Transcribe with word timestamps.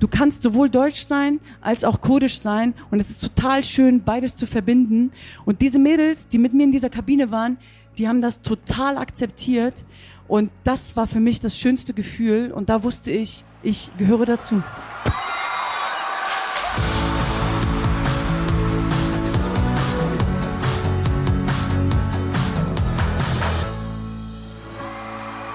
du 0.00 0.08
kannst 0.08 0.42
sowohl 0.42 0.68
deutsch 0.68 1.04
sein 1.04 1.38
als 1.60 1.84
auch 1.84 2.00
kurdisch 2.00 2.40
sein 2.40 2.74
und 2.90 2.98
es 2.98 3.10
ist 3.10 3.20
total 3.20 3.62
schön, 3.62 4.02
beides 4.02 4.34
zu 4.34 4.46
verbinden. 4.46 5.12
Und 5.44 5.60
diese 5.60 5.78
Mädels, 5.78 6.26
die 6.26 6.38
mit 6.38 6.52
mir 6.52 6.64
in 6.64 6.72
dieser 6.72 6.90
Kabine 6.90 7.30
waren, 7.30 7.58
die 7.98 8.08
haben 8.08 8.20
das 8.20 8.42
total 8.42 8.96
akzeptiert 8.96 9.74
und 10.26 10.50
das 10.64 10.96
war 10.96 11.06
für 11.06 11.20
mich 11.20 11.38
das 11.38 11.56
schönste 11.56 11.94
Gefühl 11.94 12.50
und 12.50 12.68
da 12.68 12.82
wusste 12.82 13.10
ich, 13.10 13.44
ich 13.62 13.90
gehöre 13.98 14.26
dazu. 14.26 14.62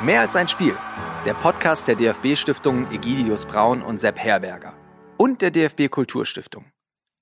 Mehr 0.04 0.22
als 0.22 0.36
ein 0.36 0.48
Spiel. 0.48 0.76
Der 1.26 1.34
Podcast 1.34 1.88
der 1.88 1.96
DFB-Stiftungen 1.96 2.92
Egidius 2.92 3.48
Braun 3.48 3.82
und 3.82 4.00
Sepp 4.00 4.20
Herberger. 4.20 4.76
Und 5.18 5.42
der 5.42 5.50
DFB 5.50 5.90
Kulturstiftung. 5.90 6.66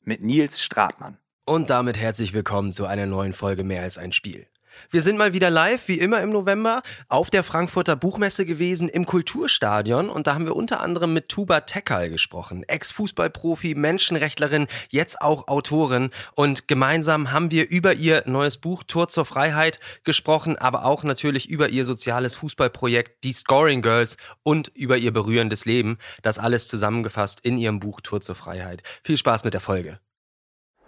Mit 0.01 0.21
Nils 0.21 0.61
Stratmann. 0.61 1.19
Und 1.45 1.69
damit 1.69 1.97
herzlich 1.97 2.33
willkommen 2.33 2.73
zu 2.73 2.85
einer 2.85 3.05
neuen 3.05 3.31
Folge 3.31 3.63
Mehr 3.63 3.83
als 3.83 3.97
ein 3.97 4.11
Spiel. 4.11 4.47
Wir 4.91 5.01
sind 5.01 5.17
mal 5.17 5.33
wieder 5.33 5.49
live, 5.49 5.87
wie 5.87 5.99
immer 5.99 6.21
im 6.21 6.31
November, 6.31 6.83
auf 7.07 7.29
der 7.29 7.43
Frankfurter 7.43 7.95
Buchmesse 7.95 8.45
gewesen, 8.45 8.89
im 8.89 9.05
Kulturstadion. 9.05 10.09
Und 10.09 10.27
da 10.27 10.35
haben 10.35 10.45
wir 10.45 10.55
unter 10.55 10.81
anderem 10.81 11.13
mit 11.13 11.29
Tuba 11.29 11.61
Tekal 11.61 12.09
gesprochen. 12.09 12.63
Ex-Fußballprofi, 12.63 13.75
Menschenrechtlerin, 13.75 14.67
jetzt 14.89 15.21
auch 15.21 15.47
Autorin. 15.47 16.09
Und 16.35 16.67
gemeinsam 16.67 17.31
haben 17.31 17.51
wir 17.51 17.69
über 17.69 17.93
ihr 17.93 18.23
neues 18.25 18.57
Buch 18.57 18.83
Tor 18.83 19.09
zur 19.09 19.25
Freiheit 19.25 19.79
gesprochen, 20.03 20.57
aber 20.57 20.85
auch 20.85 21.03
natürlich 21.03 21.49
über 21.49 21.69
ihr 21.69 21.85
soziales 21.85 22.35
Fußballprojekt 22.35 23.23
Die 23.23 23.33
Scoring 23.33 23.81
Girls 23.81 24.17
und 24.43 24.69
über 24.75 24.97
ihr 24.97 25.11
berührendes 25.11 25.65
Leben. 25.65 25.97
Das 26.21 26.39
alles 26.39 26.67
zusammengefasst 26.67 27.39
in 27.41 27.57
ihrem 27.57 27.79
Buch 27.79 28.01
Tor 28.01 28.21
zur 28.21 28.35
Freiheit. 28.35 28.83
Viel 29.03 29.17
Spaß 29.17 29.43
mit 29.43 29.53
der 29.53 29.61
Folge. 29.61 29.99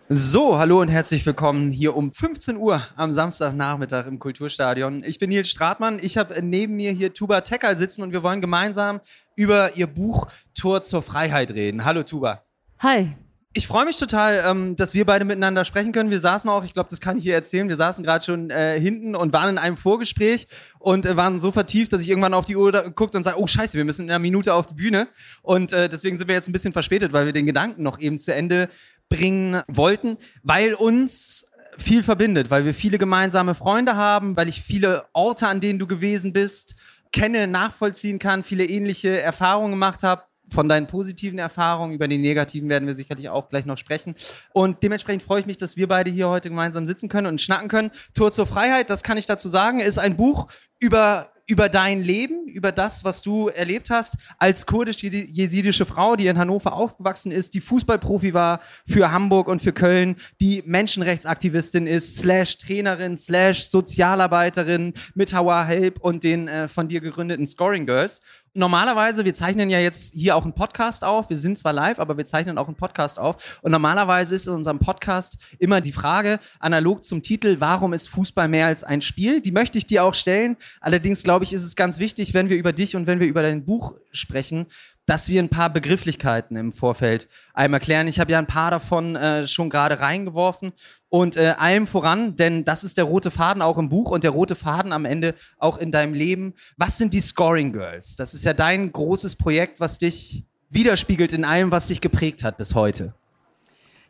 So, 0.07 0.59
hallo 0.59 0.81
und 0.81 0.89
herzlich 0.89 1.25
willkommen 1.25 1.71
hier 1.71 1.95
um 1.95 2.11
15 2.11 2.57
Uhr 2.57 2.85
am 2.95 3.11
Samstagnachmittag 3.11 4.05
im 4.05 4.19
Kulturstadion. 4.19 5.03
Ich 5.03 5.17
bin 5.17 5.29
Nils 5.29 5.49
Stratmann. 5.49 5.97
Ich 5.99 6.15
habe 6.19 6.39
neben 6.43 6.75
mir 6.75 6.91
hier 6.91 7.11
Tuba 7.11 7.41
Tekal 7.41 7.75
sitzen 7.75 8.03
und 8.03 8.13
wir 8.13 8.21
wollen 8.21 8.39
gemeinsam 8.39 9.01
über 9.35 9.75
ihr 9.77 9.87
Buch 9.87 10.27
Tor 10.53 10.83
zur 10.83 11.01
Freiheit 11.01 11.55
reden. 11.55 11.85
Hallo 11.85 12.03
Tuba. 12.03 12.43
Hi. 12.77 13.15
Ich 13.57 13.67
freue 13.67 13.85
mich 13.85 13.97
total, 13.97 14.43
ähm, 14.45 14.75
dass 14.75 14.93
wir 14.93 15.05
beide 15.05 15.23
miteinander 15.23 15.63
sprechen 15.63 15.93
können. 15.93 16.11
Wir 16.11 16.19
saßen 16.19 16.49
auch, 16.49 16.65
ich 16.65 16.73
glaube, 16.73 16.89
das 16.89 16.99
kann 16.99 17.17
ich 17.17 17.23
hier 17.23 17.35
erzählen, 17.35 17.69
wir 17.69 17.77
saßen 17.77 18.03
gerade 18.03 18.23
schon 18.23 18.49
äh, 18.49 18.77
hinten 18.77 19.15
und 19.15 19.31
waren 19.31 19.51
in 19.51 19.57
einem 19.57 19.77
Vorgespräch 19.77 20.47
und 20.77 21.05
äh, 21.05 21.15
waren 21.15 21.39
so 21.39 21.51
vertieft, 21.51 21.93
dass 21.93 22.01
ich 22.01 22.09
irgendwann 22.09 22.33
auf 22.33 22.43
die 22.43 22.57
Uhr 22.57 22.73
guckt 22.91 23.15
und 23.15 23.23
sage, 23.23 23.39
oh 23.39 23.47
scheiße, 23.47 23.77
wir 23.77 23.85
müssen 23.85 24.03
in 24.03 24.11
einer 24.11 24.19
Minute 24.19 24.53
auf 24.53 24.67
die 24.67 24.73
Bühne. 24.73 25.07
Und 25.41 25.71
äh, 25.71 25.87
deswegen 25.87 26.17
sind 26.17 26.27
wir 26.27 26.35
jetzt 26.35 26.49
ein 26.49 26.51
bisschen 26.51 26.73
verspätet, 26.73 27.13
weil 27.13 27.27
wir 27.27 27.31
den 27.31 27.45
Gedanken 27.45 27.81
noch 27.81 27.97
eben 27.97 28.19
zu 28.19 28.35
Ende 28.35 28.67
bringen 29.09 29.61
wollten, 29.67 30.17
weil 30.43 30.73
uns 30.73 31.45
viel 31.77 32.03
verbindet, 32.03 32.49
weil 32.49 32.65
wir 32.65 32.73
viele 32.73 32.97
gemeinsame 32.97 33.55
Freunde 33.55 33.95
haben, 33.95 34.37
weil 34.37 34.47
ich 34.47 34.61
viele 34.61 35.05
Orte, 35.13 35.47
an 35.47 35.59
denen 35.59 35.79
du 35.79 35.87
gewesen 35.87 36.33
bist, 36.33 36.75
kenne, 37.11 37.47
nachvollziehen 37.47 38.19
kann, 38.19 38.43
viele 38.43 38.65
ähnliche 38.65 39.19
Erfahrungen 39.19 39.71
gemacht 39.71 40.03
habe. 40.03 40.23
Von 40.51 40.69
deinen 40.69 40.85
positiven 40.85 41.39
Erfahrungen, 41.39 41.95
über 41.95 42.07
die 42.07 42.19
negativen 42.19 42.69
werden 42.69 42.87
wir 42.87 42.93
sicherlich 42.93 43.29
auch 43.29 43.49
gleich 43.49 43.65
noch 43.65 43.79
sprechen. 43.79 44.13
Und 44.53 44.83
dementsprechend 44.83 45.23
freue 45.23 45.39
ich 45.39 45.47
mich, 45.47 45.57
dass 45.57 45.75
wir 45.75 45.87
beide 45.87 46.11
hier 46.11 46.29
heute 46.29 46.49
gemeinsam 46.49 46.85
sitzen 46.85 47.09
können 47.09 47.25
und 47.25 47.41
schnacken 47.41 47.67
können. 47.67 47.89
Tor 48.13 48.31
zur 48.31 48.45
Freiheit, 48.45 48.91
das 48.91 49.01
kann 49.01 49.17
ich 49.17 49.25
dazu 49.25 49.49
sagen, 49.49 49.79
ist 49.79 49.97
ein 49.97 50.17
Buch 50.17 50.45
über 50.79 51.31
über 51.47 51.69
dein 51.69 52.01
Leben, 52.01 52.47
über 52.47 52.71
das, 52.71 53.03
was 53.03 53.21
du 53.21 53.49
erlebt 53.49 53.89
hast 53.89 54.15
als 54.39 54.65
kurdisch-jesidische 54.65 55.85
Frau, 55.85 56.15
die 56.15 56.27
in 56.27 56.37
Hannover 56.37 56.73
aufgewachsen 56.73 57.31
ist, 57.31 57.53
die 57.53 57.61
Fußballprofi 57.61 58.33
war 58.33 58.61
für 58.87 59.11
Hamburg 59.11 59.47
und 59.47 59.61
für 59.61 59.73
Köln, 59.73 60.15
die 60.41 60.63
Menschenrechtsaktivistin 60.65 61.85
ist, 61.87 62.17
slash 62.17 62.57
Trainerin, 62.57 63.15
slash 63.15 63.65
Sozialarbeiterin 63.65 64.93
mit 65.13 65.33
Hawa 65.33 65.65
Help 65.65 65.99
und 65.99 66.23
den 66.23 66.47
äh, 66.47 66.67
von 66.67 66.87
dir 66.87 67.01
gegründeten 67.01 67.45
Scoring 67.45 67.85
Girls 67.85 68.21
normalerweise, 68.55 69.25
wir 69.25 69.33
zeichnen 69.33 69.69
ja 69.69 69.79
jetzt 69.79 70.13
hier 70.15 70.35
auch 70.35 70.43
einen 70.43 70.53
Podcast 70.53 71.03
auf. 71.03 71.29
Wir 71.29 71.37
sind 71.37 71.57
zwar 71.57 71.73
live, 71.73 71.99
aber 71.99 72.17
wir 72.17 72.25
zeichnen 72.25 72.57
auch 72.57 72.67
einen 72.67 72.77
Podcast 72.77 73.19
auf. 73.19 73.59
Und 73.61 73.71
normalerweise 73.71 74.33
ist 74.33 74.47
in 74.47 74.53
unserem 74.53 74.79
Podcast 74.79 75.37
immer 75.59 75.81
die 75.81 75.91
Frage, 75.91 76.39
analog 76.59 77.03
zum 77.03 77.21
Titel, 77.21 77.57
warum 77.59 77.93
ist 77.93 78.09
Fußball 78.09 78.47
mehr 78.47 78.67
als 78.67 78.83
ein 78.83 79.01
Spiel? 79.01 79.41
Die 79.41 79.51
möchte 79.51 79.77
ich 79.77 79.85
dir 79.85 80.03
auch 80.03 80.13
stellen. 80.13 80.55
Allerdings 80.79 81.23
glaube 81.23 81.34
ich, 81.43 81.53
ist 81.53 81.63
es 81.63 81.75
ganz 81.75 81.99
wichtig, 81.99 82.33
wenn 82.33 82.49
wir 82.49 82.57
über 82.57 82.71
dich 82.71 82.95
und 82.95 83.07
wenn 83.07 83.19
wir 83.19 83.27
über 83.27 83.41
dein 83.41 83.65
Buch 83.65 83.95
sprechen, 84.11 84.67
dass 85.05 85.29
wir 85.29 85.41
ein 85.41 85.49
paar 85.49 85.69
Begrifflichkeiten 85.69 86.57
im 86.57 86.73
Vorfeld 86.73 87.27
einmal 87.53 87.79
klären. 87.79 88.07
Ich 88.07 88.19
habe 88.19 88.31
ja 88.31 88.39
ein 88.39 88.47
paar 88.47 88.71
davon 88.71 89.15
äh, 89.15 89.47
schon 89.47 89.69
gerade 89.69 89.99
reingeworfen. 89.99 90.73
Und 91.09 91.37
äh, 91.37 91.55
allem 91.57 91.87
voran, 91.87 92.35
denn 92.35 92.65
das 92.65 92.83
ist 92.83 92.97
der 92.97 93.05
rote 93.05 93.31
Faden 93.31 93.61
auch 93.61 93.77
im 93.77 93.87
Buch 93.87 94.11
und 94.11 94.23
der 94.23 94.31
rote 94.31 94.55
Faden 94.55 94.91
am 94.91 95.05
Ende 95.05 95.33
auch 95.57 95.77
in 95.77 95.91
deinem 95.91 96.13
Leben. 96.13 96.53
Was 96.75 96.97
sind 96.97 97.13
die 97.13 97.21
Scoring 97.21 97.71
Girls? 97.71 98.15
Das 98.15 98.33
ist 98.33 98.43
ja 98.43 98.53
dein 98.53 98.91
großes 98.91 99.35
Projekt, 99.35 99.79
was 99.79 99.97
dich 99.97 100.43
widerspiegelt 100.69 101.31
in 101.31 101.45
allem, 101.45 101.71
was 101.71 101.87
dich 101.87 102.01
geprägt 102.01 102.43
hat 102.43 102.57
bis 102.57 102.75
heute. 102.75 103.13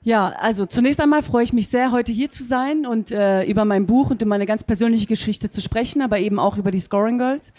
Ja, 0.06 0.28
also 0.38 0.68
zunächst 0.68 1.02
einmal 1.02 1.24
freue 1.24 1.44
ich 1.44 1.52
mich 1.52 1.68
sehr, 1.68 1.92
heute 1.92 2.12
hier 2.12 2.30
zu 2.30 2.44
sein 2.44 2.86
und 2.86 3.10
äh, 3.10 3.44
über 3.46 3.66
mein 3.66 3.88
Buch 3.88 4.12
und 4.12 4.22
über 4.22 4.30
meine 4.30 4.46
ganz 4.46 4.64
persönliche 4.64 5.08
Geschichte 5.08 5.50
zu 5.50 5.64
sprechen, 5.64 6.04
aber 6.04 6.20
eben 6.20 6.38
auch 6.38 6.58
über 6.58 6.70
die 6.70 6.80
Scoring 6.80 7.18
Girls. 7.18 7.52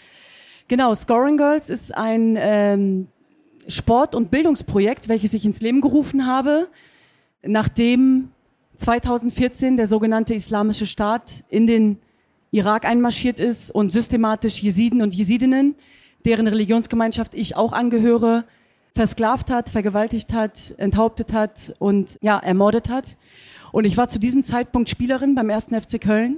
Genau, 0.69 0.95
Scoring 0.95 1.35
Girls 1.35 1.69
ist 1.69 1.93
ein 1.93 2.37
ähm, 2.39 3.07
Sport- 3.67 4.15
und 4.15 4.31
Bildungsprojekt, 4.31 5.09
welches 5.09 5.33
ich 5.33 5.43
ins 5.43 5.59
Leben 5.59 5.81
gerufen 5.81 6.25
habe, 6.25 6.69
nachdem 7.43 8.29
2014 8.77 9.75
der 9.75 9.87
sogenannte 9.87 10.33
Islamische 10.33 10.87
Staat 10.87 11.43
in 11.49 11.67
den 11.67 11.97
Irak 12.51 12.85
einmarschiert 12.85 13.41
ist 13.41 13.71
und 13.71 13.91
systematisch 13.91 14.63
Jesiden 14.63 15.01
und 15.01 15.13
Jesidinnen, 15.13 15.75
deren 16.23 16.47
Religionsgemeinschaft 16.47 17.35
ich 17.35 17.57
auch 17.57 17.73
angehöre, 17.73 18.45
versklavt 18.97 19.51
hat, 19.51 19.69
vergewaltigt 19.69 20.33
hat, 20.33 20.73
enthauptet 20.77 21.31
hat 21.31 21.75
und 21.77 22.17
ja, 22.21 22.39
ermordet 22.39 22.89
hat. 22.89 23.15
Und 23.71 23.85
ich 23.85 23.95
war 23.95 24.09
zu 24.09 24.17
diesem 24.17 24.41
Zeitpunkt 24.41 24.89
Spielerin 24.89 25.35
beim 25.35 25.51
ersten 25.51 25.79
FC 25.79 26.01
Köln 26.01 26.37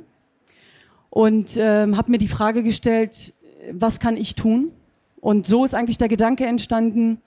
und 1.09 1.55
ähm, 1.55 1.95
habe 1.95 2.11
mir 2.11 2.17
die 2.17 2.27
Frage 2.27 2.61
gestellt, 2.61 3.33
was 3.71 4.01
kann 4.01 4.17
ich 4.17 4.35
tun? 4.35 4.73
Und 5.21 5.47
so 5.47 5.63
ist 5.63 5.73
eigentlich 5.73 5.97
der 5.97 6.09
Gedanke 6.09 6.45
entstanden, 6.45 7.21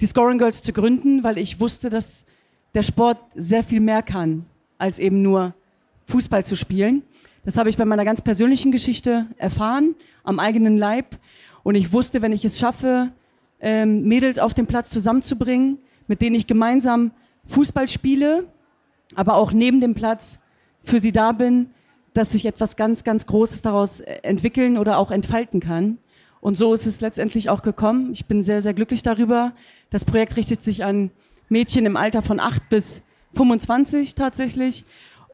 die 0.00 0.06
Scoring 0.06 0.38
Girls 0.38 0.62
zu 0.62 0.72
gründen, 0.72 1.24
weil 1.24 1.36
ich 1.36 1.58
wusste, 1.58 1.90
dass 1.90 2.24
der 2.74 2.84
Sport 2.84 3.18
sehr 3.34 3.64
viel 3.64 3.80
mehr 3.80 4.02
kann, 4.02 4.46
als 4.78 5.00
eben 5.00 5.20
nur 5.20 5.52
Fußball 6.04 6.44
zu 6.44 6.54
spielen. 6.54 7.02
Das 7.44 7.56
habe 7.56 7.70
ich 7.70 7.76
bei 7.76 7.84
meiner 7.84 8.04
ganz 8.04 8.22
persönlichen 8.22 8.70
Geschichte 8.70 9.26
erfahren, 9.36 9.96
am 10.22 10.38
eigenen 10.38 10.78
Leib. 10.78 11.18
Und 11.64 11.74
ich 11.74 11.92
wusste, 11.92 12.22
wenn 12.22 12.30
ich 12.30 12.44
es 12.44 12.60
schaffe, 12.60 13.10
ähm, 13.60 14.02
Mädels 14.02 14.38
auf 14.38 14.54
dem 14.54 14.66
Platz 14.66 14.90
zusammenzubringen, 14.90 15.78
mit 16.06 16.22
denen 16.22 16.36
ich 16.36 16.46
gemeinsam 16.46 17.12
Fußball 17.46 17.88
spiele, 17.88 18.44
aber 19.14 19.34
auch 19.34 19.52
neben 19.52 19.80
dem 19.80 19.94
Platz 19.94 20.38
für 20.82 21.00
sie 21.00 21.12
da 21.12 21.32
bin, 21.32 21.70
dass 22.12 22.32
sich 22.32 22.46
etwas 22.46 22.76
ganz, 22.76 23.04
ganz 23.04 23.26
Großes 23.26 23.62
daraus 23.62 24.00
entwickeln 24.00 24.78
oder 24.78 24.98
auch 24.98 25.10
entfalten 25.10 25.60
kann. 25.60 25.98
Und 26.40 26.56
so 26.56 26.74
ist 26.74 26.86
es 26.86 27.00
letztendlich 27.00 27.50
auch 27.50 27.62
gekommen. 27.62 28.12
Ich 28.12 28.26
bin 28.26 28.42
sehr, 28.42 28.62
sehr 28.62 28.74
glücklich 28.74 29.02
darüber. 29.02 29.52
Das 29.90 30.04
Projekt 30.04 30.36
richtet 30.36 30.62
sich 30.62 30.84
an 30.84 31.10
Mädchen 31.48 31.86
im 31.86 31.96
Alter 31.96 32.22
von 32.22 32.40
8 32.40 32.68
bis 32.68 33.02
25 33.34 34.14
tatsächlich 34.14 34.84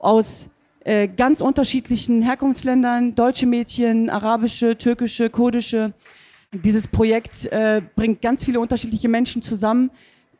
aus 0.01 0.49
äh, 0.85 1.07
ganz 1.09 1.41
unterschiedlichen 1.41 2.23
Herkunftsländern, 2.23 3.15
deutsche 3.15 3.47
Mädchen, 3.47 4.11
arabische, 4.11 4.77
türkische, 4.77 5.31
kurdische. 5.31 5.93
Dieses 6.55 6.87
Projekt 6.87 7.47
äh, 7.47 7.81
bringt 7.97 8.21
ganz 8.21 8.45
viele 8.45 8.61
unterschiedliche 8.61 9.09
Menschen 9.09 9.41
zusammen, 9.41 9.91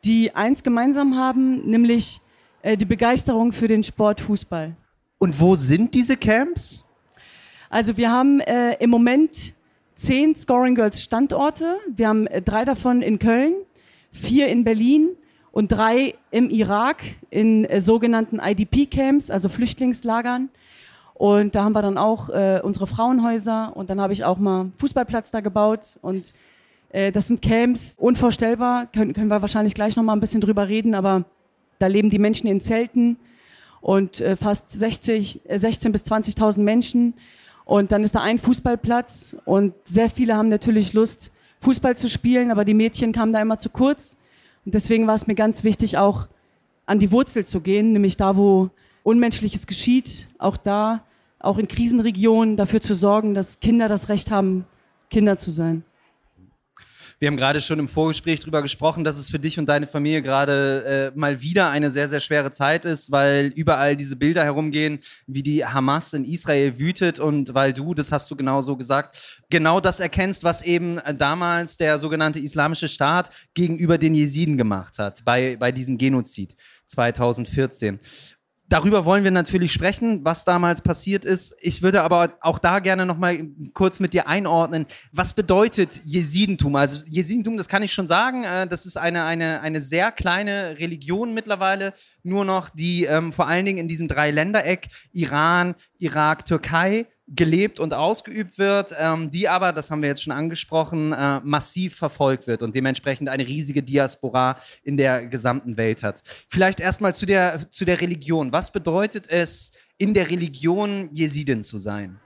die 0.05 0.35
eins 0.35 0.61
gemeinsam 0.61 1.17
haben, 1.17 1.67
nämlich 1.67 2.21
äh, 2.61 2.77
die 2.77 2.85
Begeisterung 2.85 3.51
für 3.51 3.67
den 3.67 3.81
Sport 3.81 4.21
Fußball. 4.21 4.75
Und 5.17 5.39
wo 5.39 5.55
sind 5.55 5.95
diese 5.95 6.15
Camps? 6.15 6.85
Also 7.67 7.97
wir 7.97 8.11
haben 8.11 8.39
äh, 8.41 8.75
im 8.75 8.91
Moment 8.91 9.55
zehn 9.95 10.35
Scoring 10.35 10.75
Girls 10.75 11.01
Standorte. 11.01 11.77
Wir 11.87 12.09
haben 12.09 12.27
äh, 12.27 12.43
drei 12.43 12.63
davon 12.63 13.01
in 13.01 13.17
Köln, 13.17 13.53
vier 14.11 14.49
in 14.49 14.63
Berlin 14.63 15.15
und 15.51 15.71
drei 15.71 16.13
im 16.29 16.51
Irak 16.51 17.01
in 17.31 17.65
äh, 17.65 17.81
sogenannten 17.81 18.39
IDP-Camps, 18.39 19.31
also 19.31 19.49
Flüchtlingslagern. 19.49 20.49
Und 21.13 21.55
da 21.55 21.63
haben 21.63 21.73
wir 21.73 21.81
dann 21.81 21.97
auch 21.97 22.29
äh, 22.29 22.59
unsere 22.63 22.87
Frauenhäuser 22.87 23.75
und 23.75 23.89
dann 23.89 24.01
habe 24.01 24.13
ich 24.13 24.23
auch 24.23 24.37
mal 24.37 24.71
Fußballplatz 24.77 25.31
da 25.31 25.41
gebaut. 25.41 25.81
Und 26.01 26.33
äh, 26.89 27.11
das 27.11 27.27
sind 27.27 27.41
Camps, 27.41 27.95
unvorstellbar, 27.99 28.87
können, 28.87 29.13
können 29.13 29.27
wir 29.27 29.41
wahrscheinlich 29.41 29.73
gleich 29.73 29.95
noch 29.95 30.03
mal 30.03 30.13
ein 30.13 30.19
bisschen 30.19 30.41
drüber 30.41 30.67
reden, 30.67 30.95
aber 30.95 31.25
da 31.79 31.87
leben 31.87 32.09
die 32.09 32.19
Menschen 32.19 32.47
in 32.47 32.61
Zelten 32.61 33.17
und 33.81 34.21
äh, 34.21 34.35
fast 34.35 34.69
60, 34.69 35.41
16 35.47 35.91
bis 35.91 36.03
20.000 36.03 36.61
Menschen. 36.61 37.13
Und 37.65 37.91
dann 37.91 38.03
ist 38.03 38.15
da 38.15 38.21
ein 38.21 38.39
Fußballplatz 38.39 39.35
und 39.45 39.73
sehr 39.83 40.09
viele 40.09 40.35
haben 40.35 40.49
natürlich 40.49 40.93
Lust, 40.93 41.31
Fußball 41.61 41.95
zu 41.95 42.09
spielen, 42.09 42.51
aber 42.51 42.65
die 42.65 42.73
Mädchen 42.73 43.13
kamen 43.13 43.33
da 43.33 43.41
immer 43.41 43.57
zu 43.57 43.69
kurz. 43.69 44.17
Und 44.65 44.73
deswegen 44.73 45.07
war 45.07 45.15
es 45.15 45.27
mir 45.27 45.35
ganz 45.35 45.63
wichtig, 45.63 45.97
auch 45.97 46.27
an 46.85 46.99
die 46.99 47.11
Wurzel 47.11 47.45
zu 47.45 47.61
gehen, 47.61 47.93
nämlich 47.93 48.17
da, 48.17 48.35
wo 48.35 48.69
Unmenschliches 49.03 49.67
geschieht, 49.67 50.29
auch 50.39 50.57
da, 50.57 51.03
auch 51.39 51.57
in 51.57 51.67
Krisenregionen 51.67 52.57
dafür 52.57 52.81
zu 52.81 52.95
sorgen, 52.95 53.33
dass 53.33 53.59
Kinder 53.59 53.89
das 53.89 54.09
Recht 54.09 54.31
haben, 54.31 54.65
Kinder 55.09 55.37
zu 55.37 55.51
sein. 55.51 55.83
Wir 57.23 57.27
haben 57.27 57.37
gerade 57.37 57.61
schon 57.61 57.79
im 57.79 57.87
Vorgespräch 57.87 58.41
darüber 58.41 58.61
gesprochen, 58.61 59.05
dass 59.05 59.17
es 59.17 59.29
für 59.29 59.39
dich 59.39 59.57
und 59.57 59.67
deine 59.67 59.87
Familie 59.87 60.21
gerade 60.21 61.11
äh, 61.15 61.17
mal 61.17 61.41
wieder 61.41 61.69
eine 61.69 61.89
sehr, 61.89 62.09
sehr 62.09 62.19
schwere 62.19 62.51
Zeit 62.51 62.83
ist, 62.83 63.13
weil 63.13 63.47
überall 63.55 63.95
diese 63.95 64.17
Bilder 64.17 64.43
herumgehen, 64.43 64.99
wie 65.25 65.41
die 65.41 65.65
Hamas 65.65 66.11
in 66.11 66.25
Israel 66.25 66.77
wütet 66.79 67.21
und 67.21 67.53
weil 67.53 67.71
du, 67.71 67.93
das 67.93 68.11
hast 68.11 68.29
du 68.29 68.35
genau 68.35 68.59
so 68.59 68.75
gesagt, 68.75 69.41
genau 69.49 69.79
das 69.79 70.01
erkennst, 70.01 70.43
was 70.43 70.63
eben 70.63 70.99
damals 71.17 71.77
der 71.77 71.97
sogenannte 71.97 72.39
Islamische 72.39 72.89
Staat 72.89 73.29
gegenüber 73.53 73.97
den 73.97 74.15
Jesiden 74.15 74.57
gemacht 74.57 74.99
hat, 74.99 75.23
bei, 75.23 75.55
bei 75.55 75.71
diesem 75.71 75.97
Genozid 75.97 76.57
2014. 76.87 78.01
Darüber 78.69 79.05
wollen 79.05 79.23
wir 79.23 79.31
natürlich 79.31 79.73
sprechen, 79.73 80.23
was 80.23 80.45
damals 80.45 80.81
passiert 80.81 81.25
ist. 81.25 81.53
Ich 81.59 81.81
würde 81.81 82.01
aber 82.01 82.37
auch 82.41 82.59
da 82.59 82.79
gerne 82.79 83.05
noch 83.05 83.17
mal 83.17 83.45
kurz 83.73 83.99
mit 83.99 84.13
dir 84.13 84.27
einordnen. 84.27 84.85
Was 85.11 85.33
bedeutet 85.33 86.01
Jesidentum? 86.05 86.75
Also 86.75 87.05
Jesidentum, 87.07 87.57
das 87.57 87.67
kann 87.67 87.83
ich 87.83 87.93
schon 87.93 88.07
sagen, 88.07 88.45
äh, 88.45 88.65
das 88.65 88.85
ist 88.85 88.97
eine, 88.97 89.25
eine, 89.25 89.61
eine 89.61 89.81
sehr 89.81 90.11
kleine 90.11 90.79
Religion 90.79 91.33
mittlerweile, 91.33 91.93
nur 92.23 92.45
noch, 92.45 92.69
die 92.69 93.03
ähm, 93.03 93.33
vor 93.33 93.47
allen 93.47 93.65
Dingen 93.65 93.79
in 93.79 93.87
diesem 93.87 94.07
Dreiländereck 94.07 94.87
Iran, 95.11 95.75
Irak, 95.99 96.45
Türkei 96.45 97.07
gelebt 97.27 97.79
und 97.79 97.93
ausgeübt 97.93 98.57
wird, 98.57 98.93
ähm, 98.99 99.29
die 99.29 99.47
aber, 99.47 99.71
das 99.71 99.89
haben 99.89 100.01
wir 100.01 100.09
jetzt 100.09 100.23
schon 100.23 100.33
angesprochen, 100.33 101.13
äh, 101.13 101.39
massiv 101.43 101.95
verfolgt 101.95 102.47
wird 102.47 102.61
und 102.61 102.75
dementsprechend 102.75 103.29
eine 103.29 103.47
riesige 103.47 103.81
Diaspora 103.81 104.57
in 104.83 104.97
der 104.97 105.27
gesamten 105.27 105.77
Welt 105.77 106.03
hat. 106.03 106.21
Vielleicht 106.49 106.79
erstmal 106.81 107.13
zu 107.13 107.25
der, 107.25 107.71
zu 107.71 107.85
der 107.85 108.01
Religion. 108.01 108.51
Was 108.51 108.71
bedeutet 108.71 109.29
es, 109.29 109.71
in 109.97 110.13
der 110.13 110.29
Religion 110.29 111.09
Jesiden 111.13 111.63
zu 111.63 111.77
sein? 111.77 112.19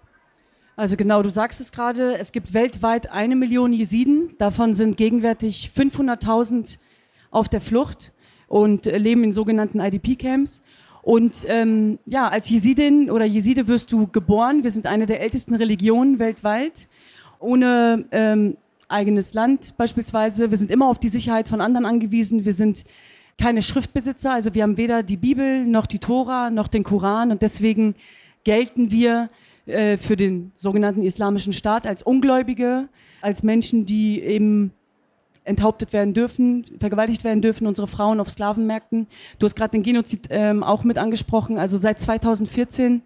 Also 0.75 0.95
genau, 0.95 1.21
du 1.21 1.29
sagst 1.29 1.59
es 1.59 1.71
gerade, 1.71 2.17
es 2.17 2.31
gibt 2.31 2.53
weltweit 2.53 3.11
eine 3.11 3.35
Million 3.35 3.73
Jesiden, 3.73 4.35
davon 4.37 4.73
sind 4.73 4.95
gegenwärtig 4.95 5.71
500.000 5.75 6.77
auf 7.31 7.49
der 7.49 7.61
Flucht 7.61 8.11
und 8.47 8.85
leben 8.85 9.23
in 9.23 9.31
sogenannten 9.31 9.79
IDP-Camps. 9.79 10.61
Und 11.07 11.45
ähm, 11.47 11.99
ja, 12.05 12.27
als 12.27 12.49
Jesidin 12.49 13.09
oder 13.09 13.23
Jeside 13.23 13.69
wirst 13.69 13.93
du 13.93 14.07
geboren. 14.07 14.65
Wir 14.65 14.71
sind 14.71 14.87
eine 14.87 15.05
der 15.05 15.21
ältesten 15.21 15.55
Religionen 15.55 16.19
weltweit, 16.19 16.89
ohne 17.39 18.03
ähm, 18.11 18.57
eigenes 18.89 19.33
Land 19.33 19.77
beispielsweise. 19.77 20.51
Wir 20.51 20.57
sind 20.57 20.69
immer 20.69 20.89
auf 20.89 20.99
die 20.99 21.07
Sicherheit 21.07 21.47
von 21.47 21.61
anderen 21.61 21.85
angewiesen. 21.85 22.43
Wir 22.43 22.51
sind 22.51 22.83
keine 23.37 23.63
Schriftbesitzer, 23.63 24.33
also 24.33 24.53
wir 24.53 24.63
haben 24.63 24.75
weder 24.75 25.01
die 25.01 25.15
Bibel 25.15 25.65
noch 25.65 25.85
die 25.85 25.99
Tora 25.99 26.49
noch 26.49 26.67
den 26.67 26.83
Koran 26.83 27.31
und 27.31 27.41
deswegen 27.41 27.95
gelten 28.43 28.91
wir 28.91 29.29
äh, 29.65 29.95
für 29.95 30.17
den 30.17 30.51
sogenannten 30.55 31.03
Islamischen 31.03 31.53
Staat 31.53 31.87
als 31.87 32.03
Ungläubige, 32.03 32.89
als 33.21 33.43
Menschen, 33.43 33.85
die 33.85 34.19
eben 34.21 34.73
enthauptet 35.47 35.93
werden 35.93 36.13
dürfen, 36.13 36.65
vergewaltigt 36.79 37.23
werden 37.23 37.41
dürfen, 37.41 37.67
unsere 37.67 37.87
Frauen 37.87 38.19
auf 38.19 38.29
Sklavenmärkten. 38.29 39.07
Du 39.39 39.45
hast 39.45 39.55
gerade 39.55 39.71
den 39.71 39.83
Genozid 39.83 40.27
ähm, 40.29 40.63
auch 40.63 40.83
mit 40.83 40.97
angesprochen. 40.97 41.57
Also 41.57 41.77
seit 41.77 41.99
2014 42.01 43.01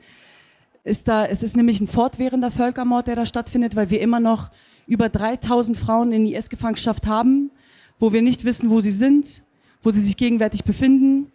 ist 0.83 1.07
da, 1.07 1.25
es 1.25 1.43
ist 1.43 1.55
nämlich 1.55 1.79
ein 1.79 1.87
fortwährender 1.87 2.51
Völkermord, 2.51 3.07
der 3.07 3.15
da 3.15 3.25
stattfindet, 3.25 3.75
weil 3.75 3.89
wir 3.89 4.01
immer 4.01 4.19
noch 4.19 4.49
über 4.87 5.09
3000 5.09 5.77
Frauen 5.77 6.11
in 6.11 6.25
IS-Gefangenschaft 6.25 7.05
haben, 7.05 7.51
wo 7.99 8.11
wir 8.11 8.23
nicht 8.23 8.43
wissen, 8.43 8.69
wo 8.69 8.79
sie 8.79 8.91
sind, 8.91 9.43
wo 9.83 9.91
sie 9.91 10.01
sich 10.01 10.17
gegenwärtig 10.17 10.63
befinden. 10.63 11.31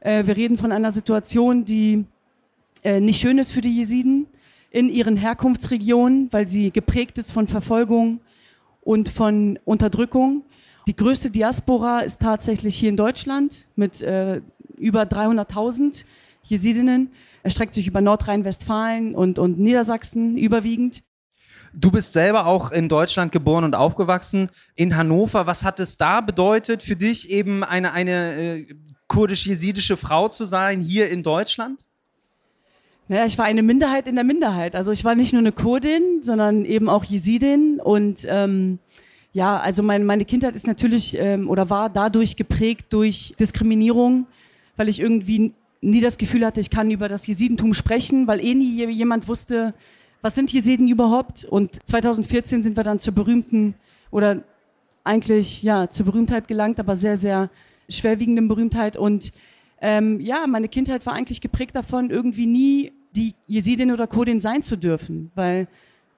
Äh, 0.00 0.26
wir 0.26 0.36
reden 0.36 0.58
von 0.58 0.72
einer 0.72 0.90
Situation, 0.90 1.64
die 1.64 2.04
äh, 2.82 3.00
nicht 3.00 3.20
schön 3.20 3.38
ist 3.38 3.52
für 3.52 3.60
die 3.60 3.76
Jesiden 3.76 4.26
in 4.72 4.88
ihren 4.88 5.16
Herkunftsregionen, 5.16 6.28
weil 6.32 6.48
sie 6.48 6.72
geprägt 6.72 7.18
ist 7.18 7.32
von 7.32 7.46
Verfolgung, 7.46 8.20
und 8.90 9.08
von 9.08 9.56
Unterdrückung. 9.64 10.42
Die 10.88 10.96
größte 10.96 11.30
Diaspora 11.30 12.00
ist 12.00 12.20
tatsächlich 12.20 12.74
hier 12.74 12.88
in 12.88 12.96
Deutschland 12.96 13.68
mit 13.76 14.02
äh, 14.02 14.40
über 14.78 15.02
300.000 15.02 16.04
Jesidinnen. 16.42 17.12
Erstreckt 17.44 17.74
sich 17.74 17.86
über 17.86 18.00
Nordrhein-Westfalen 18.00 19.14
und, 19.14 19.38
und 19.38 19.60
Niedersachsen 19.60 20.36
überwiegend. 20.36 21.04
Du 21.72 21.92
bist 21.92 22.14
selber 22.14 22.46
auch 22.46 22.72
in 22.72 22.88
Deutschland 22.88 23.30
geboren 23.30 23.62
und 23.62 23.76
aufgewachsen, 23.76 24.50
in 24.74 24.96
Hannover. 24.96 25.46
Was 25.46 25.62
hat 25.62 25.78
es 25.78 25.96
da 25.96 26.20
bedeutet 26.20 26.82
für 26.82 26.96
dich, 26.96 27.30
eben 27.30 27.62
eine, 27.62 27.92
eine 27.92 28.34
äh, 28.34 28.66
kurdisch-jesidische 29.06 29.96
Frau 29.96 30.26
zu 30.26 30.44
sein 30.44 30.80
hier 30.80 31.10
in 31.10 31.22
Deutschland? 31.22 31.86
Naja, 33.10 33.26
ich 33.26 33.36
war 33.38 33.44
eine 33.46 33.64
Minderheit 33.64 34.06
in 34.06 34.14
der 34.14 34.22
Minderheit. 34.22 34.76
Also 34.76 34.92
ich 34.92 35.04
war 35.04 35.16
nicht 35.16 35.32
nur 35.32 35.40
eine 35.40 35.50
Kurdin, 35.50 36.22
sondern 36.22 36.64
eben 36.64 36.88
auch 36.88 37.02
Jesidin. 37.02 37.80
Und 37.80 38.24
ähm, 38.28 38.78
ja, 39.32 39.58
also 39.58 39.82
mein, 39.82 40.04
meine 40.04 40.24
Kindheit 40.24 40.54
ist 40.54 40.68
natürlich 40.68 41.18
ähm, 41.18 41.50
oder 41.50 41.70
war 41.70 41.90
dadurch 41.90 42.36
geprägt 42.36 42.86
durch 42.90 43.34
Diskriminierung, 43.36 44.28
weil 44.76 44.88
ich 44.88 45.00
irgendwie 45.00 45.52
nie 45.80 46.00
das 46.00 46.18
Gefühl 46.18 46.46
hatte, 46.46 46.60
ich 46.60 46.70
kann 46.70 46.88
über 46.92 47.08
das 47.08 47.26
Jesidentum 47.26 47.74
sprechen, 47.74 48.28
weil 48.28 48.38
eh 48.38 48.54
nie 48.54 48.86
jemand 48.86 49.26
wusste, 49.26 49.74
was 50.22 50.36
sind 50.36 50.52
Jesiden 50.52 50.86
überhaupt. 50.86 51.44
Und 51.44 51.80
2014 51.88 52.62
sind 52.62 52.76
wir 52.76 52.84
dann 52.84 53.00
zur 53.00 53.12
berühmten 53.12 53.74
oder 54.12 54.44
eigentlich 55.02 55.64
ja 55.64 55.90
zur 55.90 56.06
Berühmtheit 56.06 56.46
gelangt, 56.46 56.78
aber 56.78 56.94
sehr, 56.94 57.16
sehr 57.16 57.50
schwerwiegenden 57.88 58.46
Berühmtheit. 58.46 58.96
Und 58.96 59.32
ähm, 59.80 60.20
ja, 60.20 60.46
meine 60.46 60.68
Kindheit 60.68 61.04
war 61.06 61.14
eigentlich 61.14 61.40
geprägt 61.40 61.74
davon, 61.74 62.10
irgendwie 62.10 62.46
nie 62.46 62.92
die 63.14 63.34
Jesidin 63.46 63.92
oder 63.92 64.06
Kurdin 64.06 64.40
sein 64.40 64.62
zu 64.62 64.76
dürfen, 64.76 65.30
weil 65.34 65.68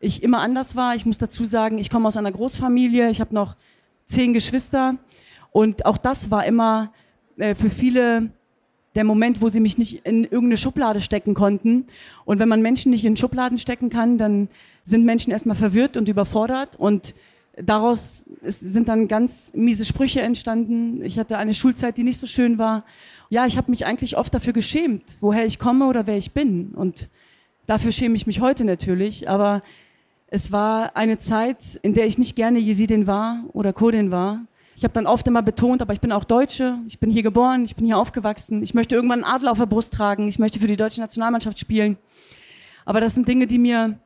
ich 0.01 0.23
immer 0.23 0.41
anders 0.41 0.77
war. 0.77 0.95
Ich 0.95 1.07
muss 1.07 1.19
dazu 1.19 1.45
sagen, 1.45 1.79
ich 1.79 1.91
komme 1.91 2.09
aus 2.09 2.17
einer 2.17 2.33
Großfamilie, 2.33 3.11
ich 3.11 3.21
habe 3.21 3.35
noch 3.35 3.57
zehn 4.07 4.33
Geschwister 4.33 4.97
und 5.51 5.87
auch 5.87 5.97
das 5.97 6.31
war 6.31 6.45
immer 6.45 6.93
äh, 7.37 7.55
für 7.55 7.71
viele 7.71 8.31
der 8.95 9.05
Moment, 9.05 9.41
wo 9.41 9.49
sie 9.49 9.61
mich 9.61 9.79
nicht 9.79 10.05
in 10.05 10.25
irgendeine 10.25 10.59
Schublade 10.59 11.01
stecken 11.01 11.35
konnten. 11.35 11.87
Und 12.27 12.39
wenn 12.39 12.49
man 12.49 12.61
Menschen 12.61 12.91
nicht 12.91 13.05
in 13.05 13.17
Schubladen 13.17 13.57
stecken 13.57 13.89
kann, 13.89 14.19
dann 14.19 14.49
sind 14.85 15.05
Menschen 15.05 15.33
erstmal 15.33 15.57
verwirrt 15.57 15.97
und 15.97 16.09
überfordert 16.09 16.77
und 16.77 17.15
daraus 17.57 18.25
sind 18.43 18.89
dann 18.89 19.09
ganz 19.09 19.53
miese 19.55 19.85
Sprüche 19.85 20.21
entstanden. 20.21 21.03
Ich 21.03 21.19
hatte 21.19 21.39
eine 21.39 21.55
Schulzeit, 21.55 21.97
die 21.97 22.03
nicht 22.03 22.19
so 22.19 22.27
schön 22.27 22.59
war. 22.59 22.85
Ja, 23.29 23.47
ich 23.47 23.57
habe 23.57 23.71
mich 23.71 23.85
eigentlich 23.87 24.17
oft 24.17 24.33
dafür 24.35 24.53
geschämt, 24.53 25.17
woher 25.21 25.45
ich 25.45 25.59
komme 25.59 25.87
oder 25.87 26.07
wer 26.07 26.17
ich 26.17 26.33
bin. 26.33 26.73
Und 26.75 27.11
dafür 27.67 27.93
schäme 27.93 28.15
ich 28.17 28.27
mich 28.27 28.41
heute 28.41 28.65
natürlich. 28.65 29.29
Aber 29.29 29.63
es 30.29 30.51
war 30.51 30.97
eine 30.97 31.19
Zeit, 31.19 31.79
in 31.83 31.93
der 31.93 32.07
ich 32.07 32.19
nicht 32.19 32.37
gerne 32.37 32.59
Jesidin 32.59 33.07
war 33.07 33.45
oder 33.53 33.73
Kurdin 33.73 34.11
war. 34.11 34.41
Ich 34.75 34.85
habe 34.85 34.95
dann 34.95 35.07
oft 35.07 35.29
immer 35.29 35.43
betont, 35.43 35.83
aber 35.83 35.93
ich 35.93 36.01
bin 36.01 36.11
auch 36.11 36.25
Deutsche, 36.25 36.79
ich 36.89 36.99
bin 36.99 37.11
hier 37.11 37.23
geboren, 37.23 37.65
ich 37.65 37.77
bin 37.77 37.85
hier 37.85 37.99
aufgewachsen, 37.99 38.63
ich 38.63 38.75
möchte 38.75 38.97
irgendwann 38.97 39.23
einen 39.23 39.33
Adler 39.33 39.53
auf 39.53 39.59
der 39.59 39.67
Brust 39.67 39.93
tragen, 39.93 40.27
ich 40.27 40.39
möchte 40.39 40.59
für 40.59 40.67
die 40.67 40.77
deutsche 40.77 41.01
Nationalmannschaft 41.01 41.59
spielen. 41.59 41.99
Aber 42.85 43.01
das 43.01 43.15
sind 43.15 43.29
Dinge, 43.29 43.47
die 43.47 43.59
mir 43.59 43.99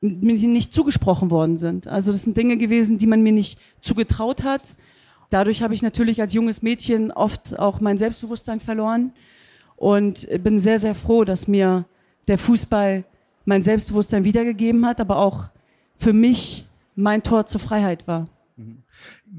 mir 0.00 0.34
nicht 0.34 0.72
zugesprochen 0.72 1.30
worden 1.30 1.56
sind. 1.56 1.86
Also 1.86 2.12
das 2.12 2.22
sind 2.22 2.36
Dinge 2.36 2.56
gewesen, 2.56 2.98
die 2.98 3.06
man 3.06 3.22
mir 3.22 3.32
nicht 3.32 3.58
zugetraut 3.80 4.44
hat. 4.44 4.74
Dadurch 5.30 5.62
habe 5.62 5.74
ich 5.74 5.82
natürlich 5.82 6.20
als 6.20 6.32
junges 6.32 6.62
Mädchen 6.62 7.10
oft 7.10 7.58
auch 7.58 7.80
mein 7.80 7.98
Selbstbewusstsein 7.98 8.60
verloren 8.60 9.12
und 9.76 10.28
bin 10.42 10.58
sehr, 10.58 10.78
sehr 10.78 10.94
froh, 10.94 11.24
dass 11.24 11.48
mir 11.48 11.86
der 12.28 12.38
Fußball 12.38 13.04
mein 13.44 13.62
Selbstbewusstsein 13.62 14.24
wiedergegeben 14.24 14.86
hat, 14.86 15.00
aber 15.00 15.18
auch 15.18 15.46
für 15.96 16.12
mich 16.12 16.66
mein 16.94 17.22
Tor 17.22 17.46
zur 17.46 17.60
Freiheit 17.60 18.06
war. 18.06 18.28
Mhm. 18.56 18.84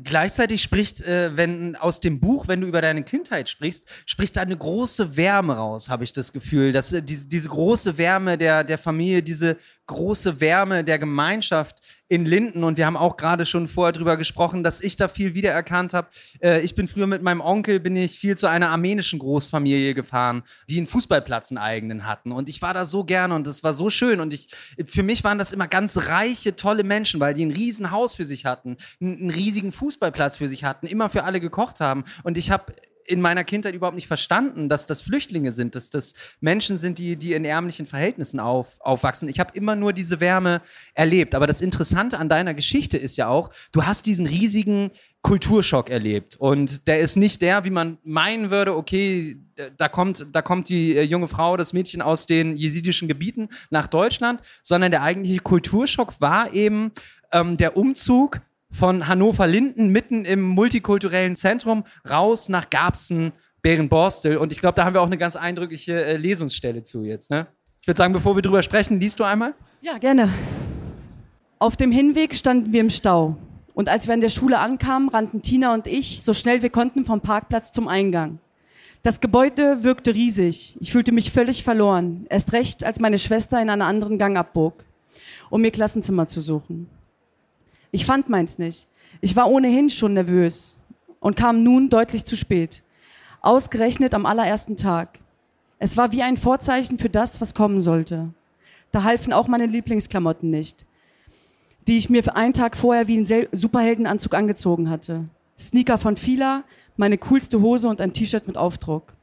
Gleichzeitig 0.03 0.61
spricht, 0.61 1.01
äh, 1.01 1.37
wenn 1.37 1.77
aus 1.77 2.01
dem 2.01 2.19
Buch, 2.19 2.49
wenn 2.49 2.59
du 2.59 2.67
über 2.67 2.81
deine 2.81 3.03
Kindheit 3.03 3.47
sprichst, 3.47 3.85
spricht 4.05 4.35
da 4.35 4.41
eine 4.41 4.57
große 4.57 5.15
Wärme 5.15 5.55
raus, 5.55 5.89
habe 5.89 6.03
ich 6.03 6.11
das 6.11 6.33
Gefühl. 6.33 6.73
Dass 6.73 6.91
äh, 6.91 7.01
diese, 7.01 7.25
diese 7.25 7.47
große 7.47 7.97
Wärme 7.97 8.37
der, 8.37 8.65
der 8.65 8.77
Familie, 8.77 9.23
diese 9.23 9.57
große 9.87 10.41
Wärme 10.41 10.83
der 10.83 10.99
Gemeinschaft 10.99 11.79
in 12.07 12.25
Linden. 12.25 12.63
Und 12.63 12.77
wir 12.77 12.85
haben 12.85 12.97
auch 12.97 13.17
gerade 13.17 13.45
schon 13.45 13.67
vorher 13.67 13.91
drüber 13.91 14.17
gesprochen, 14.17 14.63
dass 14.63 14.81
ich 14.81 14.95
da 14.95 15.07
viel 15.07 15.33
wiedererkannt 15.33 15.93
habe. 15.93 16.07
Äh, 16.41 16.61
ich 16.61 16.75
bin 16.75 16.87
früher 16.87 17.07
mit 17.07 17.21
meinem 17.21 17.41
Onkel, 17.41 17.79
bin 17.79 17.95
ich 17.95 18.19
viel 18.19 18.37
zu 18.37 18.47
einer 18.47 18.69
armenischen 18.69 19.19
Großfamilie 19.19 19.93
gefahren, 19.93 20.43
die 20.69 20.77
einen 20.77 20.87
Fußballplatz 20.87 21.51
einen 21.51 21.57
eigenen 21.57 22.05
hatten. 22.05 22.31
Und 22.31 22.49
ich 22.49 22.61
war 22.61 22.73
da 22.73 22.85
so 22.85 23.03
gerne 23.03 23.33
und 23.35 23.47
es 23.47 23.63
war 23.63 23.73
so 23.73 23.89
schön. 23.89 24.19
Und 24.19 24.33
ich, 24.33 24.49
für 24.85 25.03
mich 25.03 25.23
waren 25.23 25.37
das 25.37 25.53
immer 25.53 25.67
ganz 25.67 26.07
reiche, 26.07 26.55
tolle 26.55 26.83
Menschen, 26.83 27.19
weil 27.19 27.33
die 27.33 27.45
ein 27.45 27.51
riesen 27.51 27.91
Haus 27.91 28.15
für 28.15 28.25
sich 28.25 28.45
hatten, 28.45 28.77
einen, 29.01 29.17
einen 29.17 29.29
riesigen 29.31 29.71
Fußballplatz 29.71 30.37
für 30.37 30.47
sich 30.47 30.63
hatten, 30.63 30.87
immer 30.87 31.09
für 31.09 31.23
alle 31.23 31.39
gekocht 31.39 31.79
haben. 31.79 32.05
Und 32.23 32.37
ich 32.37 32.51
habe 32.51 32.73
in 33.05 33.21
meiner 33.21 33.43
Kindheit 33.43 33.75
überhaupt 33.75 33.95
nicht 33.95 34.07
verstanden, 34.07 34.67
dass 34.67 34.85
das 34.87 35.01
Flüchtlinge 35.01 35.51
sind, 35.51 35.75
dass 35.75 35.89
das 35.89 36.13
Menschen 36.39 36.77
sind, 36.77 36.97
die, 36.97 37.15
die 37.15 37.33
in 37.33 37.45
ärmlichen 37.45 37.85
Verhältnissen 37.85 38.39
auf, 38.39 38.79
aufwachsen. 38.81 39.29
Ich 39.29 39.39
habe 39.39 39.51
immer 39.53 39.75
nur 39.75 39.93
diese 39.93 40.19
Wärme 40.19 40.61
erlebt. 40.93 41.35
Aber 41.35 41.47
das 41.47 41.61
Interessante 41.61 42.17
an 42.17 42.29
deiner 42.29 42.53
Geschichte 42.53 42.97
ist 42.97 43.17
ja 43.17 43.27
auch, 43.27 43.51
du 43.71 43.85
hast 43.85 44.05
diesen 44.05 44.25
riesigen 44.25 44.91
Kulturschock 45.21 45.89
erlebt. 45.89 46.35
Und 46.35 46.87
der 46.87 46.99
ist 46.99 47.15
nicht 47.15 47.41
der, 47.41 47.63
wie 47.63 47.71
man 47.71 47.97
meinen 48.03 48.51
würde, 48.51 48.75
okay, 48.75 49.37
da 49.77 49.87
kommt, 49.87 50.27
da 50.31 50.41
kommt 50.41 50.69
die 50.69 50.95
äh, 50.95 51.01
junge 51.01 51.27
Frau, 51.27 51.57
das 51.57 51.73
Mädchen 51.73 52.01
aus 52.01 52.25
den 52.25 52.55
jesidischen 52.55 53.07
Gebieten 53.07 53.49
nach 53.69 53.87
Deutschland, 53.87 54.41
sondern 54.61 54.91
der 54.91 55.01
eigentliche 55.01 55.39
Kulturschock 55.39 56.19
war 56.21 56.53
eben 56.53 56.91
ähm, 57.31 57.57
der 57.57 57.77
Umzug 57.77 58.41
von 58.75 59.07
Hannover-Linden 59.07 59.87
mitten 59.87 60.25
im 60.25 60.41
multikulturellen 60.41 61.35
Zentrum 61.35 61.85
raus 62.09 62.49
nach 62.49 62.69
Garbsen, 62.69 63.31
Bärenborstel. 63.61 64.37
Und 64.37 64.51
ich 64.51 64.59
glaube, 64.59 64.75
da 64.75 64.85
haben 64.85 64.93
wir 64.93 65.01
auch 65.01 65.07
eine 65.07 65.17
ganz 65.17 65.35
eindrückliche 65.35 66.05
äh, 66.05 66.17
Lesungsstelle 66.17 66.83
zu 66.83 67.03
jetzt. 67.03 67.31
Ne? 67.31 67.47
Ich 67.81 67.87
würde 67.87 67.97
sagen, 67.97 68.13
bevor 68.13 68.35
wir 68.35 68.41
drüber 68.41 68.61
sprechen, 68.61 68.99
liest 68.99 69.19
du 69.19 69.23
einmal? 69.23 69.55
Ja, 69.81 69.97
gerne. 69.97 70.29
Auf 71.57 71.77
dem 71.77 71.91
Hinweg 71.91 72.35
standen 72.35 72.73
wir 72.73 72.81
im 72.81 72.89
Stau. 72.89 73.37
Und 73.73 73.89
als 73.89 74.07
wir 74.07 74.13
an 74.13 74.21
der 74.21 74.29
Schule 74.29 74.59
ankamen, 74.59 75.09
rannten 75.09 75.41
Tina 75.41 75.73
und 75.73 75.87
ich 75.87 76.21
so 76.21 76.33
schnell 76.33 76.61
wir 76.61 76.69
konnten 76.69 77.05
vom 77.05 77.21
Parkplatz 77.21 77.71
zum 77.71 77.87
Eingang. 77.87 78.39
Das 79.03 79.21
Gebäude 79.21 79.83
wirkte 79.83 80.13
riesig. 80.13 80.77
Ich 80.79 80.91
fühlte 80.91 81.11
mich 81.11 81.31
völlig 81.31 81.63
verloren. 81.63 82.25
Erst 82.29 82.53
recht, 82.53 82.83
als 82.83 82.99
meine 82.99 83.19
Schwester 83.19 83.61
in 83.61 83.69
einen 83.69 83.83
anderen 83.83 84.17
Gang 84.17 84.37
abbog, 84.37 84.83
um 85.49 85.63
ihr 85.63 85.71
Klassenzimmer 85.71 86.27
zu 86.27 86.41
suchen. 86.41 86.89
Ich 87.91 88.05
fand 88.05 88.29
meins 88.29 88.57
nicht. 88.57 88.87
Ich 89.21 89.35
war 89.35 89.49
ohnehin 89.49 89.89
schon 89.89 90.13
nervös 90.13 90.79
und 91.19 91.35
kam 91.35 91.63
nun 91.63 91.89
deutlich 91.89 92.25
zu 92.25 92.35
spät. 92.35 92.83
Ausgerechnet 93.41 94.13
am 94.13 94.25
allerersten 94.25 94.77
Tag. 94.77 95.19
Es 95.79 95.97
war 95.97 96.11
wie 96.11 96.23
ein 96.23 96.37
Vorzeichen 96.37 96.97
für 96.97 97.09
das, 97.09 97.41
was 97.41 97.53
kommen 97.53 97.79
sollte. 97.79 98.33
Da 98.91 99.03
halfen 99.03 99.33
auch 99.33 99.47
meine 99.47 99.65
Lieblingsklamotten 99.65 100.49
nicht, 100.49 100.85
die 101.87 101.97
ich 101.97 102.09
mir 102.09 102.23
für 102.23 102.35
einen 102.35 102.53
Tag 102.53 102.77
vorher 102.77 103.07
wie 103.07 103.17
einen 103.17 103.47
Superheldenanzug 103.51 104.33
angezogen 104.33 104.89
hatte. 104.89 105.25
Sneaker 105.57 105.97
von 105.97 106.15
Fila, 106.15 106.63
meine 106.97 107.17
coolste 107.17 107.61
Hose 107.61 107.87
und 107.87 108.01
ein 108.01 108.13
T-Shirt 108.13 108.47
mit 108.47 108.57
Aufdruck. 108.57 109.13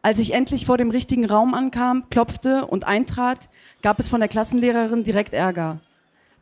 Als 0.00 0.18
ich 0.18 0.34
endlich 0.34 0.66
vor 0.66 0.78
dem 0.78 0.90
richtigen 0.90 1.26
Raum 1.26 1.54
ankam, 1.54 2.08
klopfte 2.10 2.66
und 2.66 2.86
eintrat, 2.86 3.48
gab 3.82 4.00
es 4.00 4.08
von 4.08 4.20
der 4.20 4.28
Klassenlehrerin 4.28 5.04
direkt 5.04 5.32
Ärger 5.32 5.80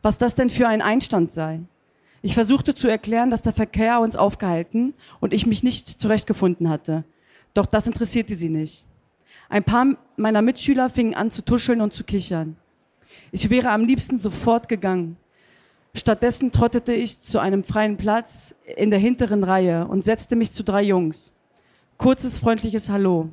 was 0.01 0.17
das 0.17 0.35
denn 0.35 0.49
für 0.49 0.67
ein 0.67 0.81
Einstand 0.81 1.31
sei. 1.31 1.61
Ich 2.21 2.33
versuchte 2.33 2.75
zu 2.75 2.87
erklären, 2.87 3.31
dass 3.31 3.41
der 3.41 3.53
Verkehr 3.53 3.99
uns 3.99 4.15
aufgehalten 4.15 4.93
und 5.19 5.33
ich 5.33 5.47
mich 5.47 5.63
nicht 5.63 5.87
zurechtgefunden 5.87 6.69
hatte. 6.69 7.03
Doch 7.53 7.65
das 7.65 7.87
interessierte 7.87 8.35
sie 8.35 8.49
nicht. 8.49 8.85
Ein 9.49 9.63
paar 9.63 9.97
meiner 10.15 10.41
Mitschüler 10.41 10.89
fingen 10.89 11.15
an 11.15 11.31
zu 11.31 11.43
tuscheln 11.43 11.81
und 11.81 11.93
zu 11.93 12.03
kichern. 12.03 12.55
Ich 13.31 13.49
wäre 13.49 13.69
am 13.71 13.85
liebsten 13.85 14.17
sofort 14.17 14.69
gegangen. 14.69 15.17
Stattdessen 15.93 16.51
trottete 16.51 16.93
ich 16.93 17.19
zu 17.19 17.39
einem 17.39 17.63
freien 17.63 17.97
Platz 17.97 18.55
in 18.77 18.91
der 18.91 18.99
hinteren 18.99 19.43
Reihe 19.43 19.87
und 19.87 20.05
setzte 20.05 20.35
mich 20.35 20.51
zu 20.51 20.63
drei 20.63 20.83
Jungs. 20.83 21.33
Kurzes, 21.97 22.37
freundliches 22.37 22.89
Hallo. 22.89 23.29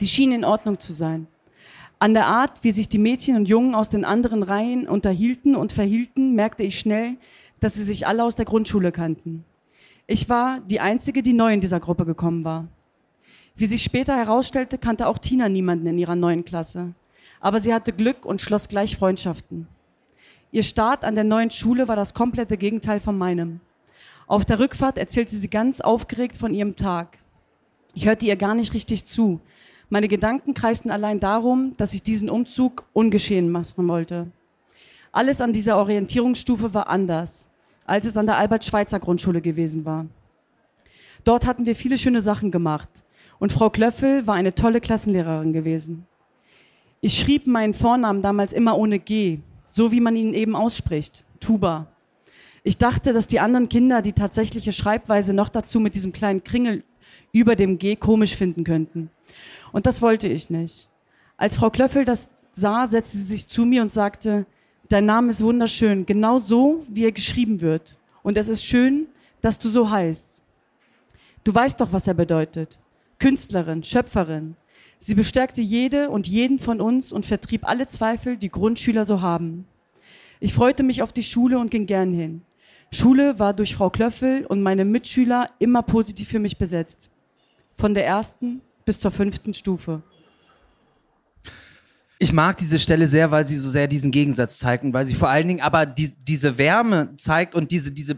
Die 0.00 0.08
schienen 0.08 0.32
in 0.32 0.44
Ordnung 0.44 0.80
zu 0.80 0.92
sein. 0.92 1.28
An 2.00 2.14
der 2.14 2.26
Art, 2.26 2.62
wie 2.62 2.70
sich 2.70 2.88
die 2.88 2.98
Mädchen 2.98 3.34
und 3.34 3.48
Jungen 3.48 3.74
aus 3.74 3.88
den 3.88 4.04
anderen 4.04 4.44
Reihen 4.44 4.86
unterhielten 4.86 5.56
und 5.56 5.72
verhielten, 5.72 6.34
merkte 6.34 6.62
ich 6.62 6.78
schnell, 6.78 7.16
dass 7.58 7.74
sie 7.74 7.82
sich 7.82 8.06
alle 8.06 8.22
aus 8.22 8.36
der 8.36 8.44
Grundschule 8.44 8.92
kannten. 8.92 9.44
Ich 10.06 10.28
war 10.28 10.60
die 10.60 10.78
einzige, 10.78 11.22
die 11.22 11.32
neu 11.32 11.52
in 11.52 11.60
dieser 11.60 11.80
Gruppe 11.80 12.06
gekommen 12.06 12.44
war. 12.44 12.68
Wie 13.56 13.66
sich 13.66 13.82
später 13.82 14.16
herausstellte, 14.16 14.78
kannte 14.78 15.08
auch 15.08 15.18
Tina 15.18 15.48
niemanden 15.48 15.88
in 15.88 15.98
ihrer 15.98 16.14
neuen 16.14 16.44
Klasse. 16.44 16.94
Aber 17.40 17.60
sie 17.60 17.74
hatte 17.74 17.92
Glück 17.92 18.24
und 18.24 18.40
schloss 18.40 18.68
gleich 18.68 18.96
Freundschaften. 18.96 19.66
Ihr 20.52 20.62
Start 20.62 21.04
an 21.04 21.16
der 21.16 21.24
neuen 21.24 21.50
Schule 21.50 21.88
war 21.88 21.96
das 21.96 22.14
komplette 22.14 22.56
Gegenteil 22.56 23.00
von 23.00 23.18
meinem. 23.18 23.60
Auf 24.28 24.44
der 24.44 24.60
Rückfahrt 24.60 24.98
erzählte 24.98 25.34
sie 25.36 25.50
ganz 25.50 25.80
aufgeregt 25.80 26.36
von 26.36 26.54
ihrem 26.54 26.76
Tag. 26.76 27.18
Ich 27.94 28.06
hörte 28.06 28.26
ihr 28.26 28.36
gar 28.36 28.54
nicht 28.54 28.74
richtig 28.74 29.04
zu, 29.04 29.40
meine 29.90 30.08
Gedanken 30.08 30.54
kreisten 30.54 30.90
allein 30.90 31.20
darum, 31.20 31.74
dass 31.76 31.94
ich 31.94 32.02
diesen 32.02 32.28
Umzug 32.28 32.84
ungeschehen 32.92 33.50
machen 33.50 33.88
wollte. 33.88 34.30
Alles 35.12 35.40
an 35.40 35.52
dieser 35.52 35.78
Orientierungsstufe 35.78 36.74
war 36.74 36.88
anders, 36.88 37.48
als 37.86 38.06
es 38.06 38.16
an 38.16 38.26
der 38.26 38.36
Albert-Schweitzer-Grundschule 38.36 39.40
gewesen 39.40 39.84
war. 39.84 40.06
Dort 41.24 41.46
hatten 41.46 41.66
wir 41.66 41.74
viele 41.74 41.96
schöne 41.98 42.20
Sachen 42.20 42.50
gemacht 42.50 42.88
und 43.38 43.52
Frau 43.52 43.70
Klöffel 43.70 44.26
war 44.26 44.34
eine 44.34 44.54
tolle 44.54 44.80
Klassenlehrerin 44.80 45.52
gewesen. 45.52 46.06
Ich 47.00 47.18
schrieb 47.18 47.46
meinen 47.46 47.74
Vornamen 47.74 48.22
damals 48.22 48.52
immer 48.52 48.76
ohne 48.76 48.98
G, 48.98 49.38
so 49.64 49.92
wie 49.92 50.00
man 50.00 50.16
ihn 50.16 50.34
eben 50.34 50.54
ausspricht, 50.54 51.24
Tuba. 51.40 51.86
Ich 52.62 52.76
dachte, 52.76 53.12
dass 53.12 53.26
die 53.26 53.40
anderen 53.40 53.68
Kinder 53.68 54.02
die 54.02 54.12
tatsächliche 54.12 54.72
Schreibweise 54.72 55.32
noch 55.32 55.48
dazu 55.48 55.80
mit 55.80 55.94
diesem 55.94 56.12
kleinen 56.12 56.44
Kringel 56.44 56.84
über 57.32 57.56
dem 57.56 57.78
G 57.78 57.96
komisch 57.96 58.36
finden 58.36 58.64
könnten. 58.64 59.10
Und 59.72 59.86
das 59.86 60.02
wollte 60.02 60.28
ich 60.28 60.50
nicht. 60.50 60.88
Als 61.36 61.56
Frau 61.56 61.70
Klöffel 61.70 62.04
das 62.04 62.28
sah, 62.52 62.86
setzte 62.86 63.18
sie 63.18 63.24
sich 63.24 63.48
zu 63.48 63.64
mir 63.64 63.82
und 63.82 63.92
sagte, 63.92 64.46
dein 64.88 65.06
Name 65.06 65.30
ist 65.30 65.42
wunderschön, 65.42 66.06
genau 66.06 66.38
so, 66.38 66.84
wie 66.88 67.04
er 67.04 67.12
geschrieben 67.12 67.60
wird. 67.60 67.98
Und 68.22 68.36
es 68.36 68.48
ist 68.48 68.64
schön, 68.64 69.06
dass 69.40 69.58
du 69.58 69.68
so 69.68 69.90
heißt. 69.90 70.42
Du 71.44 71.54
weißt 71.54 71.80
doch, 71.80 71.92
was 71.92 72.06
er 72.06 72.14
bedeutet. 72.14 72.78
Künstlerin, 73.18 73.82
Schöpferin. 73.82 74.56
Sie 74.98 75.14
bestärkte 75.14 75.62
jede 75.62 76.10
und 76.10 76.26
jeden 76.26 76.58
von 76.58 76.80
uns 76.80 77.12
und 77.12 77.24
vertrieb 77.24 77.68
alle 77.68 77.86
Zweifel, 77.86 78.36
die 78.36 78.50
Grundschüler 78.50 79.04
so 79.04 79.20
haben. 79.20 79.66
Ich 80.40 80.52
freute 80.52 80.82
mich 80.82 81.02
auf 81.02 81.12
die 81.12 81.22
Schule 81.22 81.58
und 81.58 81.70
ging 81.70 81.86
gern 81.86 82.12
hin. 82.12 82.42
Schule 82.90 83.38
war 83.38 83.54
durch 83.54 83.74
Frau 83.74 83.90
Klöffel 83.90 84.46
und 84.46 84.62
meine 84.62 84.84
Mitschüler 84.84 85.48
immer 85.58 85.82
positiv 85.82 86.28
für 86.28 86.38
mich 86.38 86.58
besetzt. 86.58 87.10
Von 87.76 87.94
der 87.94 88.06
ersten 88.06 88.60
bis 88.88 89.00
zur 89.00 89.10
fünften 89.10 89.52
Stufe. 89.52 90.02
Ich 92.18 92.32
mag 92.32 92.56
diese 92.56 92.78
Stelle 92.78 93.06
sehr, 93.06 93.30
weil 93.30 93.44
sie 93.44 93.58
so 93.58 93.68
sehr 93.68 93.86
diesen 93.86 94.10
Gegensatz 94.10 94.56
zeigt 94.56 94.82
und 94.82 94.94
weil 94.94 95.04
sie 95.04 95.14
vor 95.14 95.28
allen 95.28 95.46
Dingen 95.46 95.60
aber 95.60 95.84
die, 95.84 96.10
diese 96.24 96.56
Wärme 96.56 97.14
zeigt 97.18 97.54
und 97.54 97.70
diese, 97.70 97.92
diese 97.92 98.16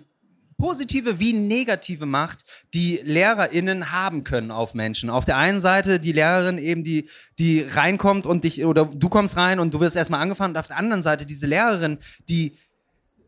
positive 0.58 1.18
wie 1.18 1.32
negative 1.32 2.06
Macht, 2.06 2.44
die 2.72 3.00
LehrerInnen 3.02 3.90
haben 3.90 4.22
können 4.22 4.52
auf 4.52 4.74
Menschen. 4.74 5.10
Auf 5.10 5.24
der 5.24 5.38
einen 5.38 5.58
Seite 5.58 5.98
die 5.98 6.12
Lehrerin 6.12 6.58
eben, 6.58 6.84
die, 6.84 7.08
die 7.40 7.62
reinkommt 7.62 8.26
und 8.26 8.44
dich, 8.44 8.64
oder 8.64 8.84
du 8.84 9.08
kommst 9.08 9.36
rein 9.36 9.58
und 9.58 9.74
du 9.74 9.80
wirst 9.80 9.96
erstmal 9.96 10.22
angefangen 10.22 10.54
und 10.54 10.58
auf 10.60 10.68
der 10.68 10.76
anderen 10.76 11.02
Seite 11.02 11.26
diese 11.26 11.48
Lehrerin, 11.48 11.98
die, 12.28 12.56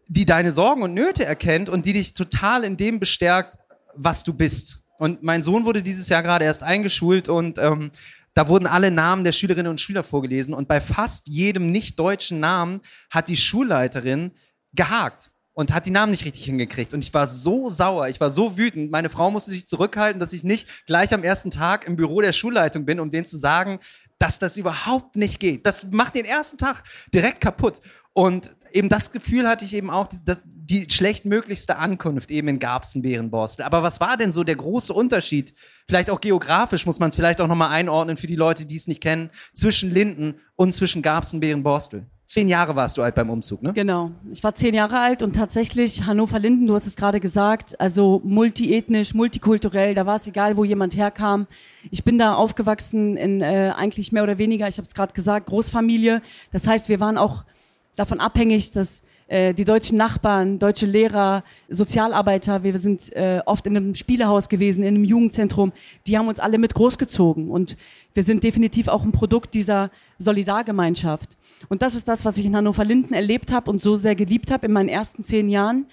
die 0.06 0.26
deine 0.26 0.52
Sorgen 0.52 0.84
und 0.84 0.94
Nöte 0.94 1.25
erkennt 1.25 1.68
und 1.68 1.87
die 1.87 1.92
dich 1.92 2.14
total 2.14 2.62
in 2.62 2.76
dem 2.76 3.00
bestärkt, 3.00 3.58
was 3.96 4.22
du 4.22 4.32
bist. 4.32 4.82
Und 5.02 5.25
mein 5.25 5.42
Sohn 5.42 5.64
wurde 5.64 5.82
dieses 5.82 6.09
Jahr 6.09 6.23
gerade 6.23 6.44
erst 6.44 6.62
eingeschult 6.62 7.28
und 7.28 7.59
ähm, 7.59 7.90
da 8.35 8.47
wurden 8.47 8.68
alle 8.68 8.92
Namen 8.92 9.25
der 9.25 9.32
Schülerinnen 9.32 9.68
und 9.68 9.80
Schüler 9.80 10.04
vorgelesen 10.04 10.54
und 10.54 10.68
bei 10.68 10.80
fast 10.80 11.26
jedem 11.26 11.73
nicht 11.73 11.99
deutschen 11.99 12.38
Namen 12.38 12.78
hat 13.11 13.28
die 13.28 13.37
Schulleiterin 13.37 14.30
gehakt 14.73 15.32
und 15.54 15.75
hat 15.75 15.87
die 15.87 15.90
Namen 15.90 16.12
nicht 16.12 16.25
richtig 16.25 16.44
hingekriegt. 16.44 16.94
Und 16.94 17.02
ich 17.02 17.12
war 17.12 17.26
so 17.26 17.68
sauer, 17.68 18.06
ich 18.11 18.21
war 18.21 18.30
so 18.30 18.56
wütend. 18.56 18.92
Meine 18.92 19.09
Frau 19.09 19.28
musste 19.32 19.50
sich 19.50 19.66
zurückhalten, 19.66 20.21
dass 20.21 20.32
ich 20.32 20.44
nicht 20.44 20.87
gleich 20.87 21.12
am 21.12 21.25
ersten 21.25 21.50
Tag 21.50 21.85
im 21.85 21.97
Büro 21.97 22.21
der 22.21 22.30
Schulleitung 22.30 22.85
bin, 22.85 23.00
um 23.00 23.11
denen 23.11 23.25
zu 23.25 23.38
sagen, 23.38 23.80
dass 24.21 24.38
das 24.38 24.56
überhaupt 24.56 25.16
nicht 25.16 25.40
geht. 25.40 25.66
Das 25.66 25.85
macht 25.90 26.14
den 26.14 26.26
ersten 26.26 26.59
Tag 26.59 26.85
direkt 27.12 27.40
kaputt. 27.40 27.80
Und 28.12 28.52
eben 28.71 28.88
das 28.88 29.11
Gefühl 29.11 29.49
hatte 29.49 29.64
ich 29.64 29.75
eben 29.75 29.90
auch, 29.90 30.06
dass 30.25 30.40
die 30.64 30.87
schlechtmöglichste 30.88 31.76
Ankunft 31.76 32.31
eben 32.31 32.49
in 32.49 32.59
Garbsen, 32.59 33.02
Bärenborstel. 33.02 33.64
Aber 33.64 33.83
was 33.83 34.00
war 34.00 34.16
denn 34.16 34.31
so 34.31 34.45
der 34.45 34.57
große 34.57 34.92
Unterschied? 34.92 35.54
Vielleicht 35.88 36.09
auch 36.09 36.21
geografisch 36.21 36.87
muss 36.87 37.00
man 37.00 37.09
es 37.09 37.16
vielleicht 37.16 37.40
auch 37.40 37.49
nochmal 37.49 37.71
einordnen 37.71 38.16
für 38.16 38.28
die 38.28 38.37
Leute, 38.37 38.64
die 38.64 38.76
es 38.76 38.87
nicht 38.87 39.00
kennen, 39.00 39.31
zwischen 39.52 39.90
Linden 39.90 40.37
und 40.54 40.73
zwischen 40.73 41.02
Garbsen, 41.02 41.40
Bärenborstel. 41.40 42.07
Zehn 42.26 42.49
Jahre 42.49 42.75
warst 42.76 42.97
du 42.97 43.02
alt 43.02 43.14
beim 43.14 43.28
Umzug, 43.28 43.62
ne? 43.62 43.75
Genau. 43.75 44.12
Ich 44.31 44.42
war 44.42 44.54
zehn 44.54 44.75
Jahre 44.75 45.00
alt 45.00 45.23
und 45.23 45.35
tatsächlich 45.35 46.07
Hannover-Linden, 46.07 46.66
du 46.66 46.75
hast 46.75 46.87
es 46.87 46.97
gerade 46.97 47.21
gesagt, 47.21 47.78
also 47.78 48.23
multiethnisch, 48.25 49.12
multikulturell, 49.12 49.95
da 49.95 50.07
war 50.07 50.16
es 50.16 50.26
egal, 50.26 50.57
wo 50.57 50.64
jemand 50.64 50.97
herkam. 50.97 51.47
Ich 51.90 52.04
bin 52.04 52.19
da 52.19 52.35
aufgewachsen 52.35 53.19
in 53.19 53.42
äh, 53.42 53.73
eigentlich 53.76 54.12
mehr 54.12 54.23
oder 54.23 54.38
weniger, 54.38 54.66
ich 54.66 54.78
habe 54.78 54.87
es 54.87 54.95
gerade 54.95 55.12
gesagt, 55.12 55.47
Großfamilie. 55.47 56.23
Das 56.52 56.66
heißt, 56.66 56.88
wir 56.88 57.00
waren 57.00 57.19
auch 57.19 57.45
davon 57.97 58.19
abhängig, 58.19 58.73
dass 58.73 59.02
äh, 59.33 59.55
die 59.55 59.65
deutschen 59.65 59.97
Nachbarn, 59.97 60.59
deutsche 60.59 60.85
Lehrer, 60.85 61.43
Sozialarbeiter, 61.71 62.65
wir 62.65 62.79
sind 62.79 63.11
äh, 63.17 63.41
oft 63.47 63.67
in 63.67 63.75
einem 63.75 63.95
Spielehaus 63.95 64.51
gewesen, 64.51 64.85
in 64.85 64.95
einem 64.95 65.05
Jugendzentrum, 65.05 65.73
die 66.07 66.19
haben 66.19 66.29
uns 66.29 66.39
alle 66.39 66.59
mit 66.59 66.75
großgezogen 66.75 67.51
und 67.51 67.79
wir 68.12 68.25
sind 68.25 68.45
definitiv 68.45 68.89
auch 68.89 69.03
ein 69.05 69.12
Produkt 69.12 69.55
dieser 69.55 69.91
Solidargemeinschaft. 70.19 71.39
Und 71.71 71.81
das 71.81 71.95
ist 71.95 72.09
das, 72.09 72.27
was 72.27 72.37
ich 72.37 72.45
in 72.45 72.55
Hannover 72.55 72.85
Linden 72.85 73.15
erlebt 73.15 73.53
habe 73.53 73.71
und 73.71 73.81
so 73.81 73.97
sehr 73.97 74.15
geliebt 74.15 74.51
habe 74.51 74.67
in 74.67 74.73
meinen 74.73 74.91
ersten 74.91 75.25
zehn 75.25 75.49
Jahren. 75.49 75.87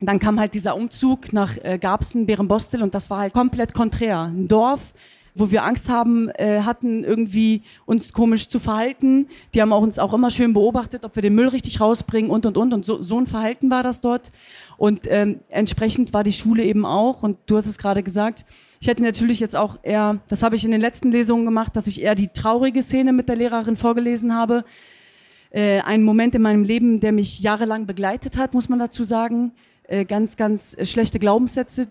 dann 0.00 0.18
kam 0.18 0.40
halt 0.40 0.54
dieser 0.54 0.74
Umzug 0.74 1.34
nach 1.34 1.58
äh, 1.62 1.76
Garbsen, 1.78 2.24
Bärenbostel 2.24 2.82
und 2.82 2.94
das 2.94 3.10
war 3.10 3.18
halt 3.18 3.34
komplett 3.34 3.74
konträr. 3.74 4.22
Ein 4.22 4.48
Dorf, 4.48 4.94
wo 5.34 5.50
wir 5.50 5.64
Angst 5.64 5.88
haben, 5.88 6.28
äh, 6.30 6.62
hatten, 6.62 7.04
irgendwie 7.04 7.62
uns 7.86 8.12
komisch 8.12 8.48
zu 8.48 8.58
verhalten. 8.58 9.26
Die 9.54 9.62
haben 9.62 9.72
auch 9.72 9.82
uns 9.82 9.98
auch 9.98 10.12
immer 10.12 10.30
schön 10.30 10.52
beobachtet, 10.52 11.04
ob 11.04 11.14
wir 11.14 11.22
den 11.22 11.34
Müll 11.34 11.48
richtig 11.48 11.80
rausbringen 11.80 12.30
und 12.30 12.46
und 12.46 12.56
und. 12.56 12.72
Und 12.72 12.84
so, 12.84 13.02
so 13.02 13.18
ein 13.18 13.26
Verhalten 13.26 13.70
war 13.70 13.82
das 13.82 14.00
dort. 14.00 14.32
Und 14.76 15.06
ähm, 15.08 15.40
entsprechend 15.48 16.12
war 16.12 16.24
die 16.24 16.32
Schule 16.32 16.64
eben 16.64 16.84
auch. 16.84 17.22
Und 17.22 17.38
du 17.46 17.56
hast 17.56 17.66
es 17.66 17.78
gerade 17.78 18.02
gesagt. 18.02 18.44
Ich 18.80 18.88
hätte 18.88 19.02
natürlich 19.02 19.40
jetzt 19.40 19.56
auch 19.56 19.78
eher, 19.82 20.20
das 20.28 20.42
habe 20.42 20.56
ich 20.56 20.64
in 20.64 20.70
den 20.70 20.80
letzten 20.80 21.10
Lesungen 21.10 21.44
gemacht, 21.44 21.76
dass 21.76 21.86
ich 21.86 22.00
eher 22.00 22.14
die 22.14 22.28
traurige 22.28 22.82
Szene 22.82 23.12
mit 23.12 23.28
der 23.28 23.36
Lehrerin 23.36 23.76
vorgelesen 23.76 24.34
habe. 24.34 24.64
Äh, 25.50 25.80
ein 25.80 26.02
Moment 26.02 26.34
in 26.34 26.42
meinem 26.42 26.64
Leben, 26.64 27.00
der 27.00 27.12
mich 27.12 27.40
jahrelang 27.40 27.86
begleitet 27.86 28.36
hat, 28.36 28.54
muss 28.54 28.68
man 28.68 28.78
dazu 28.78 29.04
sagen. 29.04 29.52
Äh, 29.84 30.04
ganz, 30.04 30.36
ganz 30.36 30.76
schlechte 30.88 31.18
Glaubenssätze, 31.18 31.88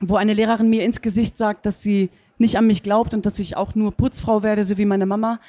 wo 0.00 0.16
eine 0.16 0.34
Lehrerin 0.34 0.68
mir 0.68 0.84
ins 0.84 1.00
Gesicht 1.00 1.36
sagt, 1.38 1.64
dass 1.64 1.82
sie 1.82 2.10
nicht 2.38 2.56
an 2.58 2.66
mich 2.66 2.82
glaubt 2.82 3.14
und 3.14 3.26
dass 3.26 3.38
ich 3.38 3.56
auch 3.56 3.74
nur 3.74 3.92
Putzfrau 3.92 4.42
werde, 4.42 4.64
so 4.64 4.78
wie 4.78 4.84
meine 4.84 5.06
Mama. 5.06 5.40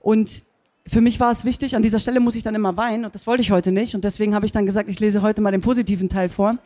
Und 0.00 0.42
für 0.86 1.00
mich 1.00 1.20
war 1.20 1.30
es 1.30 1.44
wichtig, 1.44 1.76
an 1.76 1.82
dieser 1.82 1.98
Stelle 1.98 2.20
muss 2.20 2.34
ich 2.34 2.42
dann 2.42 2.54
immer 2.54 2.76
weinen 2.76 3.04
und 3.04 3.14
das 3.14 3.26
wollte 3.26 3.42
ich 3.42 3.50
heute 3.50 3.72
nicht. 3.72 3.94
Und 3.94 4.04
deswegen 4.04 4.34
habe 4.34 4.46
ich 4.46 4.52
dann 4.52 4.66
gesagt, 4.66 4.88
ich 4.88 5.00
lese 5.00 5.22
heute 5.22 5.40
mal 5.40 5.52
den 5.52 5.60
positiven 5.60 6.08
Teil 6.08 6.28
vor, 6.28 6.58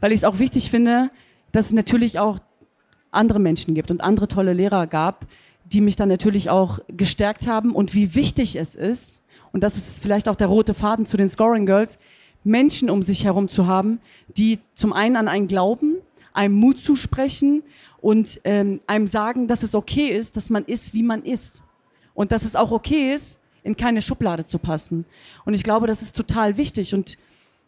weil 0.00 0.12
ich 0.12 0.20
es 0.20 0.24
auch 0.24 0.38
wichtig 0.38 0.70
finde, 0.70 1.10
dass 1.52 1.66
es 1.66 1.72
natürlich 1.72 2.18
auch 2.18 2.38
andere 3.10 3.38
Menschen 3.38 3.74
gibt 3.74 3.90
und 3.90 4.00
andere 4.00 4.28
tolle 4.28 4.52
Lehrer 4.52 4.86
gab, 4.86 5.26
die 5.64 5.80
mich 5.80 5.96
dann 5.96 6.08
natürlich 6.08 6.50
auch 6.50 6.80
gestärkt 6.88 7.46
haben 7.46 7.74
und 7.74 7.94
wie 7.94 8.14
wichtig 8.14 8.56
es 8.56 8.74
ist, 8.74 9.22
und 9.52 9.62
das 9.62 9.76
ist 9.76 10.02
vielleicht 10.02 10.28
auch 10.28 10.34
der 10.34 10.48
rote 10.48 10.74
Faden 10.74 11.06
zu 11.06 11.16
den 11.16 11.28
Scoring 11.28 11.64
Girls, 11.64 12.00
Menschen 12.42 12.90
um 12.90 13.04
sich 13.04 13.24
herum 13.24 13.48
zu 13.48 13.68
haben, 13.68 14.00
die 14.36 14.58
zum 14.74 14.92
einen 14.92 15.14
an 15.14 15.28
einen 15.28 15.46
glauben, 15.46 15.94
einem 16.32 16.54
Mut 16.54 16.80
zusprechen 16.80 17.62
und 18.04 18.38
ähm, 18.44 18.82
einem 18.86 19.06
sagen, 19.06 19.48
dass 19.48 19.62
es 19.62 19.74
okay 19.74 20.08
ist, 20.08 20.36
dass 20.36 20.50
man 20.50 20.66
ist, 20.66 20.92
wie 20.92 21.02
man 21.02 21.22
ist. 21.22 21.62
Und 22.12 22.32
dass 22.32 22.44
es 22.44 22.54
auch 22.54 22.70
okay 22.70 23.14
ist, 23.14 23.40
in 23.62 23.78
keine 23.78 24.02
Schublade 24.02 24.44
zu 24.44 24.58
passen. 24.58 25.06
Und 25.46 25.54
ich 25.54 25.62
glaube, 25.62 25.86
das 25.86 26.02
ist 26.02 26.14
total 26.14 26.58
wichtig. 26.58 26.92
Und 26.92 27.16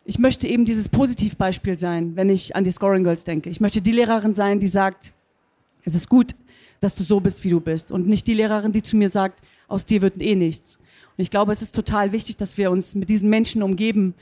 ich 0.05 0.19
möchte 0.19 0.47
eben 0.47 0.67
dieses 0.67 0.91
Positivbeispiel 0.91 1.79
sein, 1.79 2.17
wenn 2.17 2.29
ich 2.29 2.55
an 2.55 2.65
die 2.65 2.71
Scoring 2.71 3.03
Girls 3.03 3.25
denke. 3.25 3.49
Ich 3.49 3.61
möchte 3.61 3.81
die 3.81 3.93
Lehrerin 3.93 4.35
sein, 4.35 4.61
die 4.61 4.69
sagt, 4.69 5.15
es 5.87 5.95
ist 5.95 6.11
gut, 6.11 6.35
dass 6.81 6.97
du 6.97 7.03
so 7.03 7.19
bist, 7.19 7.43
wie 7.43 7.51
du 7.51 7.61
bist. 7.63 7.91
Und 7.91 8.07
nicht 8.07 8.27
die 8.27 8.35
Lehrerin, 8.35 8.73
die 8.73 8.83
zu 8.83 8.99
mir 8.99 9.09
sagt, 9.09 9.41
aus 9.69 9.87
dir 9.87 10.03
wird 10.03 10.21
eh 10.21 10.35
nichts. 10.35 10.77
Und 11.17 11.23
ich 11.23 11.31
glaube, 11.31 11.53
es 11.53 11.63
ist 11.63 11.75
total 11.75 12.13
wichtig, 12.13 12.37
dass 12.37 12.59
wir 12.59 12.71
uns 12.71 12.95
mit 12.95 13.09
diesen 13.09 13.31
Menschen 13.31 13.63
umgeben, 13.63 14.13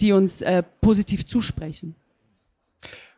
die 0.00 0.12
uns 0.12 0.40
äh, 0.40 0.62
positiv 0.80 1.26
zusprechen. 1.26 1.96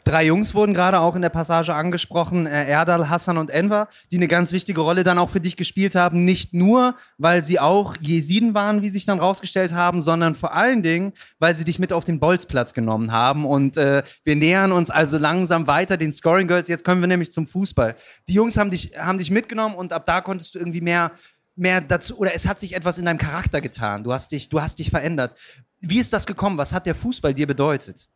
Drei 0.04 0.26
Jungs 0.26 0.54
wurden 0.54 0.74
gerade 0.74 0.98
auch 0.98 1.14
in 1.14 1.22
der 1.22 1.28
Passage 1.28 1.72
angesprochen, 1.74 2.46
äh, 2.46 2.68
Erdal, 2.68 3.08
Hassan 3.08 3.38
und 3.38 3.50
Enver, 3.50 3.88
die 4.10 4.16
eine 4.16 4.26
ganz 4.26 4.50
wichtige 4.50 4.80
Rolle 4.80 5.04
dann 5.04 5.18
auch 5.18 5.30
für 5.30 5.40
dich 5.40 5.56
gespielt 5.56 5.94
haben. 5.94 6.24
Nicht 6.24 6.54
nur, 6.54 6.96
weil 7.18 7.44
sie 7.44 7.60
auch 7.60 7.96
Jesiden 8.00 8.52
waren, 8.52 8.82
wie 8.82 8.88
sich 8.88 9.06
dann 9.06 9.20
rausgestellt 9.20 9.72
haben, 9.72 10.00
sondern 10.00 10.34
vor 10.34 10.54
allen 10.54 10.82
Dingen, 10.82 11.12
weil 11.38 11.54
sie 11.54 11.64
dich 11.64 11.78
mit 11.78 11.92
auf 11.92 12.04
den 12.04 12.18
Bolzplatz 12.18 12.74
genommen 12.74 13.12
haben. 13.12 13.44
Und 13.44 13.76
äh, 13.76 14.02
wir 14.24 14.34
nähern 14.34 14.72
uns 14.72 14.90
also 14.90 15.18
langsam 15.18 15.68
weiter 15.68 15.96
den 15.96 16.10
Scoring 16.10 16.48
Girls. 16.48 16.66
Jetzt 16.66 16.84
kommen 16.84 17.00
wir 17.00 17.08
nämlich 17.08 17.30
zum 17.30 17.46
Fußball. 17.46 17.94
Die 18.28 18.34
Jungs 18.34 18.56
haben 18.56 18.70
dich, 18.70 18.98
haben 18.98 19.18
dich 19.18 19.30
mitgenommen 19.30 19.76
und 19.76 19.92
ab 19.92 20.04
da 20.06 20.20
konntest 20.20 20.54
du 20.54 20.58
irgendwie 20.58 20.80
mehr 20.80 21.12
mehr 21.54 21.82
dazu 21.82 22.16
oder 22.16 22.34
es 22.34 22.48
hat 22.48 22.58
sich 22.58 22.74
etwas 22.74 22.98
in 22.98 23.04
deinem 23.04 23.18
Charakter 23.18 23.60
getan. 23.60 24.04
Du 24.04 24.12
hast 24.12 24.32
dich, 24.32 24.48
du 24.48 24.60
hast 24.60 24.78
dich 24.78 24.90
verändert. 24.90 25.38
Wie 25.80 25.98
ist 25.98 26.12
das 26.12 26.26
gekommen? 26.26 26.58
Was 26.58 26.72
hat 26.72 26.86
der 26.86 26.94
Fußball 26.94 27.34
dir 27.34 27.46
bedeutet? 27.46 28.08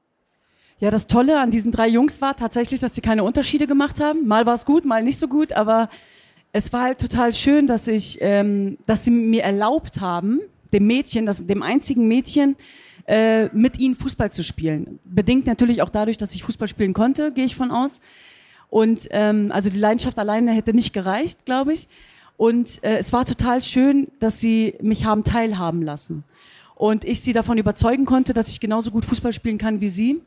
Ja, 0.79 0.91
das 0.91 1.07
Tolle 1.07 1.41
an 1.41 1.51
diesen 1.51 1.73
drei 1.73 1.89
Jungs 1.89 2.21
war 2.21 2.37
tatsächlich, 2.37 2.81
dass 2.81 2.95
sie 2.95 3.01
keine 3.01 3.25
Unterschiede 3.25 3.67
gemacht 3.67 3.99
haben. 3.99 4.27
Mal 4.27 4.45
war 4.45 4.55
es 4.55 4.67
gut, 4.67 4.85
mal 4.85 5.03
nicht 5.03 5.19
so 5.19 5.27
gut, 5.27 5.53
aber 5.53 5.89
es 6.53 6.71
war 6.73 6.83
halt 6.83 6.99
total 6.99 7.33
schön, 7.33 7.67
dass 7.67 7.89
ich, 7.89 8.19
ähm, 8.21 8.77
dass 8.85 9.05
sie 9.05 9.11
mir 9.11 9.43
erlaubt 9.43 10.03
haben, 10.03 10.41
dem 10.75 10.87
Mädchen, 10.87 11.25
das, 11.25 11.47
dem 11.47 11.63
einzigen 11.63 12.07
Mädchen, 12.09 12.57
äh, 13.07 13.47
mit 13.57 13.79
ihnen 13.79 13.95
Fußball 13.95 14.31
zu 14.31 14.45
spielen. 14.45 14.99
Bedingt 15.05 15.47
natürlich 15.47 15.81
auch 15.81 15.89
dadurch, 15.89 16.19
dass 16.19 16.35
ich 16.35 16.43
Fußball 16.43 16.69
spielen 16.69 16.93
konnte, 16.93 17.33
gehe 17.33 17.47
ich 17.47 17.57
von 17.57 17.71
aus. 17.71 18.01
Und 18.69 19.09
ähm, 19.13 19.53
also 19.53 19.71
die 19.71 19.79
Leidenschaft 19.79 20.19
alleine 20.19 20.53
hätte 20.53 20.75
nicht 20.75 20.93
gereicht, 20.93 21.47
glaube 21.47 21.73
ich. 21.73 21.89
Und 22.37 22.85
äh, 22.85 22.99
es 22.99 23.15
war 23.15 23.25
total 23.25 23.63
schön, 23.63 24.09
dass 24.19 24.41
sie 24.41 24.75
mich 24.83 25.07
haben 25.07 25.25
teilhaben 25.25 25.81
lassen. 25.81 26.25
Und 26.75 27.07
ich 27.07 27.23
sie 27.23 27.33
davon 27.33 27.57
überzeugen 27.57 28.05
konnte, 28.05 28.35
dass 28.35 28.49
ich 28.49 28.61
genauso 28.61 28.91
gut 28.91 29.07
Fußball 29.07 29.33
spielen 29.33 29.57
kann 29.57 29.81
wie 29.81 29.89
sie. 29.89 30.21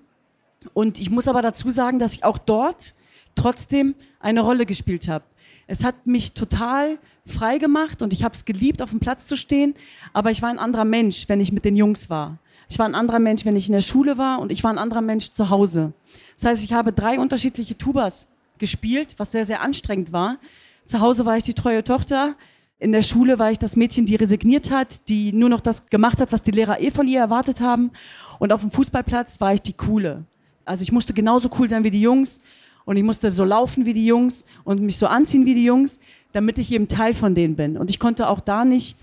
Und 0.74 1.00
ich 1.00 1.10
muss 1.10 1.28
aber 1.28 1.42
dazu 1.42 1.72
sagen, 1.72 2.00
dass 2.00 2.14
ich 2.14 2.24
auch 2.24 2.38
dort 2.38 2.94
trotzdem 3.36 3.96
eine 4.20 4.42
Rolle 4.42 4.66
gespielt 4.66 5.08
habe. 5.08 5.26
Es 5.68 5.84
hat 5.84 6.08
mich 6.08 6.34
total 6.34 6.98
frei 7.26 7.60
gemacht 7.60 8.02
und 8.02 8.12
ich 8.12 8.24
habe 8.24 8.34
es 8.34 8.44
geliebt, 8.46 8.82
auf 8.82 8.90
dem 8.90 9.00
Platz 9.00 9.28
zu 9.28 9.38
stehen. 9.38 9.76
Aber 10.14 10.32
ich 10.32 10.42
war 10.42 10.50
ein 10.50 10.60
anderer 10.60 10.86
Mensch, 10.86 11.26
wenn 11.28 11.40
ich 11.40 11.52
mit 11.52 11.64
den 11.64 11.76
Jungs 11.76 12.10
war. 12.10 12.40
Ich 12.70 12.80
war 12.80 12.86
ein 12.86 12.96
anderer 12.96 13.20
Mensch, 13.20 13.46
wenn 13.46 13.56
ich 13.56 13.68
in 13.68 13.74
der 13.74 13.82
Schule 13.82 14.18
war 14.18 14.40
und 14.40 14.52
ich 14.52 14.64
war 14.64 14.72
ein 14.72 14.78
anderer 14.78 15.02
Mensch 15.02 15.32
zu 15.32 15.50
Hause. 15.50 15.94
Das 16.36 16.46
heißt, 16.46 16.64
ich 16.64 16.74
habe 16.74 16.94
drei 16.94 17.20
unterschiedliche 17.20 17.78
Tubas 17.78 18.28
gespielt, 18.58 19.16
was 19.18 19.32
sehr, 19.32 19.46
sehr 19.46 19.62
anstrengend 19.62 20.12
war. 20.12 20.38
Zu 20.86 21.00
Hause 21.00 21.26
war 21.26 21.38
ich 21.38 21.44
die 21.44 21.54
treue 21.54 21.84
Tochter. 21.84 22.36
In 22.80 22.92
der 22.92 23.02
Schule 23.02 23.40
war 23.40 23.52
ich 23.52 23.60
das 23.60 23.76
Mädchen, 23.76 24.06
die 24.06 24.16
resigniert 24.16 24.72
hat, 24.72 25.08
die 25.10 25.34
nur 25.34 25.50
noch 25.50 25.62
das 25.62 25.88
gemacht 25.88 26.22
hat, 26.22 26.32
was 26.32 26.42
die 26.42 26.52
Lehrer 26.52 26.80
eh 26.80 26.92
von 26.92 27.08
ihr 27.08 27.20
erwartet 27.20 27.60
haben. 27.60 27.92
Und 28.40 28.54
auf 28.54 28.62
dem 28.62 28.72
Fußballplatz 28.72 29.42
war 29.42 29.54
ich 29.54 29.62
die 29.62 29.74
Coole. 29.74 30.26
Also 30.70 30.84
ich 30.84 30.92
musste 30.92 31.14
genauso 31.14 31.50
cool 31.58 31.68
sein 31.68 31.84
wie 31.84 31.90
die 31.90 32.00
Jungs 32.02 32.40
und 32.86 32.96
ich 32.96 33.02
musste 33.02 33.32
so 33.32 33.44
laufen 33.44 33.88
wie 33.88 33.94
die 33.94 34.06
Jungs 34.06 34.46
und 34.64 34.82
mich 34.82 34.98
so 34.98 35.08
anziehen 35.08 35.48
wie 35.48 35.56
die 35.56 35.66
Jungs, 35.66 36.00
damit 36.32 36.60
ich 36.60 36.72
eben 36.72 36.88
Teil 36.88 37.16
von 37.16 37.34
denen 37.34 37.56
bin. 37.56 37.76
Und 37.76 37.90
ich 37.90 37.98
konnte 37.98 38.30
auch 38.30 38.40
da 38.40 38.66
nicht 38.66 38.96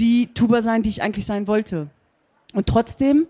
die 0.00 0.28
Tuba 0.28 0.62
sein, 0.62 0.82
die 0.82 0.88
ich 0.88 1.02
eigentlich 1.02 1.26
sein 1.26 1.46
wollte. 1.46 1.88
Und 2.54 2.66
trotzdem 2.66 3.26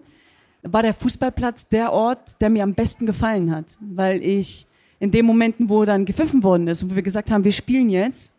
war 0.62 0.82
der 0.82 0.94
Fußballplatz 0.94 1.66
der 1.66 1.92
Ort, 1.92 2.40
der 2.40 2.48
mir 2.48 2.62
am 2.62 2.74
besten 2.74 3.06
gefallen 3.06 3.50
hat, 3.50 3.66
weil 3.80 4.22
ich 4.22 4.68
in 5.00 5.10
den 5.10 5.26
Momenten, 5.26 5.68
wo 5.68 5.84
dann 5.84 6.04
gepfiffen 6.04 6.44
worden 6.44 6.68
ist 6.68 6.84
und 6.84 6.92
wo 6.92 6.94
wir 6.94 7.02
gesagt 7.02 7.32
haben, 7.32 7.42
wir 7.42 7.52
spielen 7.52 7.90
jetzt, 7.90 8.32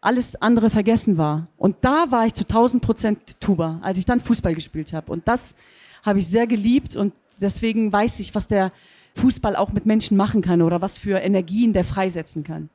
alles 0.00 0.40
andere 0.40 0.70
vergessen 0.70 1.18
war. 1.18 1.48
Und 1.56 1.74
da 1.80 2.12
war 2.12 2.26
ich 2.26 2.34
zu 2.34 2.44
1000 2.44 2.80
Prozent 2.80 3.40
Tuba, 3.40 3.80
als 3.82 3.98
ich 3.98 4.04
dann 4.04 4.20
Fußball 4.20 4.54
gespielt 4.54 4.92
habe. 4.92 5.10
Und 5.10 5.26
das 5.26 5.56
habe 6.04 6.20
ich 6.20 6.28
sehr 6.28 6.46
geliebt 6.46 6.94
und 6.94 7.12
deswegen 7.40 7.92
weiß 7.92 8.20
ich, 8.20 8.34
was 8.34 8.48
der 8.48 8.72
Fußball 9.16 9.56
auch 9.56 9.72
mit 9.72 9.86
Menschen 9.86 10.16
machen 10.16 10.42
kann 10.42 10.62
oder 10.62 10.80
was 10.80 10.98
für 10.98 11.18
Energien 11.18 11.72
der 11.72 11.84
freisetzen 11.84 12.44
kann. 12.44 12.70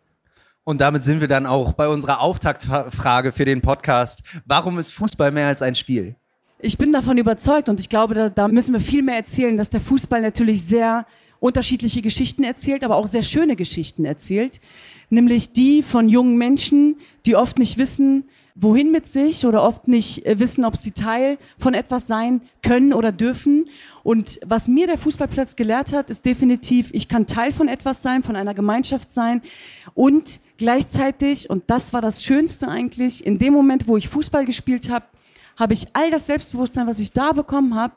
Und 0.66 0.80
damit 0.80 1.04
sind 1.04 1.20
wir 1.20 1.28
dann 1.28 1.46
auch 1.46 1.74
bei 1.74 1.90
unserer 1.90 2.22
Auftaktfrage 2.22 3.34
für 3.34 3.46
den 3.46 3.62
Podcast. 3.62 4.24
Warum 4.46 4.80
ist 4.80 4.92
Fußball 4.92 5.32
mehr 5.32 5.48
als 5.48 5.62
ein 5.62 5.76
Spiel? 5.76 6.16
Ich 6.60 6.78
bin 6.78 6.94
davon 6.94 7.18
überzeugt 7.18 7.68
und 7.68 7.82
ich 7.82 7.90
glaube, 7.90 8.14
da, 8.14 8.30
da 8.30 8.48
müssen 8.48 8.74
wir 8.74 8.80
viel 8.80 9.04
mehr 9.04 9.18
erzählen, 9.18 9.58
dass 9.58 9.70
der 9.70 9.82
Fußball 9.82 10.22
natürlich 10.22 10.64
sehr 10.64 11.06
unterschiedliche 11.42 12.02
Geschichten 12.02 12.44
erzählt, 12.44 12.86
aber 12.86 12.96
auch 12.96 13.08
sehr 13.08 13.24
schöne 13.24 13.58
Geschichten 13.58 14.06
erzählt. 14.06 14.62
Nämlich 15.10 15.52
die 15.52 15.84
von 15.84 16.08
jungen 16.08 16.38
Menschen, 16.38 16.96
die 17.26 17.36
oft 17.36 17.60
nicht 17.60 17.78
wissen, 17.78 18.30
wohin 18.56 18.92
mit 18.92 19.08
sich 19.08 19.46
oder 19.46 19.64
oft 19.64 19.88
nicht 19.88 20.26
äh, 20.26 20.40
wissen, 20.40 20.66
ob 20.66 20.78
sie 20.78 20.92
Teil 20.92 21.38
von 21.58 21.74
etwas 21.74 22.08
sein 22.08 22.42
können 22.62 22.94
oder 22.94 23.12
dürfen. 23.12 23.66
Und 24.04 24.40
was 24.46 24.68
mir 24.68 24.88
der 24.88 24.98
Fußballplatz 24.98 25.56
gelehrt 25.56 25.94
hat, 25.94 26.10
ist 26.10 26.26
definitiv, 26.26 26.90
ich 26.94 27.08
kann 27.08 27.26
Teil 27.26 27.52
von 27.52 27.68
etwas 27.68 28.02
sein, 28.02 28.24
von 28.24 28.36
einer 28.36 28.54
Gemeinschaft 28.54 29.12
sein 29.12 29.42
und 29.94 30.40
gleichzeitig, 30.58 31.50
und 31.50 31.64
das 31.68 31.94
war 31.94 32.02
das 32.02 32.24
Schönste 32.24 32.68
eigentlich, 32.68 33.26
in 33.26 33.40
dem 33.40 33.54
Moment, 33.54 33.88
wo 33.88 33.98
ich 33.98 34.10
Fußball 34.10 34.46
gespielt 34.46 34.90
habe, 34.90 35.06
habe 35.58 35.74
ich 35.74 35.88
all 35.94 36.12
das 36.12 36.26
Selbstbewusstsein, 36.26 36.88
was 36.88 37.00
ich 37.00 37.12
da 37.12 37.32
bekommen 37.32 37.76
habe, 37.76 37.94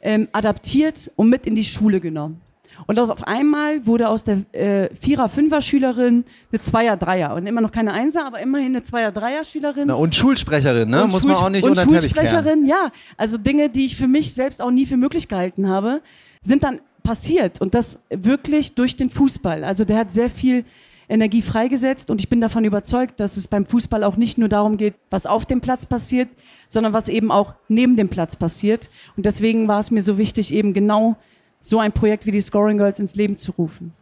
ähm, 0.00 0.28
adaptiert 0.32 1.10
und 1.16 1.28
mit 1.28 1.46
in 1.46 1.54
die 1.54 1.64
Schule 1.64 2.00
genommen. 2.00 2.40
Und 2.86 2.98
auf 2.98 3.26
einmal 3.26 3.86
wurde 3.86 4.08
aus 4.08 4.24
der 4.24 4.42
äh, 4.52 4.94
Vierer-, 4.94 5.28
Fünfer-Schülerin 5.28 6.24
eine 6.52 6.60
Zweier-, 6.60 6.96
Dreier. 6.96 7.34
Und 7.34 7.46
immer 7.46 7.60
noch 7.60 7.72
keine 7.72 7.92
Einser, 7.92 8.26
aber 8.26 8.40
immerhin 8.40 8.68
eine 8.68 8.82
Zweier-, 8.82 9.12
Dreier-Schülerin. 9.12 9.90
Und 9.90 10.14
Schulsprecherin, 10.14 10.88
ne? 10.88 11.04
Und 11.04 11.10
Muss 11.10 11.24
man 11.24 11.36
auch 11.36 11.50
nicht 11.50 11.64
und 11.64 11.70
unter 11.70 11.84
den 11.84 12.00
Schulsprecherin, 12.00 12.64
ja. 12.64 12.90
Also 13.16 13.38
Dinge, 13.38 13.68
die 13.68 13.86
ich 13.86 13.96
für 13.96 14.08
mich 14.08 14.34
selbst 14.34 14.62
auch 14.62 14.70
nie 14.70 14.86
für 14.86 14.96
möglich 14.96 15.28
gehalten 15.28 15.68
habe, 15.68 16.00
sind 16.42 16.62
dann 16.62 16.80
passiert. 17.02 17.60
Und 17.60 17.74
das 17.74 17.98
wirklich 18.10 18.74
durch 18.74 18.96
den 18.96 19.10
Fußball. 19.10 19.64
Also 19.64 19.84
der 19.84 19.98
hat 19.98 20.12
sehr 20.12 20.30
viel 20.30 20.64
Energie 21.08 21.42
freigesetzt 21.42 22.10
und 22.10 22.20
ich 22.20 22.28
bin 22.28 22.40
davon 22.40 22.64
überzeugt, 22.64 23.18
dass 23.18 23.36
es 23.36 23.48
beim 23.48 23.64
Fußball 23.64 24.04
auch 24.04 24.16
nicht 24.16 24.36
nur 24.36 24.48
darum 24.48 24.76
geht, 24.76 24.94
was 25.10 25.24
auf 25.26 25.46
dem 25.46 25.60
Platz 25.60 25.86
passiert, 25.86 26.28
sondern 26.68 26.92
was 26.92 27.08
eben 27.08 27.30
auch 27.30 27.54
neben 27.68 27.96
dem 27.96 28.10
Platz 28.10 28.36
passiert. 28.36 28.90
Und 29.16 29.24
deswegen 29.24 29.68
war 29.68 29.80
es 29.80 29.90
mir 29.90 30.02
so 30.02 30.18
wichtig, 30.18 30.52
eben 30.52 30.74
genau 30.74 31.16
so 31.60 31.78
ein 31.78 31.92
Projekt 31.92 32.26
wie 32.26 32.30
die 32.30 32.40
Scoring 32.40 32.78
Girls 32.78 32.98
ins 32.98 33.14
Leben 33.14 33.36
zu 33.36 33.52
rufen. 33.52 33.92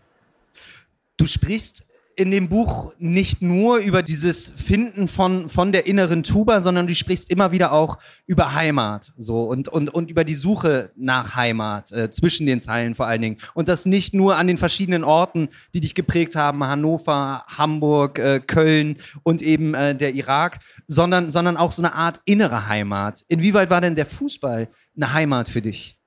Du 1.16 1.27
sprichst 1.27 1.87
in 2.16 2.31
dem 2.31 2.49
Buch 2.49 2.95
nicht 2.99 3.42
nur 3.42 3.77
über 3.77 4.03
dieses 4.03 4.49
Finden 4.49 5.07
von, 5.07 5.51
von 5.51 5.71
der 5.71 5.87
inneren 5.87 6.23
Tuba, 6.23 6.62
sondern 6.62 6.87
du 6.87 6.95
sprichst 6.95 7.31
immer 7.31 7.53
wieder 7.53 7.73
auch 7.73 7.99
über 8.27 8.55
Heimat 8.55 9.12
so 9.19 9.42
und, 9.42 9.69
und, 9.69 9.92
und 9.92 10.11
über 10.11 10.25
die 10.25 10.35
Suche 10.35 10.90
nach 10.97 11.37
Heimat 11.37 11.92
äh, 11.92 12.11
zwischen 12.11 12.47
den 12.47 12.59
Zeilen 12.61 12.95
vor 12.95 13.07
allen 13.07 13.21
Dingen. 13.21 13.37
Und 13.53 13.69
das 13.69 13.85
nicht 13.85 14.14
nur 14.14 14.38
an 14.38 14.47
den 14.47 14.57
verschiedenen 14.57 15.05
Orten, 15.05 15.49
die 15.75 15.81
dich 15.81 15.95
geprägt 15.95 16.37
haben, 16.37 16.64
Hannover, 16.64 17.45
Hamburg, 17.49 18.19
äh, 18.19 18.40
Köln 18.40 18.97
und 19.23 19.42
eben 19.42 19.75
äh, 19.75 19.95
der 19.95 20.14
Irak, 20.14 20.61
sondern, 20.87 21.29
sondern 21.29 21.59
auch 21.59 21.73
so 21.73 21.83
eine 21.83 21.95
Art 21.95 22.23
innere 22.25 22.66
Heimat. 22.66 23.25
Inwieweit 23.29 23.69
war 23.69 23.83
denn 23.83 23.95
der 23.95 24.07
Fußball 24.07 24.69
eine 24.97 25.12
Heimat 25.12 25.51
für 25.51 25.61
dich? 25.61 25.99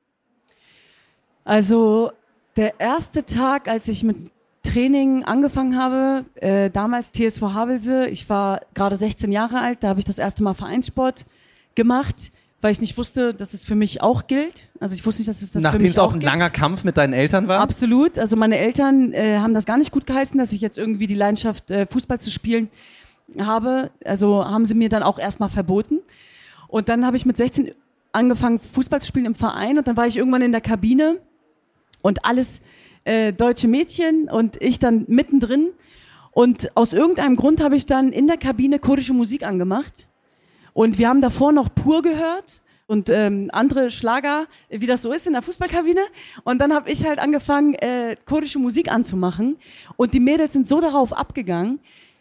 Also 1.50 2.12
der 2.58 2.80
erste 2.80 3.26
Tag, 3.26 3.68
als 3.68 3.88
ich 3.88 4.04
mit 4.04 4.18
Training 4.62 5.24
angefangen 5.24 5.80
habe, 5.80 6.26
äh, 6.36 6.70
damals 6.70 7.12
TSV 7.12 7.42
Havelse, 7.42 8.06
ich 8.06 8.30
war 8.30 8.62
gerade 8.76 8.96
16 8.96 9.32
Jahre 9.32 9.60
alt, 9.60 9.80
da 9.82 9.88
habe 9.88 9.98
ich 10.00 10.06
das 10.06 10.20
erste 10.20 10.44
Mal 10.44 10.54
Vereinssport 10.54 11.26
gemacht, 11.74 12.32
weil 12.62 12.72
ich 12.72 12.82
nicht 12.82 13.00
wusste, 13.00 13.34
dass 13.34 13.56
es 13.56 13.66
für 13.66 13.74
mich 13.74 14.04
auch 14.04 14.28
gilt. 14.28 14.74
Also 14.80 14.94
ich 14.94 15.04
wusste 15.04 15.22
nicht, 15.22 15.30
dass 15.30 15.42
es 15.42 15.52
das 15.52 15.64
Nachdem 15.64 15.80
für 15.80 15.84
mich 15.86 15.94
es 15.94 15.98
auch 15.98 16.10
auch 16.10 16.14
ein 16.14 16.20
gibt. 16.20 16.32
langer 16.32 16.52
Kampf 16.52 16.84
mit 16.84 16.98
deinen 16.98 17.14
Eltern 17.14 17.48
war? 17.48 17.62
Absolut. 17.62 18.20
Also 18.20 18.36
meine 18.36 18.60
Eltern 18.60 19.12
äh, 19.14 19.40
haben 19.40 19.56
das 19.56 19.66
gar 19.66 19.80
nicht 19.80 19.92
gut 19.92 20.06
geheißen, 20.06 20.38
dass 20.38 20.54
ich 20.54 20.62
jetzt 20.62 20.78
irgendwie 20.78 21.08
die 21.08 21.16
Leidenschaft, 21.16 21.72
äh, 21.72 21.88
Fußball 21.88 22.20
zu 22.20 22.30
spielen 22.30 22.70
habe. 23.40 23.90
Also 24.06 24.46
haben 24.46 24.68
sie 24.68 24.76
mir 24.76 24.90
dann 24.90 25.02
auch 25.02 25.18
erstmal 25.18 25.50
verboten. 25.50 25.98
Und 26.68 26.90
dann 26.90 27.08
habe 27.08 27.18
ich 27.18 27.26
mit 27.26 27.38
16 27.38 27.72
angefangen, 28.12 28.60
Fußball 28.60 29.02
zu 29.02 29.08
spielen 29.08 29.26
im 29.26 29.34
Verein. 29.36 29.80
Und 29.80 29.88
dann 29.88 29.98
war 29.98 30.06
ich 30.06 30.16
irgendwann 30.16 30.44
in 30.44 30.52
der 30.52 30.62
Kabine 30.62 31.18
und 32.02 32.26
alles 32.26 32.62
äh, 33.04 33.34
deutsche 33.34 33.68
Mädchen 33.68 34.30
und 34.30 34.62
ich 34.62 34.80
dann 34.80 35.06
mittendrin. 35.08 35.70
Und 36.32 36.76
aus 36.76 36.94
irgendeinem 36.94 37.36
Grund 37.36 37.62
habe 37.62 37.76
ich 37.76 37.86
dann 37.86 38.12
in 38.12 38.28
der 38.28 38.38
Kabine 38.38 38.80
kurdische 38.80 39.14
Musik 39.14 39.46
angemacht. 39.46 40.08
Und 40.74 40.98
wir 40.98 41.10
haben 41.10 41.22
davor 41.22 41.52
noch 41.52 41.74
Pur 41.74 42.02
gehört 42.02 42.62
und 42.88 43.10
ähm, 43.10 43.50
andere 43.52 43.92
Schlager, 43.92 44.48
wie 44.70 44.86
das 44.86 45.02
so 45.02 45.12
ist 45.12 45.28
in 45.28 45.34
der 45.34 45.42
Fußballkabine. 45.42 46.02
Und 46.44 46.60
dann 46.60 46.74
habe 46.74 46.90
ich 46.90 47.06
halt 47.06 47.20
angefangen, 47.20 47.74
äh, 47.76 48.16
kurdische 48.26 48.60
Musik 48.60 48.92
anzumachen. 48.92 49.58
Und 49.96 50.14
die 50.14 50.20
Mädels 50.20 50.54
sind 50.54 50.68
so 50.68 50.82
darauf 50.82 51.14
abgegangen, 51.14 51.80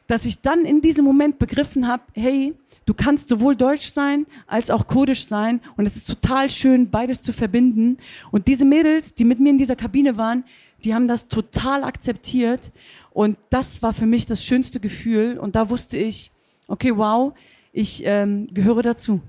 dass 0.09 0.25
ich 0.25 0.41
dann 0.41 0.65
in 0.65 0.81
diesem 0.81 1.05
Moment 1.05 1.39
begriffen 1.39 1.87
habe, 1.87 2.03
hey, 2.15 2.55
du 2.87 2.95
kannst 2.95 3.29
sowohl 3.29 3.55
deutsch 3.55 3.93
sein 3.93 4.27
als 4.47 4.71
auch 4.71 4.87
kurdisch 4.87 5.27
sein. 5.27 5.61
Und 5.77 5.87
es 5.87 5.97
ist 5.97 6.09
total 6.09 6.51
schön, 6.51 6.91
beides 6.91 7.23
zu 7.23 7.33
verbinden. 7.33 7.99
Und 8.33 8.49
diese 8.49 8.65
Mädels, 8.65 9.15
die 9.15 9.25
mit 9.25 9.39
mir 9.39 9.51
in 9.51 9.59
dieser 9.59 9.77
Kabine 9.77 10.17
waren, 10.17 10.45
die 10.83 10.95
haben 10.95 11.07
das 11.07 11.29
total 11.29 11.85
akzeptiert. 11.85 12.73
Und 13.11 13.37
das 13.51 13.83
war 13.83 13.93
für 13.93 14.07
mich 14.07 14.25
das 14.25 14.43
schönste 14.43 14.81
Gefühl. 14.81 15.39
Und 15.39 15.55
da 15.55 15.69
wusste 15.69 15.99
ich, 15.99 16.33
okay, 16.67 16.97
wow, 16.97 17.35
ich 17.73 18.03
ähm, 18.05 18.49
gehöre 18.53 18.83
dazu. 18.83 19.21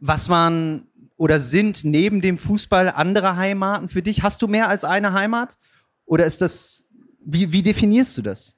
Was 0.00 0.28
waren 0.28 0.88
oder 1.16 1.38
sind 1.38 1.84
neben 1.84 2.20
dem 2.20 2.36
Fußball 2.36 2.88
andere 2.88 3.36
Heimaten 3.36 3.88
für 3.88 4.02
dich? 4.02 4.24
Hast 4.24 4.42
du 4.42 4.48
mehr 4.48 4.68
als 4.68 4.82
eine 4.82 5.12
Heimat? 5.12 5.56
Oder 6.04 6.26
ist 6.26 6.40
das, 6.40 6.88
wie, 7.24 7.52
wie 7.52 7.62
definierst 7.62 8.18
du 8.18 8.22
das? 8.22 8.56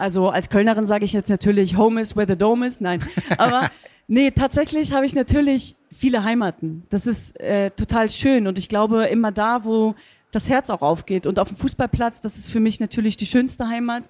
Also 0.00 0.30
als 0.30 0.48
Kölnerin 0.48 0.86
sage 0.86 1.04
ich 1.04 1.12
jetzt 1.12 1.28
natürlich 1.28 1.76
Home 1.76 2.00
is 2.00 2.16
where 2.16 2.26
the 2.26 2.36
dome 2.36 2.66
is. 2.66 2.80
Nein, 2.80 3.04
aber 3.36 3.70
nee, 4.08 4.30
tatsächlich 4.30 4.92
habe 4.92 5.04
ich 5.04 5.14
natürlich 5.14 5.76
viele 5.94 6.24
Heimaten. 6.24 6.84
Das 6.88 7.06
ist 7.06 7.38
äh, 7.38 7.70
total 7.70 8.08
schön 8.08 8.46
und 8.46 8.56
ich 8.56 8.70
glaube 8.70 9.04
immer 9.04 9.30
da, 9.30 9.62
wo 9.64 9.94
das 10.32 10.48
Herz 10.48 10.70
auch 10.70 10.80
aufgeht 10.80 11.26
und 11.26 11.38
auf 11.38 11.48
dem 11.48 11.58
Fußballplatz, 11.58 12.22
das 12.22 12.38
ist 12.38 12.48
für 12.48 12.60
mich 12.60 12.80
natürlich 12.80 13.18
die 13.18 13.26
schönste 13.26 13.68
Heimat, 13.68 14.04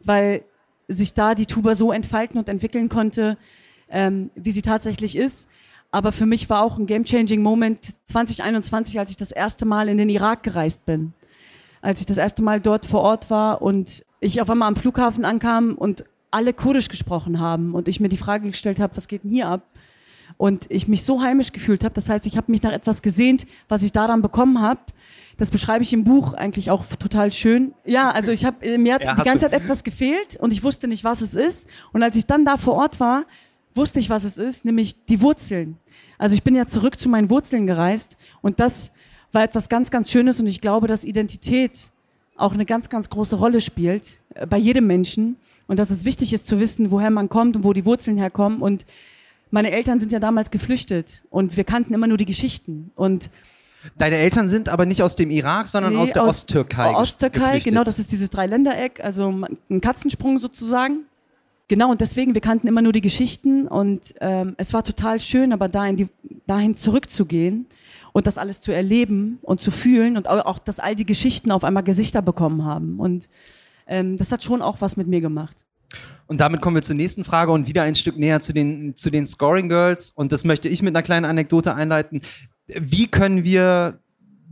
weil 0.00 0.42
sich 0.88 1.14
da 1.14 1.34
die 1.34 1.46
Tuba 1.46 1.74
so 1.74 1.90
entfalten 1.90 2.38
und 2.38 2.48
entwickeln 2.50 2.90
konnte, 2.90 3.38
ähm, 3.88 4.30
wie 4.34 4.52
sie 4.52 4.62
tatsächlich 4.62 5.16
ist. 5.16 5.48
Aber 5.90 6.12
für 6.12 6.26
mich 6.26 6.50
war 6.50 6.62
auch 6.62 6.78
ein 6.78 6.86
game-changing 6.86 7.42
Moment 7.42 7.94
2021, 8.04 8.98
als 8.98 9.10
ich 9.10 9.16
das 9.16 9.32
erste 9.32 9.64
Mal 9.64 9.88
in 9.88 9.96
den 9.96 10.10
Irak 10.10 10.42
gereist 10.42 10.84
bin. 10.84 11.14
Als 11.82 12.00
ich 12.00 12.06
das 12.06 12.18
erste 12.18 12.42
Mal 12.42 12.60
dort 12.60 12.86
vor 12.86 13.00
Ort 13.00 13.30
war 13.30 13.62
und 13.62 14.04
ich 14.20 14.40
auf 14.42 14.50
einmal 14.50 14.68
am 14.68 14.76
Flughafen 14.76 15.24
ankam 15.24 15.74
und 15.74 16.04
alle 16.30 16.52
Kurdisch 16.52 16.88
gesprochen 16.88 17.40
haben 17.40 17.74
und 17.74 17.88
ich 17.88 18.00
mir 18.00 18.08
die 18.08 18.16
Frage 18.16 18.50
gestellt 18.50 18.78
habe, 18.78 18.96
was 18.96 19.08
geht 19.08 19.24
denn 19.24 19.30
hier 19.30 19.48
ab? 19.48 19.62
Und 20.36 20.66
ich 20.70 20.88
mich 20.88 21.04
so 21.04 21.22
heimisch 21.22 21.52
gefühlt 21.52 21.82
habe. 21.82 21.94
Das 21.94 22.08
heißt, 22.08 22.24
ich 22.26 22.36
habe 22.36 22.50
mich 22.50 22.62
nach 22.62 22.72
etwas 22.72 23.02
gesehnt, 23.02 23.46
was 23.68 23.82
ich 23.82 23.92
da 23.92 24.06
dann 24.06 24.22
bekommen 24.22 24.60
habe. 24.60 24.80
Das 25.38 25.50
beschreibe 25.50 25.82
ich 25.82 25.92
im 25.92 26.04
Buch 26.04 26.34
eigentlich 26.34 26.70
auch 26.70 26.84
total 26.98 27.32
schön. 27.32 27.74
Ja, 27.84 28.10
also 28.10 28.30
ich 28.30 28.44
habe 28.44 28.78
mir 28.78 28.94
hat 28.94 29.02
Ja, 29.02 29.14
die 29.14 29.22
ganze 29.22 29.46
du. 29.46 29.50
Zeit 29.50 29.62
etwas 29.62 29.82
gefehlt 29.82 30.36
und 30.38 30.52
ich 30.52 30.62
wusste 30.62 30.86
nicht, 30.86 31.02
was 31.02 31.20
es 31.20 31.34
ist. 31.34 31.68
Und 31.92 32.02
als 32.02 32.16
ich 32.16 32.26
dann 32.26 32.44
da 32.44 32.56
vor 32.56 32.74
Ort 32.74 33.00
war, 33.00 33.24
wusste 33.74 33.98
ich, 34.00 34.08
was 34.10 34.24
es 34.24 34.38
ist, 34.38 34.64
nämlich 34.64 35.04
die 35.06 35.20
Wurzeln. 35.22 35.78
Also 36.18 36.34
ich 36.34 36.42
bin 36.42 36.54
ja 36.54 36.66
zurück 36.66 37.00
zu 37.00 37.08
meinen 37.08 37.30
Wurzeln 37.30 37.66
gereist 37.66 38.16
und 38.40 38.60
das 38.60 38.92
war 39.32 39.42
etwas 39.42 39.68
ganz, 39.68 39.90
ganz 39.90 40.10
Schönes 40.10 40.40
und 40.40 40.46
ich 40.46 40.60
glaube, 40.60 40.86
dass 40.86 41.04
Identität 41.04 41.90
auch 42.36 42.54
eine 42.54 42.64
ganz, 42.64 42.88
ganz 42.88 43.10
große 43.10 43.36
Rolle 43.36 43.60
spielt 43.60 44.18
äh, 44.34 44.46
bei 44.46 44.56
jedem 44.56 44.86
Menschen 44.86 45.36
und 45.66 45.78
dass 45.78 45.90
es 45.90 46.04
wichtig 46.04 46.32
ist 46.32 46.46
zu 46.46 46.58
wissen, 46.58 46.90
woher 46.90 47.10
man 47.10 47.28
kommt 47.28 47.56
und 47.56 47.64
wo 47.64 47.72
die 47.72 47.84
Wurzeln 47.84 48.16
herkommen 48.16 48.60
und 48.60 48.84
meine 49.50 49.72
Eltern 49.72 49.98
sind 49.98 50.12
ja 50.12 50.20
damals 50.20 50.50
geflüchtet 50.50 51.22
und 51.30 51.56
wir 51.56 51.64
kannten 51.64 51.92
immer 51.92 52.06
nur 52.06 52.18
die 52.18 52.26
Geschichten 52.26 52.90
und 52.94 53.30
Deine 53.96 54.16
Eltern 54.16 54.46
sind 54.46 54.68
aber 54.68 54.84
nicht 54.84 55.02
aus 55.02 55.16
dem 55.16 55.30
Irak, 55.30 55.66
sondern 55.66 55.96
aus 55.96 56.12
der 56.12 56.24
Osttürkei. 56.24 56.94
Osttürkei, 56.94 57.38
geflüchtet. 57.38 57.72
genau, 57.72 57.82
das 57.82 57.98
ist 57.98 58.12
dieses 58.12 58.28
Dreiländereck, 58.28 59.02
also 59.02 59.30
ein 59.70 59.80
Katzensprung 59.80 60.38
sozusagen. 60.38 61.06
Genau, 61.66 61.90
und 61.90 62.02
deswegen, 62.02 62.34
wir 62.34 62.42
kannten 62.42 62.66
immer 62.66 62.82
nur 62.82 62.92
die 62.92 63.00
Geschichten 63.00 63.66
und 63.66 64.14
ähm, 64.20 64.54
es 64.58 64.74
war 64.74 64.84
total 64.84 65.18
schön, 65.18 65.52
aber 65.54 65.68
dahin, 65.68 65.96
die, 65.96 66.08
dahin 66.46 66.76
zurückzugehen 66.76 67.66
und 68.12 68.26
das 68.26 68.38
alles 68.38 68.60
zu 68.60 68.72
erleben 68.72 69.38
und 69.42 69.60
zu 69.60 69.70
fühlen 69.70 70.16
und 70.16 70.28
auch, 70.28 70.58
dass 70.58 70.80
all 70.80 70.96
die 70.96 71.06
Geschichten 71.06 71.50
auf 71.50 71.64
einmal 71.64 71.82
Gesichter 71.82 72.22
bekommen 72.22 72.64
haben. 72.64 72.98
Und 72.98 73.28
ähm, 73.86 74.16
das 74.16 74.32
hat 74.32 74.42
schon 74.42 74.62
auch 74.62 74.80
was 74.80 74.96
mit 74.96 75.08
mir 75.08 75.20
gemacht. 75.20 75.56
Und 76.26 76.40
damit 76.40 76.60
kommen 76.60 76.76
wir 76.76 76.82
zur 76.82 76.94
nächsten 76.94 77.24
Frage 77.24 77.50
und 77.50 77.66
wieder 77.66 77.82
ein 77.82 77.96
Stück 77.96 78.16
näher 78.16 78.40
zu 78.40 78.52
den, 78.52 78.94
zu 78.94 79.10
den 79.10 79.26
Scoring 79.26 79.68
Girls. 79.68 80.10
Und 80.10 80.30
das 80.30 80.44
möchte 80.44 80.68
ich 80.68 80.82
mit 80.82 80.94
einer 80.94 81.02
kleinen 81.02 81.24
Anekdote 81.24 81.74
einleiten. 81.74 82.20
Wie 82.68 83.08
können 83.08 83.42
wir 83.42 83.98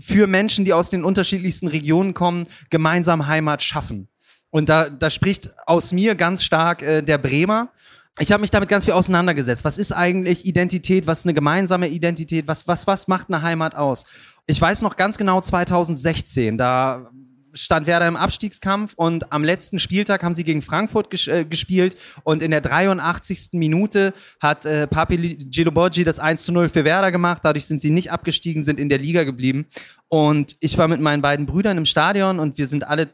für 0.00 0.26
Menschen, 0.26 0.64
die 0.64 0.72
aus 0.72 0.90
den 0.90 1.04
unterschiedlichsten 1.04 1.68
Regionen 1.68 2.14
kommen, 2.14 2.48
gemeinsam 2.70 3.28
Heimat 3.28 3.62
schaffen? 3.62 4.08
Und 4.50 4.68
da, 4.68 4.90
da 4.90 5.10
spricht 5.10 5.50
aus 5.66 5.92
mir 5.92 6.14
ganz 6.14 6.42
stark 6.42 6.82
äh, 6.82 7.02
der 7.02 7.18
Bremer. 7.18 7.70
Ich 8.20 8.32
habe 8.32 8.40
mich 8.40 8.50
damit 8.50 8.68
ganz 8.68 8.84
viel 8.84 8.94
auseinandergesetzt. 8.94 9.64
Was 9.64 9.78
ist 9.78 9.92
eigentlich 9.92 10.44
Identität? 10.44 11.06
Was 11.06 11.20
ist 11.20 11.26
eine 11.26 11.34
gemeinsame 11.34 11.88
Identität? 11.88 12.48
Was, 12.48 12.66
was, 12.66 12.86
was 12.88 13.06
macht 13.06 13.28
eine 13.28 13.42
Heimat 13.42 13.76
aus? 13.76 14.04
Ich 14.46 14.60
weiß 14.60 14.82
noch 14.82 14.96
ganz 14.96 15.18
genau 15.18 15.40
2016, 15.40 16.58
da 16.58 17.10
stand 17.52 17.86
Werder 17.86 18.08
im 18.08 18.16
Abstiegskampf 18.16 18.94
und 18.94 19.32
am 19.32 19.44
letzten 19.44 19.78
Spieltag 19.78 20.22
haben 20.22 20.32
sie 20.32 20.44
gegen 20.44 20.62
Frankfurt 20.62 21.10
ges 21.10 21.28
äh, 21.28 21.44
gespielt 21.44 21.96
und 22.24 22.42
in 22.42 22.50
der 22.50 22.60
83. 22.60 23.50
Minute 23.52 24.12
hat 24.40 24.66
äh, 24.66 24.86
Papi 24.86 25.36
Giloborgi 25.36 26.04
das 26.04 26.18
1 26.18 26.42
zu 26.42 26.52
0 26.52 26.68
für 26.68 26.84
Werder 26.84 27.12
gemacht. 27.12 27.44
Dadurch 27.44 27.66
sind 27.66 27.80
sie 27.80 27.90
nicht 27.90 28.10
abgestiegen, 28.10 28.62
sind 28.64 28.80
in 28.80 28.88
der 28.88 28.98
Liga 28.98 29.24
geblieben. 29.24 29.66
Und 30.08 30.56
ich 30.60 30.76
war 30.76 30.88
mit 30.88 31.00
meinen 31.00 31.22
beiden 31.22 31.46
Brüdern 31.46 31.78
im 31.78 31.84
Stadion 31.84 32.38
und 32.40 32.58
wir 32.58 32.66
sind 32.66 32.86
alle 32.86 33.08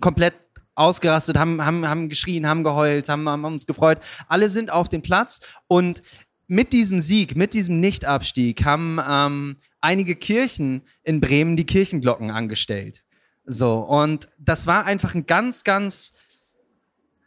komplett 0.00 0.34
ausgerastet, 0.80 1.38
haben, 1.38 1.64
haben, 1.64 1.86
haben 1.86 2.08
geschrien, 2.08 2.48
haben 2.48 2.64
geheult, 2.64 3.08
haben, 3.08 3.28
haben 3.28 3.44
uns 3.44 3.66
gefreut. 3.66 4.00
Alle 4.28 4.48
sind 4.48 4.72
auf 4.72 4.88
dem 4.88 5.02
Platz 5.02 5.40
und 5.68 6.02
mit 6.46 6.72
diesem 6.72 7.00
Sieg, 7.00 7.36
mit 7.36 7.54
diesem 7.54 7.78
Nichtabstieg 7.78 8.64
haben 8.64 8.98
ähm, 9.08 9.56
einige 9.80 10.16
Kirchen 10.16 10.82
in 11.04 11.20
Bremen 11.20 11.56
die 11.56 11.66
Kirchenglocken 11.66 12.30
angestellt. 12.30 13.04
So, 13.44 13.78
und 13.80 14.28
das 14.38 14.66
war 14.66 14.84
einfach 14.84 15.14
ein 15.14 15.26
ganz, 15.26 15.62
ganz 15.64 16.12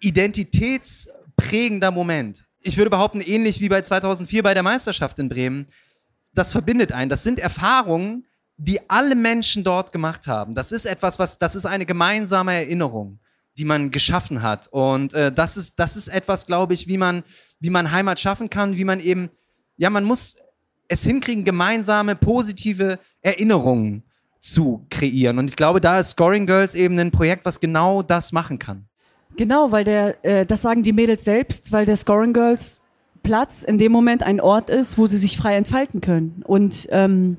identitätsprägender 0.02 1.92
Moment. 1.92 2.46
Ich 2.62 2.78
würde 2.78 2.90
behaupten, 2.90 3.22
ähnlich 3.22 3.62
wie 3.62 3.70
bei 3.70 3.82
2004 3.82 4.44
bei 4.44 4.54
der 4.54 4.64
Meisterschaft 4.64 5.20
in 5.20 5.30
Bremen. 5.30 5.68
Das 6.34 6.52
verbindet 6.52 6.92
einen. 6.92 7.10
Das 7.10 7.24
sind 7.24 7.40
Erfahrungen, 7.40 8.26
die 8.58 8.90
alle 8.90 9.16
Menschen 9.16 9.64
dort 9.64 9.92
gemacht 9.92 10.28
haben. 10.28 10.54
Das 10.54 10.72
ist 10.72 10.86
etwas, 10.86 11.20
was, 11.20 11.38
das 11.38 11.56
ist 11.56 11.66
eine 11.66 11.86
gemeinsame 11.86 12.54
Erinnerung, 12.54 13.20
die 13.58 13.66
man 13.66 13.92
geschaffen 13.92 14.42
hat. 14.42 14.68
Und 14.72 15.14
äh, 15.14 15.32
das 15.32 15.58
ist, 15.58 15.80
das 15.80 15.96
ist 15.96 16.08
etwas, 16.08 16.46
glaube 16.46 16.74
ich, 16.74 16.88
wie 16.88 16.98
man, 16.98 17.24
wie 17.60 17.70
man 17.70 17.92
Heimat 17.92 18.20
schaffen 18.20 18.50
kann, 18.50 18.78
wie 18.78 18.84
man 18.84 19.00
eben, 19.00 19.30
ja, 19.78 19.90
man 19.90 20.04
muss 20.04 20.36
es 20.88 21.04
hinkriegen, 21.04 21.44
gemeinsame, 21.44 22.16
positive 22.16 23.00
Erinnerungen 23.22 24.04
zu 24.40 24.86
kreieren. 24.90 25.40
Und 25.40 25.50
ich 25.50 25.56
glaube, 25.56 25.80
da 25.80 26.00
ist 26.00 26.12
Scoring 26.12 26.46
Girls 26.46 26.76
eben 26.76 27.00
ein 27.00 27.12
Projekt, 27.12 27.46
was 27.46 27.60
genau 27.60 28.02
das 28.02 28.32
machen 28.32 28.60
kann. 28.60 28.86
Genau, 29.38 29.72
weil 29.72 29.84
der, 29.84 30.24
äh, 30.26 30.46
das 30.46 30.62
sagen 30.62 30.84
die 30.84 30.94
Mädels 30.94 31.24
selbst, 31.24 31.72
weil 31.72 31.86
der 31.86 31.96
Scoring 31.96 32.34
Girls 32.34 32.82
Platz 33.24 33.64
in 33.64 33.78
dem 33.78 33.92
Moment 33.92 34.22
ein 34.22 34.42
Ort 34.42 34.70
ist, 34.70 34.98
wo 34.98 35.08
sie 35.08 35.18
sich 35.18 35.38
frei 35.38 35.56
entfalten 35.56 36.02
können. 36.02 36.44
Und 36.46 36.88
ähm, 36.92 37.38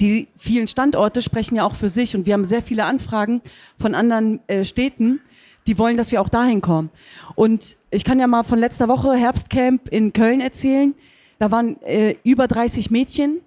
die 0.00 0.28
vielen 0.36 0.66
Standorte 0.66 1.22
sprechen 1.22 1.56
ja 1.56 1.64
auch 1.64 1.74
für 1.74 1.88
sich 1.88 2.16
und 2.16 2.26
wir 2.26 2.34
haben 2.34 2.44
sehr 2.44 2.62
viele 2.62 2.84
Anfragen 2.84 3.42
von 3.78 3.94
anderen 3.94 4.40
äh, 4.48 4.64
Städten, 4.64 5.20
die 5.66 5.78
wollen, 5.78 5.96
dass 5.96 6.12
wir 6.12 6.20
auch 6.20 6.28
dahin 6.28 6.60
kommen. 6.60 6.90
Und 7.36 7.76
ich 7.90 8.04
kann 8.04 8.20
ja 8.20 8.26
mal 8.26 8.42
von 8.42 8.58
letzter 8.58 8.88
Woche 8.88 9.14
Herbstcamp 9.14 9.88
in 9.88 10.12
Köln 10.12 10.40
erzählen. 10.40 10.94
Da 11.38 11.50
waren 11.50 11.80
äh, 11.82 12.16
über 12.22 12.48
30 12.48 12.90
Mädchen, 12.90 13.40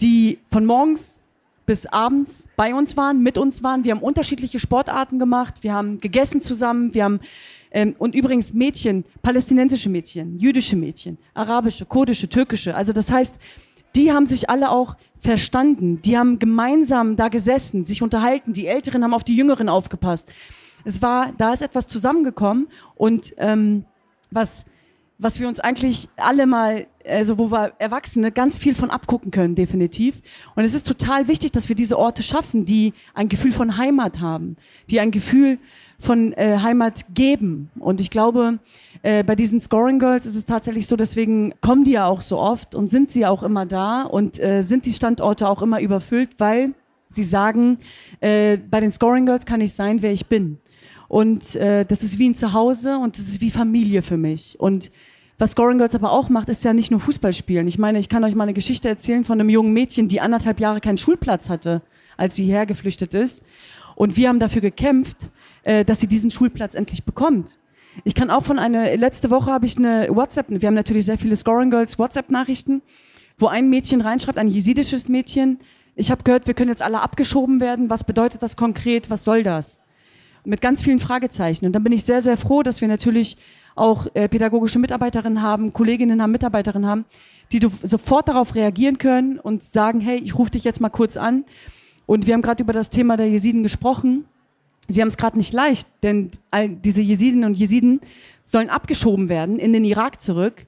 die 0.00 0.38
von 0.50 0.64
morgens 0.64 1.18
bis 1.66 1.84
abends 1.84 2.46
bei 2.56 2.74
uns 2.74 2.96
waren, 2.96 3.22
mit 3.22 3.36
uns 3.36 3.62
waren. 3.62 3.84
Wir 3.84 3.92
haben 3.92 4.02
unterschiedliche 4.02 4.58
Sportarten 4.58 5.18
gemacht, 5.18 5.56
wir 5.60 5.74
haben 5.74 6.00
gegessen 6.00 6.40
zusammen, 6.40 6.94
wir 6.94 7.04
haben 7.04 7.20
ähm, 7.70 7.94
und 7.98 8.14
übrigens 8.14 8.54
Mädchen, 8.54 9.04
palästinensische 9.20 9.90
Mädchen, 9.90 10.38
jüdische 10.38 10.76
Mädchen, 10.76 11.18
arabische, 11.34 11.84
kurdische, 11.84 12.28
türkische. 12.28 12.74
Also 12.74 12.94
das 12.94 13.10
heißt, 13.10 13.34
die 13.98 14.12
haben 14.12 14.26
sich 14.26 14.48
alle 14.48 14.70
auch 14.70 14.96
verstanden. 15.18 16.00
Die 16.02 16.16
haben 16.16 16.38
gemeinsam 16.38 17.16
da 17.16 17.28
gesessen, 17.28 17.84
sich 17.84 18.00
unterhalten. 18.00 18.52
Die 18.52 18.68
Älteren 18.68 19.02
haben 19.02 19.12
auf 19.12 19.24
die 19.24 19.36
Jüngeren 19.36 19.68
aufgepasst. 19.68 20.28
Es 20.84 21.02
war, 21.02 21.32
da 21.36 21.52
ist 21.52 21.62
etwas 21.62 21.88
zusammengekommen 21.88 22.68
und 22.94 23.34
ähm, 23.36 23.84
was 24.30 24.64
was 25.18 25.40
wir 25.40 25.48
uns 25.48 25.58
eigentlich 25.58 26.08
alle 26.16 26.46
mal, 26.46 26.86
also 27.04 27.38
wo 27.38 27.50
wir 27.50 27.72
Erwachsene 27.78 28.30
ganz 28.30 28.58
viel 28.58 28.74
von 28.74 28.88
abgucken 28.88 29.32
können, 29.32 29.56
definitiv. 29.56 30.22
Und 30.54 30.64
es 30.64 30.74
ist 30.74 30.86
total 30.86 31.26
wichtig, 31.26 31.50
dass 31.50 31.68
wir 31.68 31.74
diese 31.74 31.98
Orte 31.98 32.22
schaffen, 32.22 32.64
die 32.64 32.94
ein 33.14 33.28
Gefühl 33.28 33.50
von 33.50 33.76
Heimat 33.76 34.20
haben, 34.20 34.56
die 34.90 35.00
ein 35.00 35.10
Gefühl 35.10 35.58
von 35.98 36.32
äh, 36.34 36.58
Heimat 36.62 37.06
geben. 37.14 37.70
Und 37.78 38.00
ich 38.00 38.10
glaube, 38.10 38.58
äh, 39.02 39.24
bei 39.24 39.34
diesen 39.34 39.60
Scoring 39.60 39.98
Girls 39.98 40.26
ist 40.26 40.36
es 40.36 40.44
tatsächlich 40.44 40.86
so, 40.86 40.96
deswegen 40.96 41.54
kommen 41.60 41.84
die 41.84 41.92
ja 41.92 42.06
auch 42.06 42.20
so 42.20 42.38
oft 42.38 42.74
und 42.74 42.88
sind 42.88 43.10
sie 43.10 43.26
auch 43.26 43.42
immer 43.42 43.66
da 43.66 44.02
und 44.02 44.38
äh, 44.38 44.62
sind 44.62 44.86
die 44.86 44.92
Standorte 44.92 45.48
auch 45.48 45.60
immer 45.60 45.80
überfüllt, 45.80 46.30
weil 46.38 46.74
sie 47.10 47.24
sagen, 47.24 47.78
äh, 48.20 48.58
bei 48.58 48.80
den 48.80 48.92
Scoring 48.92 49.26
Girls 49.26 49.46
kann 49.46 49.60
ich 49.60 49.74
sein, 49.74 50.02
wer 50.02 50.12
ich 50.12 50.26
bin. 50.26 50.58
Und 51.08 51.56
äh, 51.56 51.84
das 51.84 52.02
ist 52.02 52.18
wie 52.18 52.28
ein 52.28 52.34
Zuhause 52.34 52.98
und 52.98 53.18
das 53.18 53.26
ist 53.26 53.40
wie 53.40 53.50
Familie 53.50 54.02
für 54.02 54.18
mich. 54.18 54.60
Und 54.60 54.92
was 55.38 55.52
Scoring 55.52 55.78
Girls 55.78 55.94
aber 55.94 56.12
auch 56.12 56.28
macht, 56.28 56.48
ist 56.48 56.64
ja 56.64 56.72
nicht 56.72 56.90
nur 56.90 57.00
Fußball 57.00 57.32
spielen. 57.32 57.66
Ich 57.66 57.78
meine, 57.78 57.98
ich 57.98 58.08
kann 58.08 58.24
euch 58.24 58.34
mal 58.34 58.44
eine 58.44 58.54
Geschichte 58.54 58.88
erzählen 58.88 59.24
von 59.24 59.40
einem 59.40 59.48
jungen 59.48 59.72
Mädchen, 59.72 60.08
die 60.08 60.20
anderthalb 60.20 60.60
Jahre 60.60 60.80
keinen 60.80 60.98
Schulplatz 60.98 61.48
hatte, 61.48 61.80
als 62.16 62.36
sie 62.36 62.44
hergeflüchtet 62.44 63.14
ist. 63.14 63.42
Und 63.98 64.16
wir 64.16 64.28
haben 64.28 64.38
dafür 64.38 64.60
gekämpft, 64.60 65.16
äh, 65.64 65.84
dass 65.84 65.98
sie 65.98 66.06
diesen 66.06 66.30
Schulplatz 66.30 66.76
endlich 66.76 67.02
bekommt. 67.02 67.58
Ich 68.04 68.14
kann 68.14 68.30
auch 68.30 68.44
von 68.44 68.60
einer, 68.60 68.96
letzte 68.96 69.28
Woche 69.28 69.50
habe 69.50 69.66
ich 69.66 69.76
eine 69.76 70.06
WhatsApp, 70.10 70.46
wir 70.50 70.64
haben 70.68 70.74
natürlich 70.74 71.04
sehr 71.04 71.18
viele 71.18 71.34
Scoring 71.34 71.70
Girls 71.70 71.98
WhatsApp-Nachrichten, 71.98 72.80
wo 73.38 73.48
ein 73.48 73.68
Mädchen 73.68 74.00
reinschreibt, 74.00 74.38
ein 74.38 74.46
jesidisches 74.46 75.08
Mädchen, 75.08 75.58
ich 75.96 76.12
habe 76.12 76.22
gehört, 76.22 76.46
wir 76.46 76.54
können 76.54 76.70
jetzt 76.70 76.82
alle 76.82 77.00
abgeschoben 77.00 77.60
werden. 77.60 77.90
Was 77.90 78.04
bedeutet 78.04 78.40
das 78.40 78.56
konkret? 78.56 79.10
Was 79.10 79.24
soll 79.24 79.42
das? 79.42 79.80
Mit 80.44 80.60
ganz 80.60 80.80
vielen 80.80 81.00
Fragezeichen. 81.00 81.66
Und 81.66 81.72
dann 81.72 81.82
bin 81.82 81.92
ich 81.92 82.04
sehr, 82.04 82.22
sehr 82.22 82.36
froh, 82.36 82.62
dass 82.62 82.80
wir 82.80 82.86
natürlich 82.86 83.36
auch 83.74 84.06
äh, 84.14 84.28
pädagogische 84.28 84.78
Mitarbeiterinnen 84.78 85.42
haben, 85.42 85.72
Kolleginnen 85.72 86.22
haben, 86.22 86.30
Mitarbeiterinnen 86.30 86.88
haben, 86.88 87.04
die 87.50 87.60
sofort 87.82 88.28
darauf 88.28 88.54
reagieren 88.54 88.98
können 88.98 89.40
und 89.40 89.64
sagen, 89.64 90.00
hey, 90.00 90.18
ich 90.18 90.38
rufe 90.38 90.52
dich 90.52 90.62
jetzt 90.62 90.80
mal 90.80 90.88
kurz 90.88 91.16
an. 91.16 91.44
Und 92.08 92.26
wir 92.26 92.32
haben 92.32 92.40
gerade 92.40 92.62
über 92.62 92.72
das 92.72 92.88
Thema 92.88 93.18
der 93.18 93.28
Jesiden 93.28 93.62
gesprochen. 93.62 94.24
Sie 94.88 95.02
haben 95.02 95.08
es 95.08 95.18
gerade 95.18 95.36
nicht 95.36 95.52
leicht, 95.52 95.86
denn 96.02 96.30
all 96.50 96.70
diese 96.70 97.02
Jesidinnen 97.02 97.44
und 97.44 97.52
Jesiden 97.52 98.00
sollen 98.46 98.70
abgeschoben 98.70 99.28
werden 99.28 99.58
in 99.58 99.74
den 99.74 99.84
Irak 99.84 100.22
zurück. 100.22 100.64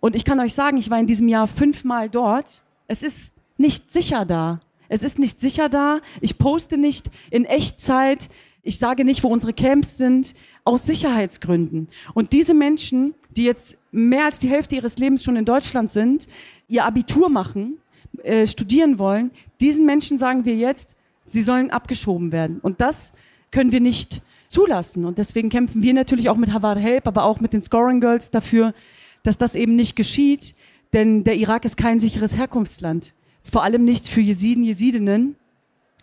Und 0.00 0.14
ich 0.14 0.26
kann 0.26 0.38
euch 0.38 0.52
sagen, 0.52 0.76
ich 0.76 0.90
war 0.90 1.00
in 1.00 1.06
diesem 1.06 1.28
Jahr 1.28 1.48
fünfmal 1.48 2.10
dort. 2.10 2.62
Es 2.88 3.02
ist 3.02 3.32
nicht 3.56 3.90
sicher 3.90 4.26
da. 4.26 4.60
Es 4.90 5.02
ist 5.02 5.18
nicht 5.18 5.40
sicher 5.40 5.70
da. 5.70 6.00
Ich 6.20 6.36
poste 6.36 6.76
nicht 6.76 7.10
in 7.30 7.46
Echtzeit. 7.46 8.28
Ich 8.62 8.78
sage 8.78 9.06
nicht, 9.06 9.24
wo 9.24 9.28
unsere 9.28 9.54
Camps 9.54 9.96
sind, 9.96 10.34
aus 10.62 10.84
Sicherheitsgründen. 10.84 11.88
Und 12.12 12.34
diese 12.34 12.52
Menschen, 12.52 13.14
die 13.30 13.44
jetzt 13.44 13.78
mehr 13.92 14.26
als 14.26 14.40
die 14.40 14.50
Hälfte 14.50 14.76
ihres 14.76 14.98
Lebens 14.98 15.24
schon 15.24 15.36
in 15.36 15.46
Deutschland 15.46 15.90
sind, 15.90 16.26
ihr 16.68 16.84
Abitur 16.84 17.30
machen, 17.30 17.78
äh, 18.22 18.46
studieren 18.46 18.98
wollen, 18.98 19.30
diesen 19.62 19.86
Menschen 19.86 20.18
sagen 20.18 20.44
wir 20.44 20.56
jetzt, 20.56 20.96
sie 21.24 21.40
sollen 21.40 21.70
abgeschoben 21.70 22.32
werden. 22.32 22.58
Und 22.60 22.80
das 22.80 23.12
können 23.50 23.72
wir 23.72 23.80
nicht 23.80 24.22
zulassen. 24.48 25.04
Und 25.04 25.18
deswegen 25.18 25.48
kämpfen 25.48 25.82
wir 25.82 25.94
natürlich 25.94 26.28
auch 26.28 26.36
mit 26.36 26.52
Havar 26.52 26.78
Help, 26.78 27.06
aber 27.06 27.24
auch 27.24 27.40
mit 27.40 27.52
den 27.52 27.62
Scoring 27.62 28.00
Girls 28.00 28.30
dafür, 28.30 28.74
dass 29.22 29.38
das 29.38 29.54
eben 29.54 29.76
nicht 29.76 29.96
geschieht. 29.96 30.54
Denn 30.92 31.24
der 31.24 31.36
Irak 31.36 31.64
ist 31.64 31.76
kein 31.76 32.00
sicheres 32.00 32.36
Herkunftsland. 32.36 33.14
Vor 33.50 33.62
allem 33.62 33.84
nicht 33.84 34.08
für 34.08 34.20
Jesiden, 34.20 34.64
Jesidinnen. 34.64 35.36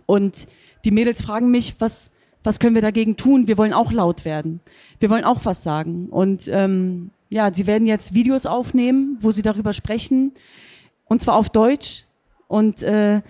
Und 0.07 0.47
die 0.85 0.91
Mädels 0.91 1.21
fragen 1.21 1.51
mich, 1.51 1.75
was, 1.79 2.09
was 2.43 2.59
können 2.59 2.75
wir 2.75 2.81
dagegen 2.81 3.17
tun? 3.17 3.47
Wir 3.47 3.57
wollen 3.57 3.73
auch 3.73 3.91
laut 3.91 4.25
werden. 4.25 4.61
Wir 4.99 5.09
wollen 5.09 5.23
auch 5.25 5.45
was 5.45 5.63
sagen. 5.63 6.07
Und 6.09 6.47
ähm, 6.47 7.11
ja, 7.29 7.53
sie 7.53 7.67
werden 7.67 7.85
jetzt 7.85 8.13
Videos 8.13 8.45
aufnehmen, 8.45 9.17
wo 9.21 9.31
sie 9.31 9.43
darüber 9.43 9.73
sprechen. 9.73 10.33
Und 11.05 11.21
zwar 11.21 11.35
auf 11.35 11.49
Deutsch. 11.49 12.05
Und 12.47 12.81
äh, 12.81 13.21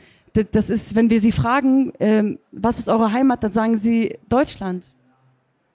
das 0.43 0.69
ist, 0.69 0.95
wenn 0.95 1.09
wir 1.09 1.21
sie 1.21 1.31
fragen, 1.31 1.93
äh, 1.95 2.37
was 2.51 2.79
ist 2.79 2.89
eure 2.89 3.11
Heimat, 3.11 3.43
dann 3.43 3.51
sagen 3.51 3.77
sie 3.77 4.17
Deutschland. 4.27 4.85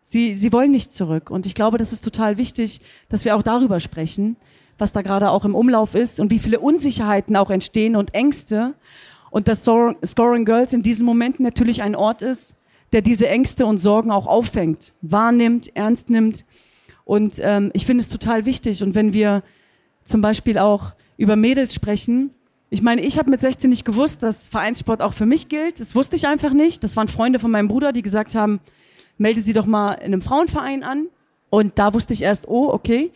Sie, 0.02 0.34
sie 0.34 0.52
wollen 0.52 0.70
nicht 0.70 0.92
zurück. 0.92 1.30
Und 1.30 1.46
ich 1.46 1.54
glaube, 1.54 1.78
das 1.78 1.92
ist 1.92 2.04
total 2.04 2.36
wichtig, 2.36 2.80
dass 3.08 3.24
wir 3.24 3.36
auch 3.36 3.42
darüber 3.42 3.80
sprechen, 3.80 4.36
was 4.78 4.92
da 4.92 5.02
gerade 5.02 5.30
auch 5.30 5.44
im 5.44 5.54
Umlauf 5.54 5.94
ist 5.94 6.20
und 6.20 6.30
wie 6.30 6.38
viele 6.38 6.60
Unsicherheiten 6.60 7.36
auch 7.36 7.50
entstehen 7.50 7.96
und 7.96 8.14
Ängste. 8.14 8.74
Und 9.30 9.48
dass 9.48 9.64
Scoring 9.64 10.44
Girls 10.44 10.72
in 10.72 10.82
diesen 10.82 11.06
Momenten 11.06 11.42
natürlich 11.42 11.82
ein 11.82 11.96
Ort 11.96 12.22
ist, 12.22 12.54
der 12.92 13.00
diese 13.00 13.28
Ängste 13.28 13.66
und 13.66 13.78
Sorgen 13.78 14.10
auch 14.10 14.26
auffängt, 14.26 14.92
wahrnimmt, 15.00 15.74
ernst 15.74 16.10
nimmt. 16.10 16.44
Und 17.04 17.40
ähm, 17.42 17.70
ich 17.74 17.86
finde 17.86 18.02
es 18.02 18.08
total 18.08 18.44
wichtig. 18.44 18.82
Und 18.82 18.94
wenn 18.94 19.12
wir 19.12 19.42
zum 20.04 20.20
Beispiel 20.20 20.58
auch 20.58 20.94
über 21.16 21.34
Mädels 21.34 21.74
sprechen, 21.74 22.30
ich 22.74 22.82
meine, 22.82 23.02
ich 23.02 23.20
habe 23.20 23.30
mit 23.30 23.40
16 23.40 23.70
nicht 23.70 23.84
gewusst, 23.84 24.24
dass 24.24 24.48
Vereinssport 24.48 25.00
auch 25.00 25.12
für 25.12 25.26
mich 25.26 25.48
gilt. 25.48 25.78
Das 25.78 25.94
wusste 25.94 26.16
ich 26.16 26.26
einfach 26.26 26.52
nicht. 26.52 26.82
Das 26.82 26.96
waren 26.96 27.06
Freunde 27.06 27.38
von 27.38 27.52
meinem 27.52 27.68
Bruder, 27.68 27.92
die 27.92 28.02
gesagt 28.02 28.34
haben, 28.34 28.58
melde 29.16 29.42
sie 29.42 29.52
doch 29.52 29.64
mal 29.64 29.92
in 29.92 30.06
einem 30.06 30.22
Frauenverein 30.22 30.82
an. 30.82 31.06
Und 31.50 31.78
da 31.78 31.94
wusste 31.94 32.12
ich 32.12 32.22
erst, 32.22 32.48
oh, 32.48 32.68
okay. 32.72 33.12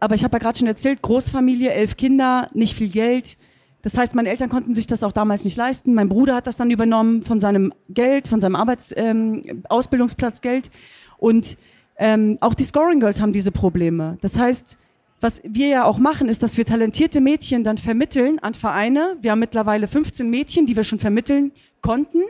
Aber 0.00 0.16
ich 0.16 0.22
habe 0.22 0.36
ja 0.36 0.38
gerade 0.38 0.58
schon 0.58 0.68
erzählt, 0.68 1.00
Großfamilie, 1.00 1.72
elf 1.72 1.96
Kinder, 1.96 2.50
nicht 2.52 2.74
viel 2.74 2.90
Geld. 2.90 3.38
Das 3.80 3.96
heißt, 3.96 4.14
meine 4.14 4.28
Eltern 4.28 4.50
konnten 4.50 4.74
sich 4.74 4.86
das 4.86 5.02
auch 5.02 5.12
damals 5.12 5.44
nicht 5.44 5.56
leisten. 5.56 5.94
Mein 5.94 6.10
Bruder 6.10 6.34
hat 6.34 6.46
das 6.46 6.58
dann 6.58 6.70
übernommen 6.70 7.22
von 7.22 7.40
seinem 7.40 7.72
Geld, 7.88 8.28
von 8.28 8.42
seinem 8.42 8.54
Arbeits 8.54 8.92
ähm, 8.94 9.62
Ausbildungsplatzgeld. 9.70 10.70
Und 11.16 11.56
ähm, 11.96 12.36
auch 12.42 12.52
die 12.52 12.64
Scoring 12.64 13.00
Girls 13.00 13.18
haben 13.22 13.32
diese 13.32 13.50
Probleme. 13.50 14.18
Das 14.20 14.38
heißt, 14.38 14.76
was 15.20 15.42
wir 15.44 15.68
ja 15.68 15.84
auch 15.84 15.98
machen, 15.98 16.28
ist, 16.28 16.42
dass 16.42 16.56
wir 16.56 16.64
talentierte 16.64 17.20
Mädchen 17.20 17.62
dann 17.62 17.78
vermitteln 17.78 18.38
an 18.38 18.54
Vereine. 18.54 19.16
Wir 19.20 19.32
haben 19.32 19.38
mittlerweile 19.38 19.86
15 19.86 20.28
Mädchen, 20.28 20.66
die 20.66 20.76
wir 20.76 20.84
schon 20.84 20.98
vermitteln 20.98 21.52
konnten. 21.82 22.22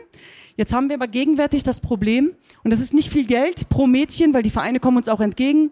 Jetzt 0.57 0.73
haben 0.73 0.89
wir 0.89 0.95
aber 0.95 1.07
gegenwärtig 1.07 1.63
das 1.63 1.79
Problem, 1.79 2.33
und 2.63 2.71
das 2.71 2.81
ist 2.81 2.93
nicht 2.93 3.11
viel 3.11 3.25
Geld 3.25 3.69
pro 3.69 3.87
Mädchen, 3.87 4.33
weil 4.33 4.43
die 4.43 4.49
Vereine 4.49 4.79
kommen 4.79 4.97
uns 4.97 5.09
auch 5.09 5.21
entgegen, 5.21 5.71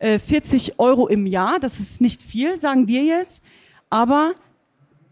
40 0.00 0.68
äh, 0.68 0.72
Euro 0.78 1.06
im 1.06 1.26
Jahr, 1.26 1.60
das 1.60 1.78
ist 1.78 2.00
nicht 2.00 2.22
viel, 2.22 2.58
sagen 2.58 2.88
wir 2.88 3.04
jetzt, 3.04 3.42
aber 3.90 4.34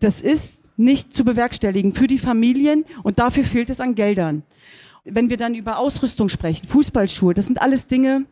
das 0.01 0.21
ist 0.21 0.65
nicht 0.77 1.13
zu 1.13 1.25
bewerkstelligen 1.25 1.93
für 1.93 2.07
die 2.07 2.19
Familien 2.19 2.85
und 3.03 3.19
dafür 3.19 3.45
fehlt 3.45 3.71
es 3.71 3.81
an 3.81 3.95
Geldern. 3.95 4.43
Wenn 5.05 5.31
wir 5.31 5.37
dann 5.37 5.55
über 5.55 5.79
Ausrüstung 5.79 6.29
sprechen, 6.29 6.67
Fußballschuhe, 6.67 7.35
das 7.35 7.47
sind 7.47 7.61
alles 7.61 7.87
Dinge, 7.87 8.25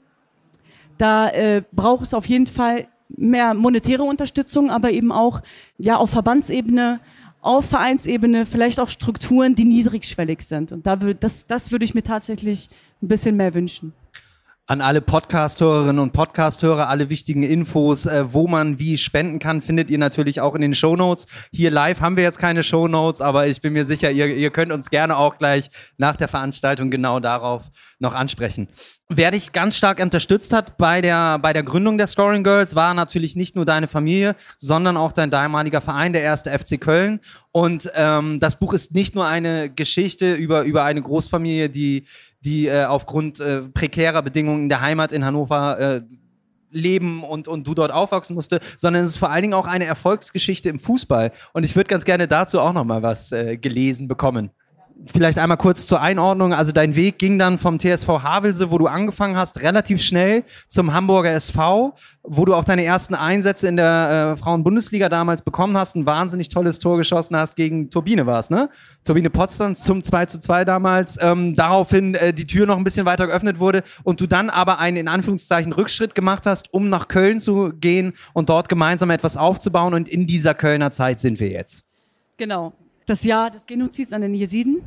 da 0.96 1.28
äh, 1.30 1.62
braucht 1.72 2.04
es 2.04 2.14
auf 2.14 2.26
jeden 2.26 2.46
Fall 2.46 2.88
mehr 3.08 3.54
monetäre 3.54 4.02
Unterstützung, 4.02 4.70
aber 4.70 4.90
eben 4.90 5.12
auch 5.12 5.40
ja 5.78 5.96
auf 5.96 6.10
Verbandsebene, 6.10 7.00
auf 7.40 7.66
Vereinsebene, 7.66 8.46
vielleicht 8.46 8.80
auch 8.80 8.88
Strukturen, 8.88 9.54
die 9.54 9.64
niedrigschwellig 9.64 10.42
sind. 10.42 10.72
Und 10.72 10.86
da 10.86 11.00
würde 11.00 11.14
das, 11.14 11.46
das 11.46 11.72
würde 11.72 11.84
ich 11.84 11.94
mir 11.94 12.02
tatsächlich 12.02 12.68
ein 13.02 13.08
bisschen 13.08 13.36
mehr 13.36 13.54
wünschen 13.54 13.92
an 14.68 14.82
alle 14.82 15.00
Podcast-Hörerinnen 15.00 15.98
und 15.98 16.12
Podcast-Hörer, 16.12 16.90
alle 16.90 17.08
wichtigen 17.08 17.42
Infos, 17.42 18.04
äh, 18.04 18.34
wo 18.34 18.46
man 18.46 18.78
wie 18.78 18.98
spenden 18.98 19.38
kann, 19.38 19.62
findet 19.62 19.88
ihr 19.88 19.96
natürlich 19.96 20.42
auch 20.42 20.54
in 20.54 20.60
den 20.60 20.74
Show 20.74 20.94
Notes. 20.94 21.24
Hier 21.50 21.70
live 21.70 22.02
haben 22.02 22.18
wir 22.18 22.24
jetzt 22.24 22.38
keine 22.38 22.62
Show 22.62 22.86
Notes, 22.86 23.22
aber 23.22 23.46
ich 23.46 23.62
bin 23.62 23.72
mir 23.72 23.86
sicher, 23.86 24.10
ihr, 24.10 24.26
ihr 24.26 24.50
könnt 24.50 24.70
uns 24.70 24.90
gerne 24.90 25.16
auch 25.16 25.38
gleich 25.38 25.70
nach 25.96 26.16
der 26.16 26.28
Veranstaltung 26.28 26.90
genau 26.90 27.18
darauf 27.18 27.70
noch 27.98 28.14
ansprechen. 28.14 28.68
Wer 29.08 29.30
dich 29.30 29.52
ganz 29.52 29.74
stark 29.74 30.00
unterstützt 30.00 30.52
hat 30.52 30.76
bei 30.76 31.00
der, 31.00 31.38
bei 31.38 31.54
der 31.54 31.62
Gründung 31.62 31.96
der 31.96 32.06
Scoring 32.06 32.44
Girls, 32.44 32.74
war 32.74 32.92
natürlich 32.92 33.36
nicht 33.36 33.56
nur 33.56 33.64
deine 33.64 33.88
Familie, 33.88 34.36
sondern 34.58 34.98
auch 34.98 35.12
dein 35.12 35.30
damaliger 35.30 35.80
Verein, 35.80 36.12
der 36.12 36.20
erste 36.20 36.56
FC 36.56 36.78
Köln. 36.78 37.20
Und 37.50 37.90
ähm, 37.94 38.38
das 38.38 38.58
Buch 38.58 38.74
ist 38.74 38.92
nicht 38.92 39.14
nur 39.14 39.26
eine 39.26 39.70
Geschichte 39.70 40.34
über, 40.34 40.62
über 40.64 40.84
eine 40.84 41.00
Großfamilie, 41.00 41.70
die 41.70 42.04
die 42.40 42.66
äh, 42.66 42.84
aufgrund 42.84 43.40
äh, 43.40 43.62
prekärer 43.62 44.22
Bedingungen 44.22 44.64
in 44.64 44.68
der 44.68 44.80
Heimat 44.80 45.12
in 45.12 45.24
Hannover 45.24 45.78
äh, 45.78 46.00
leben 46.70 47.24
und, 47.24 47.48
und 47.48 47.66
du 47.66 47.74
dort 47.74 47.92
aufwachsen 47.92 48.34
musste, 48.34 48.60
sondern 48.76 49.04
es 49.04 49.12
ist 49.12 49.16
vor 49.16 49.30
allen 49.30 49.42
Dingen 49.42 49.54
auch 49.54 49.66
eine 49.66 49.86
Erfolgsgeschichte 49.86 50.68
im 50.68 50.78
Fußball. 50.78 51.32
Und 51.52 51.64
ich 51.64 51.74
würde 51.74 51.88
ganz 51.88 52.04
gerne 52.04 52.28
dazu 52.28 52.60
auch 52.60 52.72
noch 52.72 52.84
mal 52.84 53.02
was 53.02 53.32
äh, 53.32 53.56
gelesen 53.56 54.08
bekommen. 54.08 54.50
Vielleicht 55.06 55.38
einmal 55.38 55.56
kurz 55.56 55.86
zur 55.86 56.00
Einordnung. 56.00 56.52
Also 56.52 56.72
dein 56.72 56.96
Weg 56.96 57.18
ging 57.18 57.38
dann 57.38 57.58
vom 57.58 57.78
TSV 57.78 58.08
Havelse, 58.22 58.70
wo 58.70 58.78
du 58.78 58.86
angefangen 58.86 59.36
hast, 59.36 59.60
relativ 59.60 60.02
schnell 60.02 60.44
zum 60.68 60.92
Hamburger 60.92 61.32
SV, 61.32 61.94
wo 62.22 62.44
du 62.44 62.54
auch 62.54 62.64
deine 62.64 62.84
ersten 62.84 63.14
Einsätze 63.14 63.68
in 63.68 63.76
der 63.76 64.34
äh, 64.34 64.36
Frauen-Bundesliga 64.36 65.08
damals 65.08 65.42
bekommen 65.42 65.76
hast, 65.76 65.96
ein 65.96 66.06
wahnsinnig 66.06 66.48
tolles 66.48 66.78
Tor 66.78 66.96
geschossen 66.96 67.36
hast 67.36 67.54
gegen 67.56 67.90
Turbine 67.90 68.26
war 68.26 68.38
es, 68.38 68.50
ne? 68.50 68.68
Turbine 69.04 69.30
Potsdam 69.30 69.74
zum 69.74 70.02
2 70.02 70.26
zu 70.26 70.40
2 70.40 70.64
damals. 70.64 71.18
Ähm, 71.20 71.54
daraufhin 71.54 72.14
äh, 72.14 72.32
die 72.32 72.46
Tür 72.46 72.66
noch 72.66 72.76
ein 72.76 72.84
bisschen 72.84 73.06
weiter 73.06 73.26
geöffnet 73.26 73.60
wurde 73.60 73.82
und 74.02 74.20
du 74.20 74.26
dann 74.26 74.50
aber 74.50 74.78
einen 74.78 74.96
in 74.96 75.08
Anführungszeichen 75.08 75.72
Rückschritt 75.72 76.14
gemacht 76.14 76.44
hast, 76.46 76.72
um 76.74 76.88
nach 76.88 77.08
Köln 77.08 77.38
zu 77.40 77.72
gehen 77.74 78.14
und 78.32 78.48
dort 78.48 78.68
gemeinsam 78.68 79.10
etwas 79.10 79.36
aufzubauen. 79.36 79.94
Und 79.94 80.08
in 80.08 80.26
dieser 80.26 80.54
Kölner 80.54 80.90
Zeit 80.90 81.20
sind 81.20 81.40
wir 81.40 81.48
jetzt. 81.48 81.84
Genau 82.36 82.72
das 83.08 83.24
Jahr 83.24 83.50
des 83.50 83.66
Genozids 83.66 84.12
an 84.12 84.20
den 84.20 84.34
Jesiden. 84.34 84.82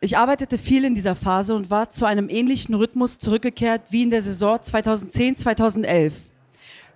Ich 0.00 0.18
arbeitete 0.18 0.58
viel 0.58 0.84
in 0.84 0.94
dieser 0.94 1.14
Phase 1.14 1.54
und 1.54 1.70
war 1.70 1.90
zu 1.90 2.04
einem 2.04 2.28
ähnlichen 2.28 2.74
Rhythmus 2.74 3.18
zurückgekehrt 3.18 3.84
wie 3.88 4.02
in 4.02 4.10
der 4.10 4.20
Saison 4.20 4.58
2010, 4.60 5.38
2011. 5.38 6.12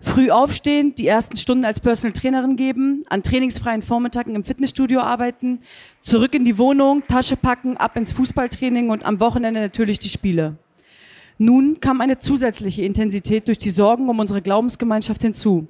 Früh 0.00 0.30
aufstehen, 0.30 0.94
die 0.94 1.06
ersten 1.06 1.38
Stunden 1.38 1.64
als 1.64 1.80
Personal 1.80 2.12
Trainerin 2.12 2.56
geben, 2.56 3.04
an 3.08 3.22
trainingsfreien 3.22 3.80
Vormittagen 3.80 4.34
im 4.34 4.44
Fitnessstudio 4.44 5.00
arbeiten, 5.00 5.60
zurück 6.02 6.34
in 6.34 6.44
die 6.44 6.58
Wohnung, 6.58 7.02
Tasche 7.08 7.36
packen, 7.36 7.78
ab 7.78 7.96
ins 7.96 8.12
Fußballtraining 8.12 8.90
und 8.90 9.06
am 9.06 9.20
Wochenende 9.20 9.60
natürlich 9.60 9.98
die 9.98 10.10
Spiele. 10.10 10.56
Nun 11.38 11.80
kam 11.80 12.02
eine 12.02 12.18
zusätzliche 12.18 12.82
Intensität 12.82 13.48
durch 13.48 13.58
die 13.58 13.70
Sorgen 13.70 14.10
um 14.10 14.18
unsere 14.18 14.42
Glaubensgemeinschaft 14.42 15.22
hinzu. 15.22 15.66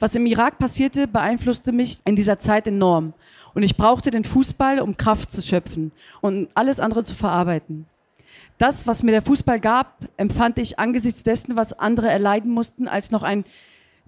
Was 0.00 0.14
im 0.14 0.26
Irak 0.26 0.58
passierte, 0.58 1.06
beeinflusste 1.06 1.72
mich 1.72 2.00
in 2.04 2.16
dieser 2.16 2.38
Zeit 2.38 2.66
enorm 2.66 3.14
und 3.58 3.64
ich 3.64 3.76
brauchte 3.76 4.12
den 4.12 4.22
Fußball, 4.22 4.78
um 4.78 4.96
Kraft 4.96 5.32
zu 5.32 5.42
schöpfen 5.42 5.90
und 6.20 6.48
alles 6.54 6.78
andere 6.78 7.02
zu 7.02 7.16
verarbeiten. 7.16 7.86
Das, 8.56 8.86
was 8.86 9.02
mir 9.02 9.10
der 9.10 9.20
Fußball 9.20 9.58
gab, 9.58 10.06
empfand 10.16 10.60
ich 10.60 10.78
angesichts 10.78 11.24
dessen, 11.24 11.56
was 11.56 11.72
andere 11.72 12.08
erleiden 12.08 12.52
mussten, 12.52 12.86
als 12.86 13.10
noch 13.10 13.24
ein 13.24 13.44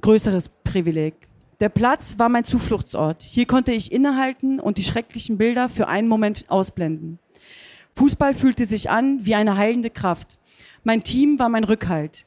größeres 0.02 0.50
Privileg. 0.62 1.14
Der 1.58 1.68
Platz 1.68 2.16
war 2.16 2.28
mein 2.28 2.44
Zufluchtsort. 2.44 3.24
Hier 3.24 3.44
konnte 3.44 3.72
ich 3.72 3.90
innehalten 3.90 4.60
und 4.60 4.78
die 4.78 4.84
schrecklichen 4.84 5.36
Bilder 5.36 5.68
für 5.68 5.88
einen 5.88 6.06
Moment 6.06 6.44
ausblenden. 6.48 7.18
Fußball 7.96 8.36
fühlte 8.36 8.66
sich 8.66 8.88
an 8.88 9.26
wie 9.26 9.34
eine 9.34 9.56
heilende 9.56 9.90
Kraft. 9.90 10.38
Mein 10.84 11.02
Team 11.02 11.40
war 11.40 11.48
mein 11.48 11.64
Rückhalt. 11.64 12.24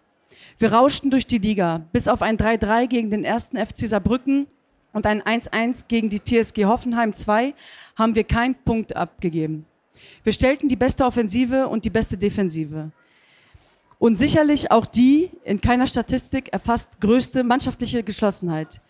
Wir 0.59 0.73
rauschten 0.73 1.09
durch 1.09 1.25
die 1.25 1.37
Liga, 1.37 1.85
bis 1.93 2.09
auf 2.09 2.21
ein 2.21 2.35
3-3 2.37 2.87
gegen 2.87 3.11
den 3.11 3.23
ersten 3.23 3.55
FC 3.55 3.87
Saarbrücken 3.87 4.47
und 4.93 5.05
ein 5.05 5.21
1-1 5.21 5.85
gegen 5.87 6.09
die 6.09 6.19
TSG 6.19 6.65
Hoffenheim 6.65 7.13
2 7.13 7.53
haben 7.97 8.15
wir 8.15 8.23
keinen 8.23 8.55
Punkt 8.55 8.95
abgegeben. 8.95 9.65
Wir 10.23 10.33
stellten 10.33 10.69
die 10.69 10.75
beste 10.75 11.05
Offensive 11.05 11.67
und 11.67 11.85
die 11.85 11.89
beste 11.89 12.17
Defensive. 12.17 12.91
Und 13.99 14.17
sicherlich 14.17 14.71
auch 14.71 14.85
die 14.85 15.31
in 15.43 15.61
keiner 15.61 15.87
Statistik 15.87 16.51
erfasst 16.51 16.99
größte 16.99 17.43
mannschaftliche 17.43 18.03
Geschlossenheit. 18.03 18.81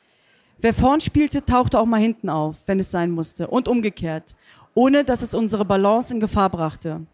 Wer 0.59 0.73
vorn 0.73 1.01
spielte, 1.01 1.43
tauchte 1.43 1.79
auch 1.79 1.85
mal 1.85 1.99
hinten 1.99 2.29
auf, 2.29 2.57
wenn 2.67 2.79
es 2.79 2.91
sein 2.91 3.11
musste. 3.11 3.47
Und 3.47 3.67
umgekehrt, 3.67 4.35
ohne 4.73 5.03
dass 5.03 5.21
es 5.21 5.33
unsere 5.33 5.65
Balance 5.65 6.13
in 6.13 6.19
Gefahr 6.19 6.49
brachte. 6.49 7.05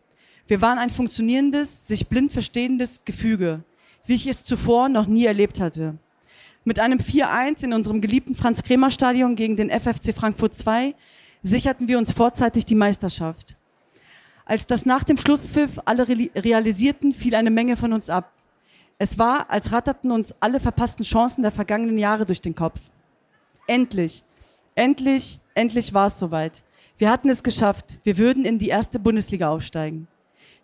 Wir 0.47 0.61
waren 0.61 0.79
ein 0.79 0.89
funktionierendes, 0.89 1.87
sich 1.87 2.07
blind 2.07 2.31
verstehendes 2.31 3.03
Gefüge, 3.05 3.63
wie 4.05 4.15
ich 4.15 4.27
es 4.27 4.43
zuvor 4.43 4.89
noch 4.89 5.05
nie 5.05 5.25
erlebt 5.25 5.59
hatte. 5.59 5.97
Mit 6.65 6.79
einem 6.79 6.99
4-1 6.99 7.63
in 7.63 7.73
unserem 7.73 8.01
geliebten 8.01 8.35
Franz-Kremer-Stadion 8.35 9.35
gegen 9.35 9.55
den 9.55 9.69
FFC 9.69 10.13
Frankfurt 10.13 10.55
2 10.55 10.93
sicherten 11.41 11.87
wir 11.87 11.97
uns 11.97 12.11
vorzeitig 12.11 12.65
die 12.65 12.75
Meisterschaft. 12.75 13.55
Als 14.45 14.67
das 14.67 14.85
nach 14.85 15.03
dem 15.03 15.17
Schlusspfiff 15.17 15.79
alle 15.85 16.07
realisierten, 16.07 17.13
fiel 17.13 17.35
eine 17.35 17.51
Menge 17.51 17.77
von 17.77 17.93
uns 17.93 18.09
ab. 18.09 18.33
Es 18.97 19.17
war, 19.17 19.49
als 19.49 19.71
ratterten 19.71 20.11
uns 20.11 20.33
alle 20.41 20.59
verpassten 20.59 21.05
Chancen 21.05 21.43
der 21.43 21.51
vergangenen 21.51 21.97
Jahre 21.97 22.25
durch 22.25 22.41
den 22.41 22.55
Kopf. 22.55 22.81
Endlich, 23.67 24.25
endlich, 24.75 25.39
endlich 25.53 25.93
war 25.93 26.07
es 26.07 26.19
soweit. 26.19 26.63
Wir 26.97 27.09
hatten 27.09 27.29
es 27.29 27.43
geschafft. 27.43 27.99
Wir 28.03 28.17
würden 28.17 28.43
in 28.43 28.59
die 28.59 28.67
erste 28.67 28.99
Bundesliga 28.99 29.49
aufsteigen. 29.49 30.07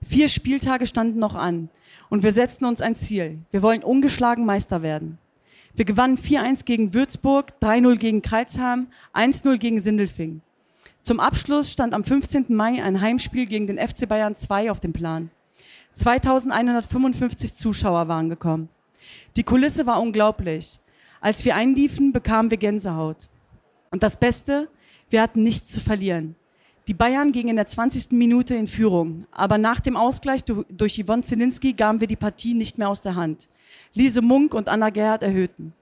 Vier 0.01 0.27
Spieltage 0.27 0.87
standen 0.87 1.19
noch 1.19 1.35
an 1.35 1.69
und 2.09 2.23
wir 2.23 2.33
setzten 2.33 2.65
uns 2.65 2.81
ein 2.81 2.97
Ziel. 2.97 3.39
Wir 3.51 3.61
wollen 3.61 3.83
ungeschlagen 3.83 4.45
Meister 4.45 4.81
werden. 4.81 5.17
Wir 5.75 5.83
gewannen 5.83 6.17
4-1 6.17 6.63
gegen 6.63 6.93
Würzburg, 6.93 7.51
3-0 7.61 7.97
gegen 7.97 8.21
Kreilsheim, 8.21 8.87
1-0 9.13 9.57
gegen 9.57 9.81
Sindelfing. 9.81 10.41
Zum 11.01 11.19
Abschluss 11.19 11.69
stand 11.69 11.93
am 11.93 12.05
15. 12.05 12.45
Mai 12.47 12.81
ein 12.81 13.01
Heimspiel 13.01 13.45
gegen 13.45 13.67
den 13.67 13.77
FC 13.77 14.07
Bayern 14.07 14.35
2 14.35 14.71
auf 14.71 14.79
dem 14.79 14.93
Plan. 14.93 15.31
2155 15.95 17.55
Zuschauer 17.55 18.07
waren 18.07 18.29
gekommen. 18.29 18.69
Die 19.35 19.43
Kulisse 19.43 19.85
war 19.85 20.01
unglaublich. 20.01 20.79
Als 21.19 21.43
wir 21.43 21.55
einliefen, 21.55 22.13
bekamen 22.13 22.51
wir 22.51 22.57
Gänsehaut. 22.57 23.29
Und 23.91 24.01
das 24.01 24.15
Beste, 24.15 24.69
wir 25.09 25.21
hatten 25.21 25.43
nichts 25.43 25.71
zu 25.71 25.81
verlieren. 25.81 26.35
Die 26.87 26.93
Bayern 26.93 27.33
gingen 27.33 27.49
in 27.49 27.55
der 27.57 27.67
20. 27.67 28.11
Minute 28.11 28.55
in 28.55 28.67
Führung, 28.67 29.25
aber 29.31 29.57
nach 29.57 29.81
dem 29.81 29.97
Ausgleich 29.97 30.41
durch 30.43 31.03
Yvonne 31.03 31.23
Zelinski 31.23 31.73
gaben 31.73 31.99
wir 31.99 32.07
die 32.07 32.15
Partie 32.15 32.53
nicht 32.53 32.77
mehr 32.77 32.89
aus 32.89 33.01
der 33.01 33.15
Hand. 33.15 33.49
Lise 33.93 34.21
Munk 34.21 34.53
und 34.53 34.69
Anna 34.69 34.89
Gerhardt 34.89 35.23
erhöhten. 35.23 35.73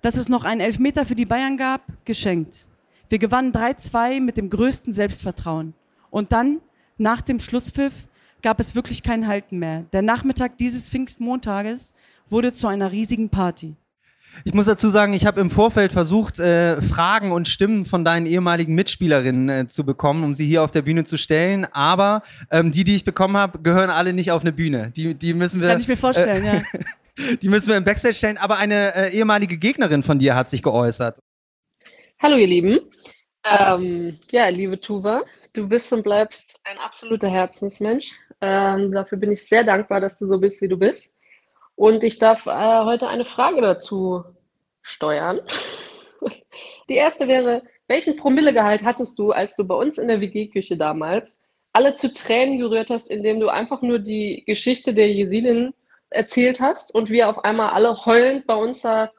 Dass 0.00 0.16
es 0.16 0.28
noch 0.28 0.44
einen 0.44 0.60
Elfmeter 0.60 1.04
für 1.04 1.14
die 1.14 1.26
Bayern 1.26 1.56
gab, 1.56 1.82
geschenkt. 2.04 2.66
Wir 3.08 3.18
gewannen 3.18 3.52
3-2 3.52 4.20
mit 4.20 4.36
dem 4.36 4.50
größten 4.50 4.92
Selbstvertrauen. 4.92 5.74
Und 6.10 6.32
dann, 6.32 6.60
nach 6.98 7.20
dem 7.20 7.40
Schlusspfiff, 7.40 8.08
gab 8.42 8.58
es 8.58 8.74
wirklich 8.74 9.02
kein 9.02 9.28
Halten 9.28 9.58
mehr. 9.58 9.84
Der 9.92 10.02
Nachmittag 10.02 10.58
dieses 10.58 10.88
Pfingstmontages 10.88 11.92
wurde 12.28 12.52
zu 12.52 12.66
einer 12.66 12.90
riesigen 12.90 13.28
Party. 13.28 13.76
Ich 14.44 14.54
muss 14.54 14.66
dazu 14.66 14.88
sagen, 14.88 15.12
ich 15.12 15.26
habe 15.26 15.40
im 15.40 15.50
Vorfeld 15.50 15.92
versucht, 15.92 16.40
äh, 16.40 16.80
Fragen 16.80 17.32
und 17.32 17.48
Stimmen 17.48 17.84
von 17.84 18.04
deinen 18.04 18.26
ehemaligen 18.26 18.74
Mitspielerinnen 18.74 19.48
äh, 19.48 19.66
zu 19.68 19.84
bekommen, 19.84 20.24
um 20.24 20.34
sie 20.34 20.46
hier 20.46 20.62
auf 20.62 20.70
der 20.70 20.82
Bühne 20.82 21.04
zu 21.04 21.16
stellen. 21.16 21.66
Aber 21.72 22.22
ähm, 22.50 22.72
die, 22.72 22.84
die 22.84 22.96
ich 22.96 23.04
bekommen 23.04 23.36
habe, 23.36 23.58
gehören 23.60 23.90
alle 23.90 24.12
nicht 24.12 24.32
auf 24.32 24.42
eine 24.42 24.52
Bühne. 24.52 24.90
Die, 24.96 25.14
die 25.14 25.34
müssen 25.34 25.60
wir. 25.60 25.68
Kann 25.68 25.80
ich 25.80 25.88
mir 25.88 25.96
vorstellen, 25.96 26.44
äh, 26.44 26.56
ja. 26.56 26.62
Die 27.18 27.48
müssen 27.48 27.68
wir 27.68 27.76
im 27.76 27.84
Backstage 27.84 28.14
stellen, 28.14 28.38
aber 28.38 28.56
eine 28.58 28.94
äh, 28.94 29.16
ehemalige 29.16 29.58
Gegnerin 29.58 30.02
von 30.02 30.18
dir 30.18 30.34
hat 30.34 30.48
sich 30.48 30.62
geäußert. 30.62 31.18
Hallo 32.20 32.36
ihr 32.36 32.46
Lieben. 32.46 32.80
Ähm, 33.44 34.18
ja, 34.30 34.48
liebe 34.48 34.80
Tuva, 34.80 35.22
du 35.52 35.68
bist 35.68 35.92
und 35.92 36.04
bleibst 36.04 36.44
ein 36.64 36.78
absoluter 36.78 37.28
Herzensmensch. 37.28 38.12
Ähm, 38.40 38.92
dafür 38.92 39.18
bin 39.18 39.32
ich 39.32 39.46
sehr 39.46 39.64
dankbar, 39.64 40.00
dass 40.00 40.18
du 40.18 40.26
so 40.26 40.38
bist, 40.38 40.62
wie 40.62 40.68
du 40.68 40.78
bist. 40.78 41.12
Und 41.74 42.02
ich 42.04 42.18
darf 42.18 42.46
äh, 42.46 42.84
heute 42.84 43.08
eine 43.08 43.24
Frage 43.24 43.60
dazu 43.60 44.24
steuern. 44.80 45.40
Die 46.88 46.94
erste 46.94 47.28
wäre, 47.28 47.62
welchen 47.88 48.16
Promillegehalt 48.16 48.84
hattest 48.84 49.18
du, 49.18 49.32
als 49.32 49.54
du 49.56 49.64
bei 49.64 49.74
uns 49.74 49.98
in 49.98 50.08
der 50.08 50.20
WG-Küche 50.20 50.76
damals 50.76 51.40
alle 51.72 51.94
zu 51.94 52.12
Tränen 52.12 52.58
gerührt 52.58 52.90
hast, 52.90 53.08
indem 53.08 53.40
du 53.40 53.48
einfach 53.48 53.82
nur 53.82 53.98
die 53.98 54.44
Geschichte 54.46 54.94
der 54.94 55.10
Jesidin 55.10 55.74
erzählt 56.12 56.60
hast 56.60 56.94
und 56.94 57.10
wir 57.10 57.28
auf 57.28 57.44
einmal 57.44 57.70
alle 57.70 58.04
heulend 58.04 58.46
bei 58.46 58.54
uns 58.54 58.80
da 58.80 59.10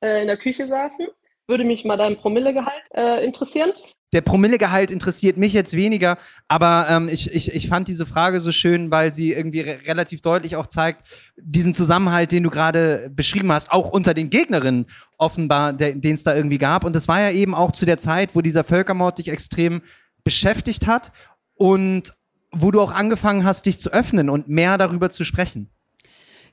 äh, 0.00 0.22
in 0.22 0.28
der 0.28 0.36
Küche 0.36 0.66
saßen. 0.68 1.06
Würde 1.46 1.64
mich 1.64 1.84
mal 1.84 1.96
dein 1.96 2.16
Promillegehalt 2.16 2.82
äh, 2.94 3.24
interessieren. 3.24 3.72
Der 4.12 4.20
Promillegehalt 4.20 4.92
interessiert 4.92 5.36
mich 5.36 5.52
jetzt 5.52 5.74
weniger, 5.74 6.16
aber 6.48 6.86
ähm, 6.88 7.08
ich, 7.08 7.32
ich, 7.34 7.52
ich 7.54 7.68
fand 7.68 7.88
diese 7.88 8.06
Frage 8.06 8.38
so 8.38 8.52
schön, 8.52 8.90
weil 8.90 9.12
sie 9.12 9.32
irgendwie 9.32 9.60
re 9.60 9.78
relativ 9.86 10.22
deutlich 10.22 10.54
auch 10.56 10.68
zeigt, 10.68 11.02
diesen 11.36 11.74
Zusammenhalt, 11.74 12.30
den 12.30 12.44
du 12.44 12.50
gerade 12.50 13.10
beschrieben 13.10 13.50
hast, 13.50 13.72
auch 13.72 13.90
unter 13.90 14.14
den 14.14 14.30
Gegnerinnen 14.30 14.86
offenbar, 15.18 15.72
den 15.72 16.14
es 16.14 16.22
da 16.22 16.36
irgendwie 16.36 16.58
gab. 16.58 16.84
Und 16.84 16.94
das 16.94 17.08
war 17.08 17.20
ja 17.20 17.30
eben 17.30 17.54
auch 17.54 17.72
zu 17.72 17.84
der 17.84 17.98
Zeit, 17.98 18.36
wo 18.36 18.42
dieser 18.42 18.62
Völkermord 18.62 19.18
dich 19.18 19.28
extrem 19.28 19.82
beschäftigt 20.22 20.86
hat 20.86 21.10
und 21.54 22.12
wo 22.52 22.70
du 22.70 22.80
auch 22.80 22.92
angefangen 22.92 23.44
hast, 23.44 23.66
dich 23.66 23.80
zu 23.80 23.92
öffnen 23.92 24.30
und 24.30 24.48
mehr 24.48 24.78
darüber 24.78 25.10
zu 25.10 25.24
sprechen. 25.24 25.68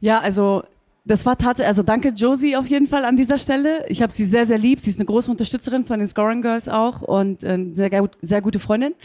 Ja, 0.04 0.20
also 0.20 0.64
das 1.06 1.26
war 1.26 1.38
tatsächlich, 1.38 1.70
also 1.70 1.82
danke 1.82 2.10
Josie 2.10 2.58
auf 2.58 2.68
jeden 2.68 2.90
Fall 2.90 3.06
an 3.06 3.16
dieser 3.16 3.38
Stelle. 3.38 3.86
Ich 3.88 4.02
habe 4.02 4.12
sie 4.12 4.26
sehr, 4.26 4.46
sehr 4.46 4.58
lieb. 4.58 4.82
Sie 4.82 4.90
ist 4.90 5.00
eine 5.00 5.06
große 5.06 5.32
Unterstützerin 5.32 5.86
von 5.86 6.00
den 6.00 6.10
Scoring 6.10 6.42
Girls 6.42 6.68
auch 6.68 7.02
und 7.02 7.42
äh, 7.42 7.54
eine 7.54 7.74
sehr, 7.74 8.10
sehr 8.22 8.42
gute 8.42 8.60
Freundin. 8.60 8.96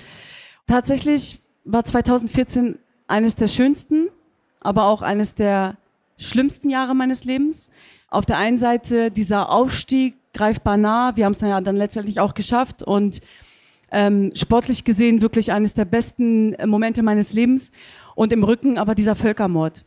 Tatsächlich 0.66 1.38
war 1.64 1.84
2014 1.84 2.80
eines 3.06 3.37
der 3.37 3.46
schönsten, 3.46 4.08
aber 4.58 4.87
auch 4.87 5.00
eines 5.00 5.37
der 5.37 5.76
schlimmsten 6.16 6.68
Jahre 6.68 6.96
meines 6.96 7.22
Lebens. 7.22 7.70
Auf 8.08 8.26
der 8.26 8.38
einen 8.38 8.58
Seite 8.58 9.12
dieser 9.12 9.50
Aufstieg 9.50 10.16
greifbar 10.34 10.78
nah. 10.78 11.14
Wir 11.14 11.26
haben 11.26 11.32
es 11.32 11.40
ja 11.40 11.61
dann 11.61 11.76
letztendlich 11.76 12.18
auch 12.18 12.34
geschafft 12.34 12.82
und 12.82 13.20
ähm, 13.92 14.32
sportlich 14.34 14.82
gesehen 14.82 15.22
wirklich 15.22 15.53
eines 15.53 15.74
der 15.74 15.84
besten 15.84 16.57
Momente 16.68 17.05
meines 17.05 17.32
Lebens. 17.32 17.70
Und 18.16 18.32
im 18.32 18.42
Rücken 18.42 18.78
aber 18.78 18.96
dieser 18.96 19.14
Völkermord. 19.14 19.84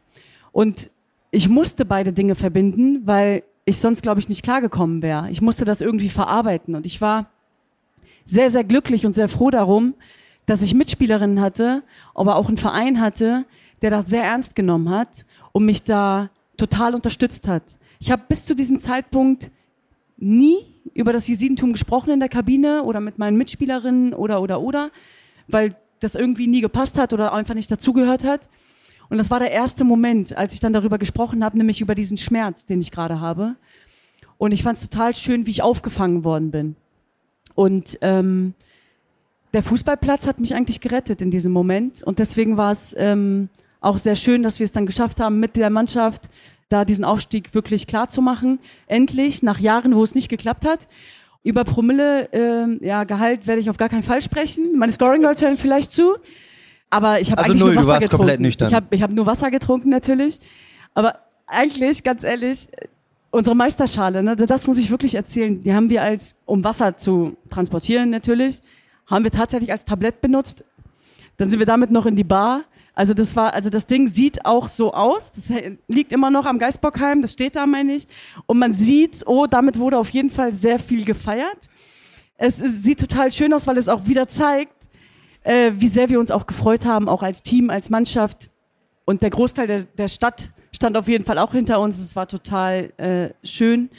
Und 0.51 0.90
ich 1.31 1.49
musste 1.49 1.85
beide 1.85 2.13
Dinge 2.13 2.35
verbinden, 2.35 3.01
weil 3.05 3.43
ich 3.65 3.79
sonst, 3.79 4.01
glaube 4.01 4.19
ich, 4.19 4.29
nicht 4.29 4.43
klargekommen 4.43 5.01
wäre. 5.01 5.29
Ich 5.31 5.41
musste 5.41 5.65
das 5.65 5.81
irgendwie 5.81 6.09
verarbeiten 6.09 6.75
und 6.75 6.85
ich 6.85 6.99
war 6.99 7.29
sehr, 8.25 8.49
sehr 8.49 8.63
glücklich 8.63 9.05
und 9.05 9.15
sehr 9.15 9.29
froh 9.29 9.49
darum, 9.49 9.93
dass 10.45 10.61
ich 10.61 10.73
Mitspielerinnen 10.73 11.39
hatte, 11.39 11.83
aber 12.13 12.35
auch 12.35 12.47
einen 12.47 12.57
Verein 12.57 12.99
hatte, 12.99 13.45
der 13.81 13.89
das 13.89 14.07
sehr 14.07 14.23
ernst 14.23 14.55
genommen 14.55 14.89
hat 14.89 15.25
und 15.53 15.65
mich 15.65 15.83
da 15.83 16.29
total 16.57 16.93
unterstützt 16.93 17.47
hat. 17.47 17.63
Ich 17.99 18.11
habe 18.11 18.23
bis 18.27 18.45
zu 18.45 18.55
diesem 18.55 18.79
Zeitpunkt 18.79 19.51
nie 20.17 20.57
über 20.93 21.13
das 21.13 21.27
Jesidentum 21.27 21.71
gesprochen 21.71 22.11
in 22.11 22.19
der 22.19 22.29
Kabine 22.29 22.83
oder 22.83 22.99
mit 22.99 23.17
meinen 23.17 23.37
Mitspielerinnen 23.37 24.13
oder 24.13 24.41
oder 24.41 24.61
oder, 24.61 24.91
weil 25.47 25.75
das 25.99 26.15
irgendwie 26.15 26.47
nie 26.47 26.61
gepasst 26.61 26.97
hat 26.97 27.13
oder 27.13 27.33
einfach 27.33 27.53
nicht 27.53 27.71
dazugehört 27.71 28.23
hat. 28.23 28.49
Und 29.11 29.17
das 29.17 29.29
war 29.29 29.41
der 29.41 29.51
erste 29.51 29.83
Moment, 29.83 30.37
als 30.37 30.53
ich 30.53 30.61
dann 30.61 30.71
darüber 30.71 30.97
gesprochen 30.97 31.43
habe, 31.43 31.57
nämlich 31.57 31.81
über 31.81 31.95
diesen 31.95 32.15
Schmerz, 32.15 32.65
den 32.65 32.79
ich 32.79 32.91
gerade 32.91 33.19
habe. 33.19 33.57
Und 34.37 34.53
ich 34.53 34.63
fand 34.63 34.77
es 34.77 34.83
total 34.89 35.13
schön, 35.17 35.45
wie 35.45 35.51
ich 35.51 35.61
aufgefangen 35.61 36.23
worden 36.23 36.49
bin. 36.49 36.77
Und 37.53 37.97
ähm, 37.99 38.53
der 39.53 39.63
Fußballplatz 39.63 40.27
hat 40.27 40.39
mich 40.39 40.55
eigentlich 40.55 40.79
gerettet 40.79 41.21
in 41.21 41.29
diesem 41.29 41.51
Moment. 41.51 42.03
Und 42.03 42.19
deswegen 42.19 42.55
war 42.55 42.71
es 42.71 42.95
ähm, 42.97 43.49
auch 43.81 43.97
sehr 43.97 44.15
schön, 44.15 44.43
dass 44.43 44.59
wir 44.59 44.63
es 44.63 44.71
dann 44.71 44.85
geschafft 44.85 45.19
haben, 45.19 45.41
mit 45.41 45.57
der 45.57 45.69
Mannschaft 45.69 46.29
da 46.69 46.85
diesen 46.85 47.03
Aufstieg 47.03 47.53
wirklich 47.53 47.87
klar 47.87 48.07
zu 48.07 48.21
machen. 48.21 48.59
Endlich, 48.87 49.43
nach 49.43 49.59
Jahren, 49.59 49.93
wo 49.93 50.05
es 50.05 50.15
nicht 50.15 50.29
geklappt 50.29 50.65
hat. 50.65 50.87
Über 51.43 51.65
Promille, 51.65 52.31
äh, 52.31 52.85
ja, 52.85 53.03
Gehalt 53.03 53.45
werde 53.45 53.59
ich 53.59 53.69
auf 53.69 53.75
gar 53.75 53.89
keinen 53.89 54.03
Fall 54.03 54.21
sprechen. 54.21 54.77
Meine 54.77 54.93
Scoring 54.93 55.19
Girls 55.19 55.41
hören 55.41 55.57
vielleicht 55.57 55.91
zu. 55.91 56.15
Aber 56.91 57.19
ich 57.19 57.31
habe 57.31 57.39
Also 57.39 57.53
eigentlich 57.53 57.61
null, 57.61 57.73
nur 57.73 57.81
du 57.83 57.87
Wasser 57.87 57.93
warst 57.93 58.01
getrunken. 58.03 58.17
komplett 58.21 58.39
nüchtern. 58.41 58.67
Ich 58.69 58.75
habe 58.75 58.85
ich 58.91 59.01
hab 59.01 59.11
nur 59.11 59.25
Wasser 59.25 59.49
getrunken 59.49 59.89
natürlich. 59.89 60.39
Aber 60.93 61.15
eigentlich, 61.47 62.03
ganz 62.03 62.23
ehrlich, 62.23 62.67
unsere 63.31 63.55
Meisterschale, 63.55 64.21
ne, 64.21 64.35
das 64.35 64.67
muss 64.67 64.77
ich 64.77 64.91
wirklich 64.91 65.15
erzählen. 65.15 65.59
Die 65.61 65.73
haben 65.73 65.89
wir 65.89 66.03
als, 66.03 66.35
um 66.45 66.63
Wasser 66.63 66.97
zu 66.97 67.37
transportieren 67.49 68.09
natürlich, 68.09 68.61
haben 69.07 69.23
wir 69.23 69.31
tatsächlich 69.31 69.71
als 69.71 69.85
Tablett 69.85 70.21
benutzt. 70.21 70.63
Dann 71.37 71.49
sind 71.49 71.59
wir 71.59 71.65
damit 71.65 71.91
noch 71.91 72.05
in 72.05 72.15
die 72.15 72.23
Bar. 72.25 72.65
Also 72.93 73.13
das 73.13 73.37
war, 73.37 73.53
also 73.53 73.69
das 73.69 73.87
Ding 73.87 74.09
sieht 74.09 74.45
auch 74.45 74.67
so 74.67 74.93
aus. 74.93 75.31
Das 75.31 75.49
liegt 75.87 76.11
immer 76.11 76.29
noch 76.29 76.45
am 76.45 76.59
Geisbockheim, 76.59 77.21
das 77.21 77.31
steht 77.31 77.55
da, 77.55 77.65
meine 77.65 77.93
ich. 77.93 78.05
Und 78.47 78.59
man 78.59 78.73
sieht, 78.73 79.25
oh, 79.25 79.47
damit 79.47 79.79
wurde 79.79 79.97
auf 79.97 80.09
jeden 80.09 80.29
Fall 80.29 80.53
sehr 80.53 80.77
viel 80.77 81.05
gefeiert. 81.05 81.69
Es 82.35 82.57
sieht 82.57 82.99
total 82.99 83.31
schön 83.31 83.53
aus, 83.53 83.65
weil 83.65 83.77
es 83.77 83.87
auch 83.87 84.05
wieder 84.07 84.27
zeigt, 84.27 84.73
äh, 85.43 85.71
wie 85.75 85.87
sehr 85.87 86.09
wir 86.09 86.19
uns 86.19 86.31
auch 86.31 86.47
gefreut 86.47 86.85
haben, 86.85 87.09
auch 87.09 87.23
als 87.23 87.43
Team, 87.43 87.69
als 87.69 87.89
Mannschaft. 87.89 88.49
Und 89.05 89.23
der 89.23 89.29
Großteil 89.29 89.67
der, 89.67 89.83
der 89.83 90.07
Stadt 90.07 90.51
stand 90.71 90.97
auf 90.97 91.07
jeden 91.07 91.25
Fall 91.25 91.37
auch 91.37 91.51
hinter 91.51 91.79
uns. 91.79 91.99
Es 91.99 92.15
war 92.15 92.27
total 92.27 92.91
äh, 92.97 93.29
schön. 93.43 93.89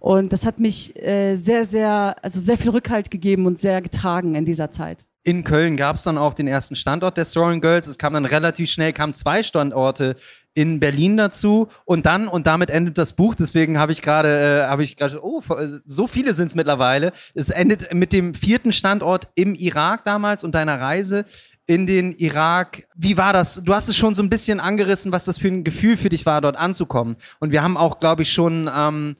Und 0.00 0.32
das 0.32 0.46
hat 0.46 0.60
mich 0.60 0.94
äh, 0.96 1.36
sehr, 1.36 1.64
sehr, 1.64 2.16
also 2.22 2.42
sehr 2.42 2.56
viel 2.56 2.70
Rückhalt 2.70 3.10
gegeben 3.10 3.46
und 3.46 3.58
sehr 3.58 3.82
getragen 3.82 4.34
in 4.34 4.44
dieser 4.44 4.70
Zeit. 4.70 5.07
In 5.24 5.44
Köln 5.44 5.76
gab 5.76 5.96
es 5.96 6.04
dann 6.04 6.16
auch 6.16 6.32
den 6.32 6.46
ersten 6.46 6.76
Standort 6.76 7.16
der 7.16 7.24
Soaring 7.24 7.60
Girls. 7.60 7.86
Es 7.86 7.98
kam 7.98 8.14
dann 8.14 8.24
relativ 8.24 8.70
schnell, 8.70 8.92
kamen 8.92 9.14
zwei 9.14 9.42
Standorte 9.42 10.16
in 10.54 10.80
Berlin 10.80 11.16
dazu 11.16 11.68
und 11.84 12.06
dann 12.06 12.28
und 12.28 12.46
damit 12.46 12.70
endet 12.70 12.98
das 12.98 13.12
Buch. 13.12 13.34
Deswegen 13.34 13.78
habe 13.78 13.92
ich 13.92 14.00
gerade, 14.00 14.28
äh, 14.64 14.68
habe 14.68 14.82
ich 14.82 14.96
gerade, 14.96 15.22
oh, 15.22 15.42
so 15.84 16.06
viele 16.06 16.34
sind 16.34 16.46
es 16.46 16.54
mittlerweile. 16.54 17.12
Es 17.34 17.50
endet 17.50 17.92
mit 17.92 18.12
dem 18.12 18.34
vierten 18.34 18.72
Standort 18.72 19.28
im 19.34 19.54
Irak 19.54 20.04
damals 20.04 20.44
und 20.44 20.54
deiner 20.54 20.80
Reise 20.80 21.24
in 21.66 21.86
den 21.86 22.12
Irak. 22.12 22.84
Wie 22.96 23.16
war 23.16 23.32
das? 23.32 23.62
Du 23.62 23.74
hast 23.74 23.88
es 23.88 23.96
schon 23.96 24.14
so 24.14 24.22
ein 24.22 24.30
bisschen 24.30 24.60
angerissen, 24.60 25.12
was 25.12 25.26
das 25.26 25.38
für 25.38 25.48
ein 25.48 25.62
Gefühl 25.62 25.96
für 25.96 26.08
dich 26.08 26.24
war, 26.26 26.40
dort 26.40 26.56
anzukommen. 26.56 27.16
Und 27.38 27.52
wir 27.52 27.62
haben 27.62 27.76
auch, 27.76 28.00
glaube 28.00 28.22
ich, 28.22 28.32
schon 28.32 28.70
ähm, 28.74 29.16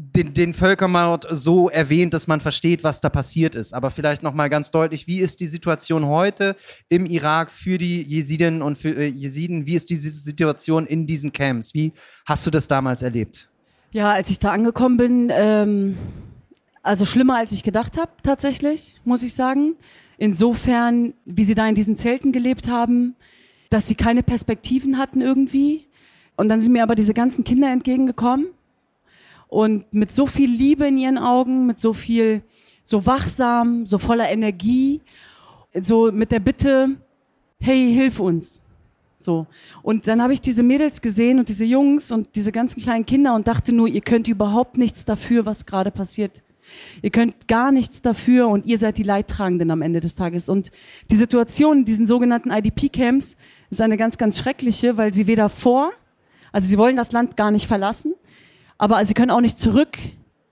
den, 0.00 0.32
den 0.32 0.54
Völkermord 0.54 1.26
so 1.28 1.68
erwähnt, 1.68 2.14
dass 2.14 2.28
man 2.28 2.40
versteht, 2.40 2.84
was 2.84 3.00
da 3.00 3.08
passiert 3.08 3.56
ist. 3.56 3.74
Aber 3.74 3.90
vielleicht 3.90 4.22
noch 4.22 4.32
mal 4.32 4.48
ganz 4.48 4.70
deutlich, 4.70 5.08
wie 5.08 5.18
ist 5.18 5.40
die 5.40 5.48
Situation 5.48 6.06
heute 6.06 6.54
im 6.88 7.04
Irak 7.04 7.50
für 7.50 7.78
die 7.78 8.02
Jesidinnen 8.02 8.62
und 8.62 8.78
für 8.78 8.90
äh, 8.90 9.06
Jesiden? 9.06 9.66
Wie 9.66 9.74
ist 9.74 9.90
diese 9.90 10.08
Situation 10.08 10.86
in 10.86 11.08
diesen 11.08 11.32
Camps? 11.32 11.74
Wie 11.74 11.92
hast 12.26 12.46
du 12.46 12.52
das 12.52 12.68
damals 12.68 13.02
erlebt? 13.02 13.48
Ja, 13.90 14.12
als 14.12 14.30
ich 14.30 14.38
da 14.38 14.52
angekommen 14.52 14.98
bin, 14.98 15.32
ähm, 15.32 15.98
also 16.84 17.04
schlimmer 17.04 17.36
als 17.36 17.50
ich 17.50 17.64
gedacht 17.64 17.98
habe, 17.98 18.12
tatsächlich, 18.22 19.00
muss 19.04 19.24
ich 19.24 19.34
sagen. 19.34 19.74
Insofern, 20.16 21.14
wie 21.24 21.42
sie 21.42 21.56
da 21.56 21.66
in 21.68 21.74
diesen 21.74 21.96
Zelten 21.96 22.30
gelebt 22.30 22.68
haben, 22.68 23.16
dass 23.68 23.88
sie 23.88 23.96
keine 23.96 24.22
Perspektiven 24.22 24.96
hatten 24.96 25.20
irgendwie. 25.20 25.88
Und 26.36 26.48
dann 26.50 26.60
sind 26.60 26.72
mir 26.72 26.84
aber 26.84 26.94
diese 26.94 27.14
ganzen 27.14 27.42
Kinder 27.42 27.72
entgegengekommen 27.72 28.46
und 29.48 29.92
mit 29.92 30.12
so 30.12 30.26
viel 30.26 30.50
Liebe 30.50 30.86
in 30.86 30.98
ihren 30.98 31.18
Augen, 31.18 31.66
mit 31.66 31.80
so 31.80 31.92
viel, 31.92 32.42
so 32.84 33.06
wachsam, 33.06 33.86
so 33.86 33.98
voller 33.98 34.30
Energie, 34.30 35.00
so 35.74 36.12
mit 36.12 36.30
der 36.30 36.40
Bitte, 36.40 36.96
hey, 37.58 37.92
hilf 37.92 38.20
uns. 38.20 38.62
So. 39.18 39.46
Und 39.82 40.06
dann 40.06 40.22
habe 40.22 40.32
ich 40.32 40.40
diese 40.40 40.62
Mädels 40.62 41.00
gesehen 41.00 41.38
und 41.38 41.48
diese 41.48 41.64
Jungs 41.64 42.12
und 42.12 42.28
diese 42.36 42.52
ganzen 42.52 42.80
kleinen 42.80 43.04
Kinder 43.04 43.34
und 43.34 43.48
dachte 43.48 43.72
nur, 43.72 43.88
ihr 43.88 44.00
könnt 44.00 44.28
überhaupt 44.28 44.78
nichts 44.78 45.04
dafür, 45.04 45.44
was 45.44 45.66
gerade 45.66 45.90
passiert. 45.90 46.42
Ihr 47.02 47.10
könnt 47.10 47.48
gar 47.48 47.72
nichts 47.72 48.02
dafür 48.02 48.48
und 48.48 48.66
ihr 48.66 48.78
seid 48.78 48.98
die 48.98 49.02
Leidtragenden 49.02 49.70
am 49.70 49.82
Ende 49.82 50.00
des 50.00 50.14
Tages. 50.14 50.48
Und 50.48 50.70
die 51.10 51.16
Situation 51.16 51.78
in 51.78 51.84
diesen 51.84 52.06
sogenannten 52.06 52.50
IDP-Camps 52.50 53.36
ist 53.70 53.80
eine 53.80 53.96
ganz, 53.96 54.18
ganz 54.18 54.38
schreckliche, 54.38 54.96
weil 54.96 55.12
sie 55.12 55.26
weder 55.26 55.48
vor, 55.48 55.90
also 56.52 56.68
sie 56.68 56.78
wollen 56.78 56.96
das 56.96 57.10
Land 57.12 57.36
gar 57.36 57.50
nicht 57.50 57.66
verlassen, 57.66 58.14
aber 58.78 59.04
sie 59.04 59.14
können 59.14 59.30
auch 59.30 59.40
nicht 59.40 59.58
zurück, 59.58 59.98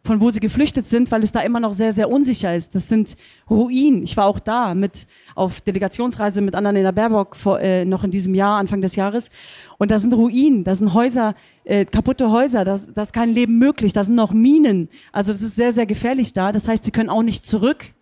von 0.07 0.20
wo 0.20 0.31
sie 0.31 0.41
geflüchtet 0.41 0.87
sind, 0.87 1.11
weil 1.11 1.22
es 1.22 1.33
da 1.33 1.41
immer 1.41 1.61
noch 1.61 1.72
sehr, 1.72 1.93
sehr 1.93 2.11
unsicher 2.11 2.55
ist. 2.55 2.74
Das 2.74 2.89
sind 2.89 3.16
Ruinen. 3.51 4.05
Ich 4.05 4.16
war 4.16 4.27
auch 4.27 4.39
da 4.39 4.74
mit 4.74 5.07
auf 5.35 5.61
Delegationsreise 5.61 6.41
mit 6.41 6.55
Annalena 6.55 6.93
Baerbock 6.93 7.37
vor, 7.37 7.61
äh, 7.61 7.85
noch 7.85 8.05
in 8.05 8.11
diesem 8.11 8.35
Jahr, 8.35 8.59
Anfang 8.59 8.81
des 8.81 8.97
Jahres. 8.97 9.31
Und 9.79 9.91
da 9.91 9.99
sind 9.99 10.14
Ruinen, 10.14 10.64
da 10.64 10.74
sind 10.74 10.95
Häuser, 10.95 11.35
äh, 11.64 11.85
kaputte 11.85 12.31
Häuser, 12.31 12.64
da 12.64 12.74
ist 12.74 13.12
kein 13.12 13.31
Leben 13.31 13.59
möglich, 13.59 13.93
da 13.93 14.05
sind 14.05 14.14
noch 14.14 14.33
Minen. 14.33 14.89
Also 15.12 15.33
das 15.33 15.43
ist 15.43 15.57
sehr, 15.57 15.72
sehr 15.72 15.87
gefährlich 15.87 16.33
da. 16.33 16.53
Das 16.53 16.68
heißt, 16.68 16.85
sie 16.85 16.93
können 16.93 17.11
auch 17.11 17.22
nicht 17.22 17.45
zurück. 17.45 17.93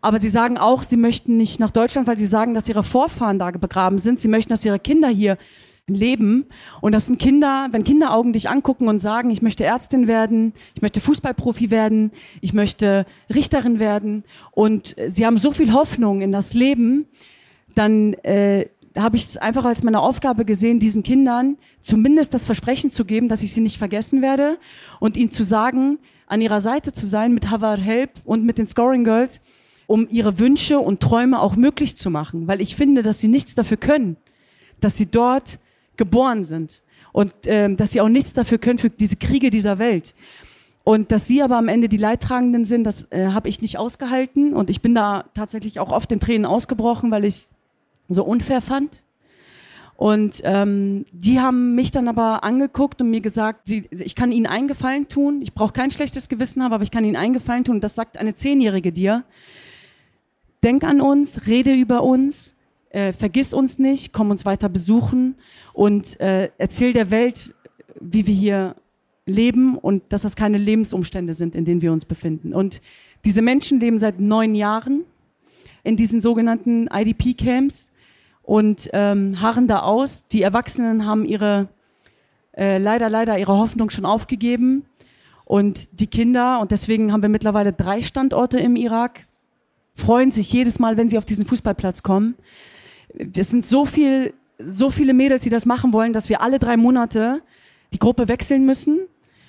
Aber 0.00 0.20
sie 0.20 0.28
sagen 0.28 0.58
auch, 0.58 0.82
sie 0.82 0.96
möchten 0.96 1.36
nicht 1.36 1.60
nach 1.60 1.70
Deutschland, 1.70 2.06
weil 2.06 2.18
sie 2.18 2.26
sagen, 2.26 2.54
dass 2.54 2.68
ihre 2.68 2.84
Vorfahren 2.84 3.38
da 3.38 3.50
begraben 3.50 3.98
sind. 3.98 4.20
Sie 4.20 4.28
möchten, 4.28 4.50
dass 4.50 4.64
ihre 4.64 4.78
Kinder 4.78 5.08
hier 5.08 5.38
leben. 5.86 6.46
Und 6.80 6.92
das 6.92 7.06
sind 7.06 7.18
Kinder, 7.18 7.68
wenn 7.70 7.84
Kinderaugen 7.84 8.32
dich 8.32 8.48
angucken 8.48 8.88
und 8.88 9.00
sagen, 9.00 9.30
ich 9.30 9.42
möchte 9.42 9.64
Ärztin 9.64 10.08
werden, 10.08 10.54
ich 10.74 10.82
möchte 10.82 11.00
Fußballprofi 11.00 11.70
werden, 11.70 12.10
ich 12.40 12.54
möchte 12.54 13.04
Richterin 13.32 13.78
werden 13.80 14.24
und 14.52 14.96
sie 15.08 15.26
haben 15.26 15.36
so 15.36 15.52
viel 15.52 15.72
Hoffnung 15.72 16.22
in 16.22 16.32
das 16.32 16.54
Leben, 16.54 17.06
dann 17.74 18.14
äh, 18.22 18.66
habe 18.96 19.16
ich 19.16 19.24
es 19.24 19.36
einfach 19.36 19.64
als 19.64 19.82
meine 19.82 20.00
Aufgabe 20.00 20.44
gesehen, 20.44 20.78
diesen 20.78 21.02
Kindern 21.02 21.58
zumindest 21.82 22.32
das 22.32 22.46
Versprechen 22.46 22.90
zu 22.90 23.04
geben, 23.04 23.28
dass 23.28 23.42
ich 23.42 23.52
sie 23.52 23.60
nicht 23.60 23.76
vergessen 23.76 24.22
werde 24.22 24.58
und 25.00 25.16
ihnen 25.16 25.32
zu 25.32 25.44
sagen, 25.44 25.98
an 26.26 26.40
ihrer 26.40 26.60
Seite 26.62 26.92
zu 26.92 27.06
sein 27.06 27.34
mit 27.34 27.50
Havar 27.50 27.76
Help 27.76 28.10
und 28.24 28.44
mit 28.44 28.56
den 28.56 28.66
Scoring 28.66 29.04
Girls, 29.04 29.40
um 29.86 30.06
ihre 30.08 30.38
Wünsche 30.38 30.78
und 30.78 31.00
Träume 31.00 31.40
auch 31.40 31.56
möglich 31.56 31.98
zu 31.98 32.08
machen, 32.08 32.46
weil 32.46 32.62
ich 32.62 32.74
finde, 32.74 33.02
dass 33.02 33.20
sie 33.20 33.28
nichts 33.28 33.54
dafür 33.54 33.76
können, 33.76 34.16
dass 34.80 34.96
sie 34.96 35.10
dort 35.10 35.58
geboren 35.96 36.44
sind 36.44 36.82
und 37.12 37.32
ähm, 37.46 37.76
dass 37.76 37.92
sie 37.92 38.00
auch 38.00 38.08
nichts 38.08 38.32
dafür 38.32 38.58
können 38.58 38.78
für 38.78 38.90
diese 38.90 39.16
Kriege 39.16 39.50
dieser 39.50 39.78
Welt. 39.78 40.14
Und 40.84 41.12
dass 41.12 41.26
sie 41.26 41.42
aber 41.42 41.56
am 41.56 41.68
Ende 41.68 41.88
die 41.88 41.96
Leidtragenden 41.96 42.66
sind, 42.66 42.84
das 42.84 43.06
äh, 43.10 43.28
habe 43.28 43.48
ich 43.48 43.62
nicht 43.62 43.78
ausgehalten. 43.78 44.52
Und 44.52 44.68
ich 44.68 44.82
bin 44.82 44.94
da 44.94 45.24
tatsächlich 45.32 45.80
auch 45.80 45.90
oft 45.90 46.12
in 46.12 46.20
Tränen 46.20 46.44
ausgebrochen, 46.44 47.10
weil 47.10 47.24
ich 47.24 47.48
so 48.08 48.22
unfair 48.22 48.60
fand. 48.60 49.02
Und 49.96 50.40
ähm, 50.44 51.06
die 51.12 51.40
haben 51.40 51.74
mich 51.74 51.90
dann 51.90 52.08
aber 52.08 52.44
angeguckt 52.44 53.00
und 53.00 53.10
mir 53.10 53.20
gesagt, 53.20 53.68
sie, 53.68 53.88
ich 53.90 54.14
kann 54.14 54.32
ihnen 54.32 54.46
einen 54.46 54.68
Gefallen 54.68 55.08
tun. 55.08 55.40
Ich 55.40 55.54
brauche 55.54 55.72
kein 55.72 55.90
schlechtes 55.90 56.28
Gewissen 56.28 56.62
haben, 56.62 56.72
aber 56.72 56.82
ich 56.82 56.90
kann 56.90 57.04
ihnen 57.04 57.16
einen 57.16 57.32
Gefallen 57.32 57.64
tun. 57.64 57.76
Und 57.76 57.84
das 57.84 57.94
sagt 57.94 58.18
eine 58.18 58.34
Zehnjährige 58.34 58.92
dir. 58.92 59.24
Denk 60.62 60.84
an 60.84 61.00
uns, 61.00 61.46
rede 61.46 61.72
über 61.72 62.02
uns, 62.02 62.54
äh, 62.94 63.12
vergiss 63.12 63.52
uns 63.52 63.78
nicht, 63.78 64.12
komm 64.12 64.30
uns 64.30 64.46
weiter 64.46 64.68
besuchen 64.68 65.34
und 65.72 66.18
äh, 66.20 66.50
erzähl 66.58 66.92
der 66.92 67.10
Welt, 67.10 67.52
wie 68.00 68.26
wir 68.26 68.34
hier 68.34 68.76
leben 69.26 69.76
und 69.76 70.04
dass 70.10 70.22
das 70.22 70.36
keine 70.36 70.58
Lebensumstände 70.58 71.34
sind, 71.34 71.54
in 71.56 71.64
denen 71.64 71.82
wir 71.82 71.92
uns 71.92 72.04
befinden. 72.04 72.54
Und 72.54 72.80
diese 73.24 73.42
Menschen 73.42 73.80
leben 73.80 73.98
seit 73.98 74.20
neun 74.20 74.54
Jahren 74.54 75.04
in 75.82 75.96
diesen 75.96 76.20
sogenannten 76.20 76.86
IDP-Camps 76.86 77.90
und 78.42 78.90
ähm, 78.92 79.40
harren 79.40 79.66
da 79.66 79.80
aus. 79.80 80.24
Die 80.26 80.42
Erwachsenen 80.42 81.04
haben 81.04 81.24
ihre 81.24 81.68
äh, 82.56 82.78
leider, 82.78 83.10
leider 83.10 83.38
ihre 83.38 83.58
Hoffnung 83.58 83.90
schon 83.90 84.04
aufgegeben. 84.04 84.84
Und 85.44 86.00
die 86.00 86.06
Kinder, 86.06 86.60
und 86.60 86.70
deswegen 86.70 87.12
haben 87.12 87.22
wir 87.22 87.28
mittlerweile 87.28 87.72
drei 87.72 88.02
Standorte 88.02 88.58
im 88.58 88.76
Irak, 88.76 89.26
freuen 89.94 90.30
sich 90.30 90.52
jedes 90.52 90.78
Mal, 90.78 90.96
wenn 90.96 91.08
sie 91.08 91.18
auf 91.18 91.24
diesen 91.24 91.44
Fußballplatz 91.44 92.02
kommen. 92.02 92.36
Es 93.36 93.50
sind 93.50 93.66
so 93.66 93.84
viel, 93.84 94.34
so 94.58 94.90
viele 94.90 95.14
Mädels, 95.14 95.44
die 95.44 95.50
das 95.50 95.66
machen 95.66 95.92
wollen, 95.92 96.12
dass 96.12 96.28
wir 96.28 96.40
alle 96.40 96.58
drei 96.58 96.76
Monate 96.76 97.42
die 97.92 97.98
Gruppe 97.98 98.28
wechseln 98.28 98.64
müssen 98.64 99.00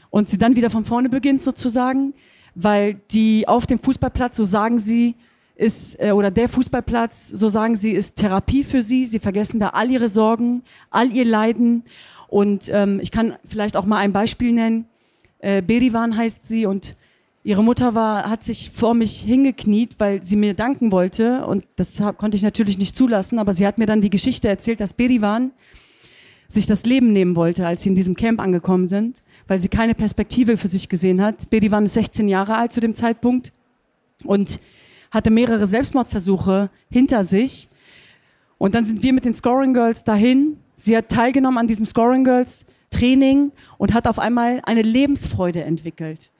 und 0.09 0.29
sie 0.29 0.37
dann 0.37 0.55
wieder 0.55 0.69
von 0.69 0.85
vorne 0.85 1.09
beginnt 1.09 1.41
sozusagen, 1.41 2.13
weil 2.53 2.95
die 3.11 3.47
auf 3.47 3.65
dem 3.65 3.79
Fußballplatz, 3.79 4.37
so 4.37 4.45
sagen 4.45 4.79
sie, 4.79 5.15
ist, 5.55 5.99
äh, 5.99 6.11
oder 6.11 6.31
der 6.31 6.49
Fußballplatz, 6.49 7.29
so 7.29 7.49
sagen 7.49 7.75
sie, 7.75 7.91
ist 7.91 8.17
Therapie 8.17 8.63
für 8.63 8.83
sie. 8.83 9.05
Sie 9.05 9.19
vergessen 9.19 9.59
da 9.59 9.69
all 9.69 9.89
ihre 9.89 10.09
Sorgen, 10.09 10.63
all 10.89 11.11
ihr 11.11 11.25
Leiden. 11.25 11.83
Und 12.27 12.69
ähm, 12.71 12.99
ich 13.01 13.11
kann 13.11 13.35
vielleicht 13.45 13.77
auch 13.77 13.85
mal 13.85 13.97
ein 13.97 14.13
Beispiel 14.13 14.51
nennen. 14.51 14.85
Äh, 15.39 15.61
Berivan 15.61 16.17
heißt 16.17 16.45
sie 16.45 16.65
und 16.65 16.97
ihre 17.45 17.63
Mutter 17.63 17.93
war, 17.93 18.27
hat 18.27 18.43
sich 18.43 18.71
vor 18.71 18.95
mich 18.95 19.17
hingekniet, 19.17 19.95
weil 19.99 20.23
sie 20.23 20.35
mir 20.35 20.55
danken 20.55 20.91
wollte. 20.91 21.45
Und 21.45 21.63
das 21.75 22.01
konnte 22.17 22.35
ich 22.35 22.41
natürlich 22.41 22.79
nicht 22.79 22.95
zulassen. 22.95 23.37
Aber 23.37 23.53
sie 23.53 23.67
hat 23.67 23.77
mir 23.77 23.85
dann 23.85 24.01
die 24.01 24.09
Geschichte 24.09 24.49
erzählt, 24.49 24.79
dass 24.79 24.93
Berivan 24.93 25.51
sich 26.47 26.65
das 26.65 26.85
Leben 26.85 27.13
nehmen 27.13 27.35
wollte, 27.35 27.67
als 27.67 27.83
sie 27.83 27.89
in 27.89 27.95
diesem 27.95 28.15
Camp 28.15 28.39
angekommen 28.39 28.87
sind, 28.87 29.21
weil 29.47 29.59
sie 29.59 29.69
keine 29.69 29.93
Perspektive 29.93 30.57
für 30.57 30.67
sich 30.67 30.89
gesehen 30.89 31.21
hat. 31.21 31.49
Berivan 31.51 31.85
ist 31.85 31.93
16 31.93 32.27
Jahre 32.27 32.55
alt 32.55 32.73
zu 32.73 32.79
dem 32.79 32.95
Zeitpunkt 32.95 33.53
und 34.23 34.59
hatte 35.11 35.29
mehrere 35.29 35.67
Selbstmordversuche 35.67 36.71
hinter 36.89 37.23
sich. 37.25 37.69
Und 38.57 38.73
dann 38.73 38.85
sind 38.85 39.03
wir 39.03 39.13
mit 39.13 39.23
den 39.23 39.35
Scoring 39.35 39.73
Girls 39.73 40.03
dahin. 40.03 40.57
Sie 40.77 40.97
hat 40.97 41.09
teilgenommen 41.09 41.59
an 41.59 41.67
diesem 41.67 41.85
Scoring 41.85 42.23
Girls 42.23 42.65
Training 42.89 43.51
und 43.77 43.93
hat 43.93 44.07
auf 44.07 44.17
einmal 44.17 44.61
eine 44.63 44.81
Lebensfreude 44.81 45.63
entwickelt 45.63 46.31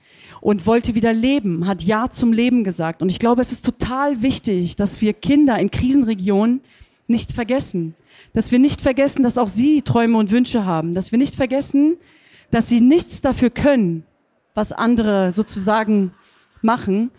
und 0.45 0.67
wollte 0.67 0.93
wieder 0.93 1.11
leben, 1.11 1.65
hat 1.65 1.81
Ja 1.81 2.11
zum 2.11 2.31
Leben 2.31 2.63
gesagt. 2.63 3.01
Und 3.01 3.09
ich 3.09 3.17
glaube, 3.17 3.41
es 3.41 3.51
ist 3.51 3.65
total 3.65 4.21
wichtig, 4.21 4.75
dass 4.75 5.01
wir 5.01 5.13
Kinder 5.13 5.57
in 5.57 5.71
Krisenregionen 5.71 6.61
nicht 7.07 7.31
vergessen. 7.31 7.95
Dass 8.31 8.51
wir 8.51 8.59
nicht 8.59 8.79
vergessen, 8.79 9.23
dass 9.23 9.39
auch 9.39 9.47
sie 9.47 9.81
Träume 9.81 10.19
und 10.19 10.29
Wünsche 10.29 10.63
haben. 10.63 10.93
Dass 10.93 11.11
wir 11.11 11.17
nicht 11.17 11.33
vergessen, 11.33 11.97
dass 12.51 12.69
sie 12.69 12.79
nichts 12.79 13.21
dafür 13.21 13.49
können, 13.49 14.03
was 14.53 14.71
andere 14.71 15.31
sozusagen 15.31 16.11
machen 16.61 17.09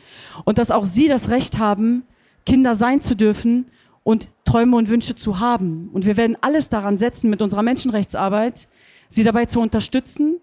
und 0.45 0.59
dass 0.59 0.71
auch 0.71 0.85
sie 0.85 1.09
das 1.09 1.29
Recht 1.29 1.59
haben, 1.59 2.05
Kinder 2.45 2.77
sein 2.77 3.01
zu 3.01 3.17
dürfen 3.17 3.67
und 4.05 4.29
Träume 4.45 4.77
und 4.77 4.89
Wünsche 4.89 5.17
zu 5.17 5.41
haben. 5.41 5.91
Und 5.93 6.07
wir 6.07 6.17
werden 6.17 6.37
alles 6.43 6.69
daran 6.69 6.97
setzen, 6.97 7.29
mit 7.29 7.43
unserer 7.43 7.65
Menschenrechtsarbeit, 7.65 8.69
sie 9.09 9.25
dabei 9.25 9.47
zu 9.47 9.59
unterstützen 9.59 10.37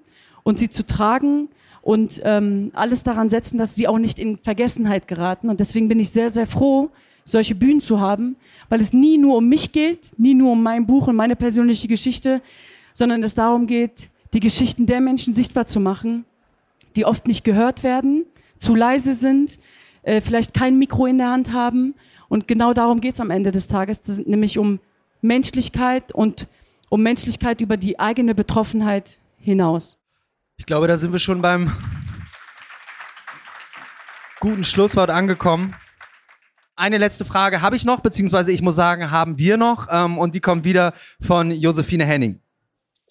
und 0.44 0.60
sie 0.60 0.68
zu 0.68 0.86
tragen 0.86 1.48
und 1.84 2.22
ähm, 2.24 2.72
alles 2.74 3.04
daran 3.04 3.28
setzen, 3.28 3.58
dass 3.58 3.76
sie 3.76 3.88
auch 3.88 4.00
nicht 4.00 4.18
in 4.18 4.38
Vergessenheit 4.38 5.08
geraten. 5.08 5.50
Und 5.50 5.60
deswegen 5.60 5.90
bin 5.90 6.00
ich 6.00 6.10
sehr, 6.12 6.30
sehr 6.30 6.48
froh, 6.48 6.90
solche 7.26 7.56
Bühnen 7.56 7.82
zu 7.82 8.00
haben, 8.00 8.38
weil 8.70 8.80
es 8.80 8.94
nie 8.94 9.18
nur 9.18 9.38
um 9.38 9.50
mich 9.50 9.74
geht, 9.74 10.14
nie 10.18 10.34
nur 10.34 10.54
um 10.54 10.64
mein 10.64 10.88
Buch 10.88 11.08
und 11.08 11.18
meine 11.18 11.36
persönliche 11.36 11.90
Geschichte, 11.90 12.42
sondern 12.94 13.22
es 13.22 13.36
darum 13.36 13.68
geht, 13.68 14.10
die 14.34 14.40
Geschichten 14.40 14.86
der 14.86 15.02
Menschen 15.02 15.34
sichtbar 15.34 15.68
zu 15.68 15.82
machen, 15.82 16.24
die 16.96 17.06
oft 17.06 17.28
nicht 17.28 17.44
gehört 17.44 17.84
werden, 17.84 18.26
zu 18.58 18.76
leise 18.76 19.14
sind, 19.14 19.60
äh, 20.04 20.22
vielleicht 20.22 20.54
kein 20.54 20.80
Mikro 20.80 21.06
in 21.06 21.18
der 21.18 21.32
Hand 21.32 21.52
haben. 21.52 21.96
Und 22.30 22.48
genau 22.48 22.74
darum 22.74 23.02
geht 23.02 23.16
es 23.16 23.20
am 23.20 23.30
Ende 23.30 23.52
des 23.52 23.68
Tages, 23.68 24.02
nämlich 24.26 24.58
um 24.58 24.80
Menschlichkeit 25.22 26.14
und 26.14 26.48
um 26.90 27.04
Menschlichkeit 27.04 27.60
über 27.60 27.76
die 27.76 28.00
eigene 28.00 28.34
Betroffenheit 28.36 29.18
hinaus. 29.38 29.98
Ich 30.64 30.68
glaube, 30.68 30.88
da 30.88 30.96
sind 30.96 31.12
wir 31.12 31.20
schon 31.20 31.42
beim 31.42 31.74
guten 34.40 34.64
Schlusswort 34.64 35.10
angekommen. 35.10 35.76
Eine 36.78 36.98
letzte 37.00 37.26
Frage 37.26 37.62
habe 37.62 37.76
ich 37.76 37.84
noch, 37.84 38.00
beziehungsweise 38.00 38.54
ich 38.54 38.62
muss 38.62 38.78
sagen, 38.78 39.12
haben 39.12 39.38
wir 39.38 39.58
noch. 39.58 39.90
Ähm, 39.92 40.18
und 40.18 40.36
die 40.36 40.40
kommt 40.40 40.64
wieder 40.64 40.94
von 41.20 41.52
Josephine 41.52 42.06
Henning. 42.06 42.40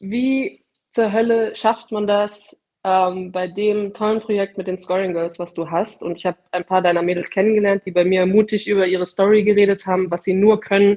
Wie 0.01 0.65
zur 0.95 1.13
Hölle 1.13 1.55
schafft 1.55 1.93
man 1.93 2.07
das, 2.07 2.57
ähm, 2.85 3.33
bei 3.33 3.49
dem 3.49 3.93
tollen 3.93 4.21
Projekt 4.21 4.57
mit 4.57 4.67
den 4.67 4.79
Scoring 4.79 5.13
Girls, 5.13 5.39
was 5.39 5.53
du 5.53 5.71
hast. 5.71 6.03
Und 6.03 6.17
ich 6.17 6.25
habe 6.25 6.39
ein 6.53 6.65
paar 6.65 6.81
deiner 6.81 7.03
Mädels 7.03 7.29
kennengelernt, 7.29 7.85
die 7.85 7.91
bei 7.91 8.07
mir 8.07 8.25
mutig 8.25 8.67
über 8.67 8.87
ihre 8.87 9.05
Story 9.05 9.43
geredet 9.43 9.85
haben, 9.85 10.11
was 10.11 10.23
sie 10.23 10.33
nur 10.33 10.59
können, 10.59 10.97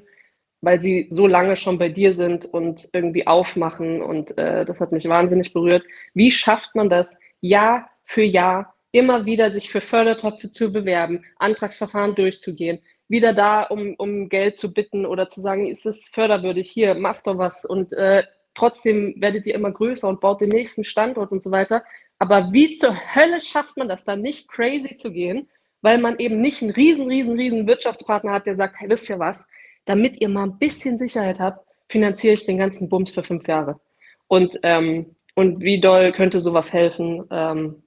weil 0.66 0.82
sie 0.82 1.07
so 1.11 1.28
lange 1.28 1.55
schon 1.55 1.78
bei 1.78 1.89
dir 1.89 2.13
sind 2.13 2.45
und 2.45 2.89
irgendwie 2.91 3.28
aufmachen. 3.28 4.01
Und 4.01 4.36
äh, 4.38 4.66
das 4.66 4.82
hat 4.82 4.91
mich 4.91 5.07
wahnsinnig 5.07 5.53
berührt. 5.53 5.86
Wie 6.16 6.32
schafft 6.32 6.76
man 6.76 6.89
das, 6.89 7.16
Jahr 7.39 7.88
für 8.03 8.24
Jahr 8.24 8.74
immer 8.91 9.26
wieder 9.26 9.51
sich 9.51 9.70
für 9.70 9.82
Fördertöpfe 9.82 10.51
zu 10.51 10.74
bewerben, 10.74 11.24
Antragsverfahren 11.38 12.16
durchzugehen, 12.16 12.82
wieder 13.07 13.34
da, 13.34 13.63
um, 13.63 13.93
um 13.97 14.30
Geld 14.30 14.57
zu 14.57 14.74
bitten 14.74 15.05
oder 15.05 15.28
zu 15.28 15.39
sagen, 15.41 15.68
ist 15.68 15.86
es 15.86 16.07
förderwürdig, 16.07 16.72
hier, 16.72 16.95
mach 16.95 17.22
doch 17.22 17.38
was. 17.38 17.63
Und 17.66 17.93
äh, 17.93 18.24
trotzdem 18.55 19.13
werdet 19.18 19.45
ihr 19.45 19.53
immer 19.53 19.72
größer 19.72 20.07
und 20.07 20.22
baut 20.22 20.41
den 20.41 20.49
nächsten 20.49 20.84
Standort 20.84 21.32
und 21.32 21.43
so 21.43 21.51
weiter. 21.51 21.84
Aber 22.18 22.53
wie 22.53 22.78
zur 22.78 22.95
Hölle 23.13 23.39
schafft 23.39 23.78
man 23.78 23.88
das 23.88 24.03
dann 24.03 24.22
nicht 24.22 24.47
crazy 24.49 24.97
zu 24.97 25.11
gehen, 25.11 25.47
weil 25.82 25.99
man 25.99 26.18
eben 26.18 26.41
nicht 26.41 26.63
einen 26.63 26.72
riesen, 26.72 27.07
riesen, 27.07 27.36
riesen 27.36 27.68
Wirtschaftspartner 27.68 28.32
hat, 28.32 28.47
der 28.47 28.55
sagt, 28.55 28.80
hey, 28.80 28.89
wisst 28.89 29.09
ihr 29.09 29.20
was, 29.20 29.45
damit 29.86 30.20
ihr 30.22 30.30
mal 30.30 30.44
ein 30.44 30.58
bisschen 30.58 30.98
Sicherheit 30.98 31.40
habt, 31.40 31.66
finanziere 31.90 32.34
ich 32.34 32.46
den 32.46 32.58
ganzen 32.58 32.90
Bums 32.90 33.12
für 33.12 33.24
fünf 33.24 33.48
Jahre. 33.48 33.80
Und, 34.28 34.60
ähm, 34.64 35.16
und 35.36 35.62
wie 35.62 35.80
doll 35.80 36.12
könnte 36.12 36.40
sowas 36.40 36.74
helfen? 36.74 37.24
Ähm, 37.30 37.84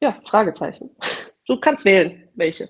ja, 0.00 0.20
Fragezeichen. 0.26 0.90
Du 1.46 1.58
kannst 1.58 1.84
wählen, 1.84 2.28
welche. 2.34 2.68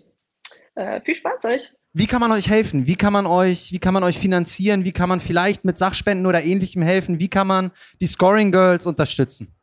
Äh, 0.74 1.00
viel 1.00 1.14
Spaß 1.14 1.44
euch. 1.44 1.72
Wie 1.94 2.06
kann 2.06 2.20
man 2.20 2.30
euch 2.30 2.50
helfen? 2.50 2.86
Wie 2.86 2.96
kann 2.96 3.14
man 3.14 3.24
euch, 3.24 3.72
wie 3.72 3.78
kann 3.78 3.94
man 3.94 4.04
euch 4.04 4.18
finanzieren? 4.18 4.84
Wie 4.84 4.92
kann 4.92 5.08
man 5.08 5.20
vielleicht 5.20 5.64
mit 5.64 5.78
Sachspenden 5.78 6.26
oder 6.26 6.44
ähnlichem 6.44 6.82
helfen? 6.82 7.18
Wie 7.18 7.28
kann 7.28 7.46
man 7.46 7.70
die 8.02 8.06
Scoring 8.06 8.52
Girls 8.52 8.86
unterstützen? 8.86 9.55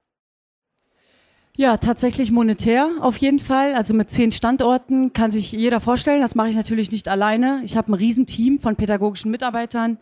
Ja, 1.55 1.77
tatsächlich 1.77 2.31
monetär 2.31 2.89
auf 2.99 3.17
jeden 3.17 3.37
Fall. 3.37 3.75
Also 3.75 3.93
mit 3.93 4.09
zehn 4.09 4.31
Standorten 4.31 5.13
kann 5.13 5.31
sich 5.31 5.51
jeder 5.51 5.79
vorstellen. 5.79 6.21
Das 6.21 6.33
mache 6.33 6.49
ich 6.49 6.55
natürlich 6.55 6.91
nicht 6.91 7.07
alleine. 7.07 7.61
Ich 7.63 7.77
habe 7.77 7.91
ein 7.91 7.93
Riesenteam 7.93 8.57
von 8.57 8.75
pädagogischen 8.75 9.29
Mitarbeitern. 9.29 9.99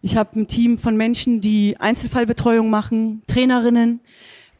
Ich 0.00 0.16
habe 0.16 0.38
ein 0.38 0.46
Team 0.46 0.78
von 0.78 0.96
Menschen, 0.96 1.40
die 1.40 1.76
Einzelfallbetreuung 1.80 2.70
machen, 2.70 3.22
Trainerinnen, 3.26 3.98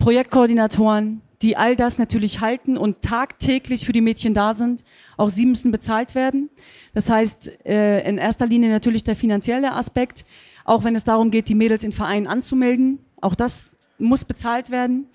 Projektkoordinatoren, 0.00 1.22
die 1.42 1.56
all 1.56 1.76
das 1.76 1.96
natürlich 1.96 2.40
halten 2.40 2.76
und 2.76 3.02
tagtäglich 3.02 3.86
für 3.86 3.92
die 3.92 4.00
Mädchen 4.00 4.34
da 4.34 4.52
sind. 4.52 4.82
Auch 5.16 5.30
sie 5.30 5.46
müssen 5.46 5.70
bezahlt 5.70 6.16
werden. 6.16 6.50
Das 6.92 7.08
heißt, 7.08 7.64
äh, 7.64 8.00
in 8.08 8.18
erster 8.18 8.48
Linie 8.48 8.70
natürlich 8.70 9.04
der 9.04 9.14
finanzielle 9.14 9.74
Aspekt, 9.74 10.24
auch 10.64 10.82
wenn 10.82 10.96
es 10.96 11.04
darum 11.04 11.30
geht, 11.30 11.48
die 11.48 11.54
Mädels 11.54 11.84
in 11.84 11.92
Vereinen 11.92 12.26
anzumelden. 12.26 12.98
Auch 13.20 13.36
das 13.36 13.76
muss 13.98 14.24
bezahlt 14.24 14.70
werden. 14.70 15.06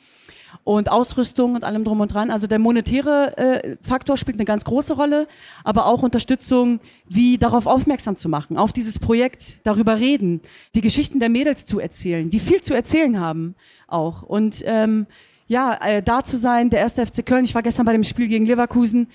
Und 0.64 0.92
Ausrüstung 0.92 1.56
und 1.56 1.64
allem 1.64 1.84
drum 1.84 2.02
und 2.02 2.14
dran. 2.14 2.30
Also 2.30 2.46
der 2.46 2.60
monetäre 2.60 3.38
äh, 3.38 3.78
Faktor 3.82 4.18
spielt 4.18 4.38
eine 4.38 4.46
ganz 4.46 4.64
große 4.64 4.94
Rolle, 4.94 5.28
aber 5.64 5.88
auch 5.88 6.04
Unterstützung, 6.04 6.80
wie 7.08 7.38
darauf 7.38 7.66
aufmerksam 7.66 8.16
zu 8.16 8.30
machen, 8.30 8.58
auf 8.58 8.72
dieses 8.72 9.00
Projekt, 9.00 9.58
darüber 9.64 9.98
reden, 9.98 10.42
die 10.76 10.82
Geschichten 10.82 11.20
der 11.20 11.30
Mädels 11.30 11.66
zu 11.66 11.80
erzählen, 11.80 12.30
die 12.30 12.40
viel 12.40 12.62
zu 12.62 12.74
erzählen 12.76 13.20
haben 13.20 13.56
auch. 13.88 14.24
Und 14.24 14.64
ähm, 14.66 15.08
ja, 15.48 15.78
äh, 15.82 16.02
da 16.02 16.24
zu 16.24 16.38
sein, 16.38 16.70
der 16.70 16.80
erste 16.80 17.06
FC 17.06 17.26
Köln. 17.26 17.44
Ich 17.44 17.54
war 17.54 17.62
gestern 17.62 17.86
bei 17.86 17.92
dem 17.92 18.06
Spiel 18.06 18.30
gegen 18.30 18.46
Leverkusen, 18.46 19.08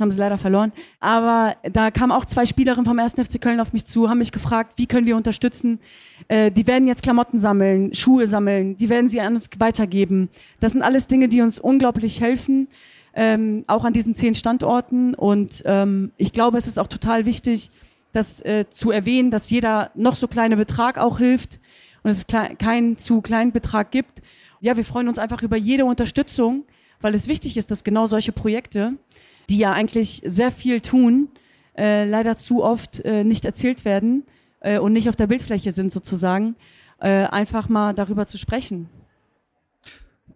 haben 0.00 0.10
sie 0.10 0.18
leider 0.18 0.38
verloren. 0.38 0.72
Aber 0.98 1.54
da 1.62 1.90
kamen 1.90 2.12
auch 2.12 2.24
zwei 2.24 2.46
Spielerinnen 2.46 2.84
vom 2.84 2.98
ersten 2.98 3.24
FC 3.24 3.40
Köln 3.40 3.60
auf 3.60 3.72
mich 3.72 3.84
zu, 3.84 4.08
haben 4.08 4.18
mich 4.18 4.32
gefragt, 4.32 4.74
wie 4.76 4.86
können 4.86 5.06
wir 5.06 5.16
unterstützen. 5.16 5.78
Äh, 6.28 6.50
die 6.50 6.66
werden 6.66 6.86
jetzt 6.88 7.02
Klamotten 7.02 7.38
sammeln, 7.38 7.94
Schuhe 7.94 8.26
sammeln, 8.26 8.76
die 8.76 8.88
werden 8.88 9.08
sie 9.08 9.20
an 9.20 9.34
uns 9.34 9.48
weitergeben. 9.58 10.28
Das 10.60 10.72
sind 10.72 10.82
alles 10.82 11.06
Dinge, 11.06 11.28
die 11.28 11.42
uns 11.42 11.60
unglaublich 11.60 12.20
helfen, 12.20 12.68
ähm, 13.14 13.62
auch 13.66 13.84
an 13.84 13.92
diesen 13.92 14.14
zehn 14.14 14.34
Standorten. 14.34 15.14
Und 15.14 15.62
ähm, 15.66 16.12
ich 16.16 16.32
glaube, 16.32 16.58
es 16.58 16.66
ist 16.66 16.78
auch 16.78 16.88
total 16.88 17.26
wichtig, 17.26 17.70
das 18.12 18.40
äh, 18.40 18.64
zu 18.68 18.90
erwähnen, 18.90 19.30
dass 19.30 19.50
jeder 19.50 19.90
noch 19.94 20.16
so 20.16 20.26
kleine 20.26 20.56
Betrag 20.56 20.98
auch 20.98 21.18
hilft 21.18 21.60
und 22.02 22.10
es 22.10 22.26
keinen 22.26 22.98
zu 22.98 23.20
kleinen 23.20 23.52
Betrag 23.52 23.90
gibt 23.90 24.22
ja, 24.60 24.76
wir 24.76 24.84
freuen 24.84 25.08
uns 25.08 25.18
einfach 25.18 25.42
über 25.42 25.56
jede 25.56 25.84
Unterstützung, 25.84 26.64
weil 27.00 27.14
es 27.14 27.28
wichtig 27.28 27.56
ist, 27.56 27.70
dass 27.70 27.82
genau 27.82 28.06
solche 28.06 28.32
Projekte, 28.32 28.94
die 29.50 29.58
ja 29.58 29.72
eigentlich 29.72 30.22
sehr 30.24 30.50
viel 30.50 30.80
tun, 30.80 31.28
äh, 31.76 32.04
leider 32.04 32.36
zu 32.36 32.62
oft 32.62 33.04
äh, 33.04 33.24
nicht 33.24 33.44
erzählt 33.44 33.84
werden 33.84 34.24
äh, 34.60 34.78
und 34.78 34.92
nicht 34.92 35.08
auf 35.08 35.16
der 35.16 35.26
Bildfläche 35.26 35.72
sind 35.72 35.92
sozusagen, 35.92 36.56
äh, 37.00 37.24
einfach 37.26 37.68
mal 37.68 37.92
darüber 37.92 38.26
zu 38.26 38.38
sprechen. 38.38 38.88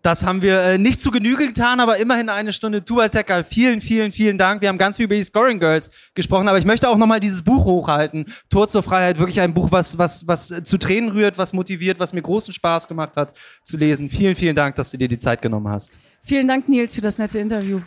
Das 0.03 0.27
haben 0.27 0.43
wir 0.43 0.61
äh, 0.61 0.77
nicht 0.77 1.01
zu 1.01 1.11
Genüge 1.11 1.47
getan, 1.47 1.81
aber 1.81 1.97
immerhin 1.97 2.29
eine 2.29 2.53
Stunde 2.53 2.85
Tubaltecker. 2.85 3.43
Vielen, 3.43 3.81
vielen, 3.81 4.13
vielen 4.13 4.37
Dank. 4.37 4.61
Wir 4.61 4.69
haben 4.69 4.77
ganz 4.77 4.99
viel 4.99 5.07
über 5.07 5.15
die 5.15 5.25
Scoring 5.25 5.59
Girls 5.59 5.91
gesprochen, 6.15 6.47
aber 6.47 6.59
ich 6.59 6.67
möchte 6.67 6.91
auch 6.91 6.99
nochmal 6.99 7.21
dieses 7.21 7.43
Buch 7.43 7.65
hochhalten. 7.65 8.27
Tor 8.51 8.69
zur 8.69 8.83
Freiheit, 8.83 9.19
wirklich 9.19 9.41
ein 9.41 9.55
Buch, 9.55 9.73
was, 9.73 9.97
was, 9.97 10.27
was 10.27 10.49
zu 10.63 10.77
Tränen 10.77 11.11
rührt, 11.11 11.39
was 11.39 11.55
motiviert, 11.55 12.01
was 12.01 12.13
mir 12.13 12.21
großen 12.21 12.53
Spaß 12.53 12.87
gemacht 12.87 13.17
hat 13.17 13.33
zu 13.63 13.79
lesen. 13.79 14.11
Vielen, 14.11 14.35
vielen 14.35 14.57
Dank, 14.57 14.75
dass 14.77 14.91
du 14.91 14.99
dir 14.99 15.09
die 15.09 15.19
Zeit 15.19 15.41
genommen 15.41 15.69
hast. 15.69 15.99
Vielen 16.21 16.49
Dank, 16.49 16.69
Nils, 16.69 16.95
für 16.95 17.01
das 17.01 17.17
nette 17.17 17.39
Interview. 17.39 17.81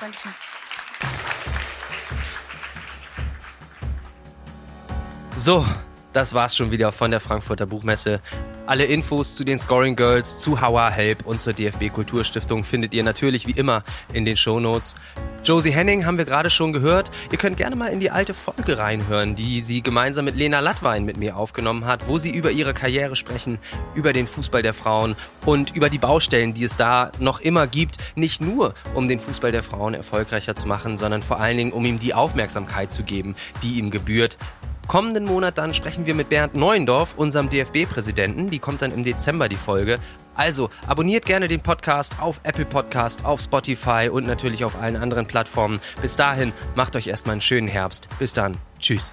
Dankeschön. 0.00 0.47
So, 5.36 5.64
das 6.12 6.34
war's 6.34 6.56
schon 6.56 6.72
wieder 6.72 6.90
von 6.90 7.12
der 7.12 7.20
Frankfurter 7.20 7.64
Buchmesse. 7.66 8.20
Alle 8.68 8.84
Infos 8.84 9.34
zu 9.34 9.44
den 9.44 9.58
Scoring 9.58 9.96
Girls, 9.96 10.40
zu 10.40 10.60
How 10.60 10.78
Help 10.90 11.24
und 11.24 11.40
zur 11.40 11.54
DFB 11.54 11.88
Kulturstiftung 11.90 12.64
findet 12.64 12.92
ihr 12.92 13.02
natürlich 13.02 13.46
wie 13.46 13.52
immer 13.52 13.82
in 14.12 14.26
den 14.26 14.36
Shownotes. 14.36 14.94
Josie 15.42 15.70
Henning 15.70 16.04
haben 16.04 16.18
wir 16.18 16.26
gerade 16.26 16.50
schon 16.50 16.74
gehört. 16.74 17.10
Ihr 17.32 17.38
könnt 17.38 17.56
gerne 17.56 17.76
mal 17.76 17.86
in 17.86 17.98
die 17.98 18.10
alte 18.10 18.34
Folge 18.34 18.76
reinhören, 18.76 19.34
die 19.34 19.62
sie 19.62 19.80
gemeinsam 19.80 20.26
mit 20.26 20.36
Lena 20.36 20.60
Lattwein 20.60 21.06
mit 21.06 21.16
mir 21.16 21.38
aufgenommen 21.38 21.86
hat, 21.86 22.08
wo 22.08 22.18
sie 22.18 22.30
über 22.30 22.50
ihre 22.50 22.74
Karriere 22.74 23.16
sprechen, 23.16 23.58
über 23.94 24.12
den 24.12 24.26
Fußball 24.26 24.60
der 24.60 24.74
Frauen 24.74 25.16
und 25.46 25.74
über 25.74 25.88
die 25.88 25.96
Baustellen, 25.96 26.52
die 26.52 26.64
es 26.64 26.76
da 26.76 27.10
noch 27.18 27.40
immer 27.40 27.66
gibt. 27.68 27.96
Nicht 28.16 28.42
nur, 28.42 28.74
um 28.92 29.08
den 29.08 29.18
Fußball 29.18 29.50
der 29.50 29.62
Frauen 29.62 29.94
erfolgreicher 29.94 30.54
zu 30.54 30.68
machen, 30.68 30.98
sondern 30.98 31.22
vor 31.22 31.40
allen 31.40 31.56
Dingen, 31.56 31.72
um 31.72 31.86
ihm 31.86 31.98
die 31.98 32.12
Aufmerksamkeit 32.12 32.92
zu 32.92 33.02
geben, 33.02 33.34
die 33.62 33.78
ihm 33.78 33.90
gebührt. 33.90 34.36
Kommenden 34.88 35.26
Monat 35.26 35.58
dann 35.58 35.74
sprechen 35.74 36.06
wir 36.06 36.14
mit 36.14 36.30
Bernd 36.30 36.54
Neuendorf, 36.54 37.12
unserem 37.18 37.50
DFB-Präsidenten. 37.50 38.48
Die 38.48 38.58
kommt 38.58 38.80
dann 38.80 38.90
im 38.90 39.04
Dezember, 39.04 39.50
die 39.50 39.56
Folge. 39.56 39.98
Also 40.34 40.70
abonniert 40.86 41.26
gerne 41.26 41.46
den 41.46 41.60
Podcast 41.60 42.22
auf 42.22 42.40
Apple 42.42 42.64
Podcast, 42.64 43.26
auf 43.26 43.40
Spotify 43.42 44.08
und 44.10 44.26
natürlich 44.26 44.64
auf 44.64 44.80
allen 44.80 44.96
anderen 44.96 45.26
Plattformen. 45.26 45.78
Bis 46.00 46.16
dahin, 46.16 46.54
macht 46.74 46.96
euch 46.96 47.06
erstmal 47.06 47.32
einen 47.32 47.42
schönen 47.42 47.68
Herbst. 47.68 48.08
Bis 48.18 48.32
dann. 48.32 48.56
Tschüss. 48.80 49.12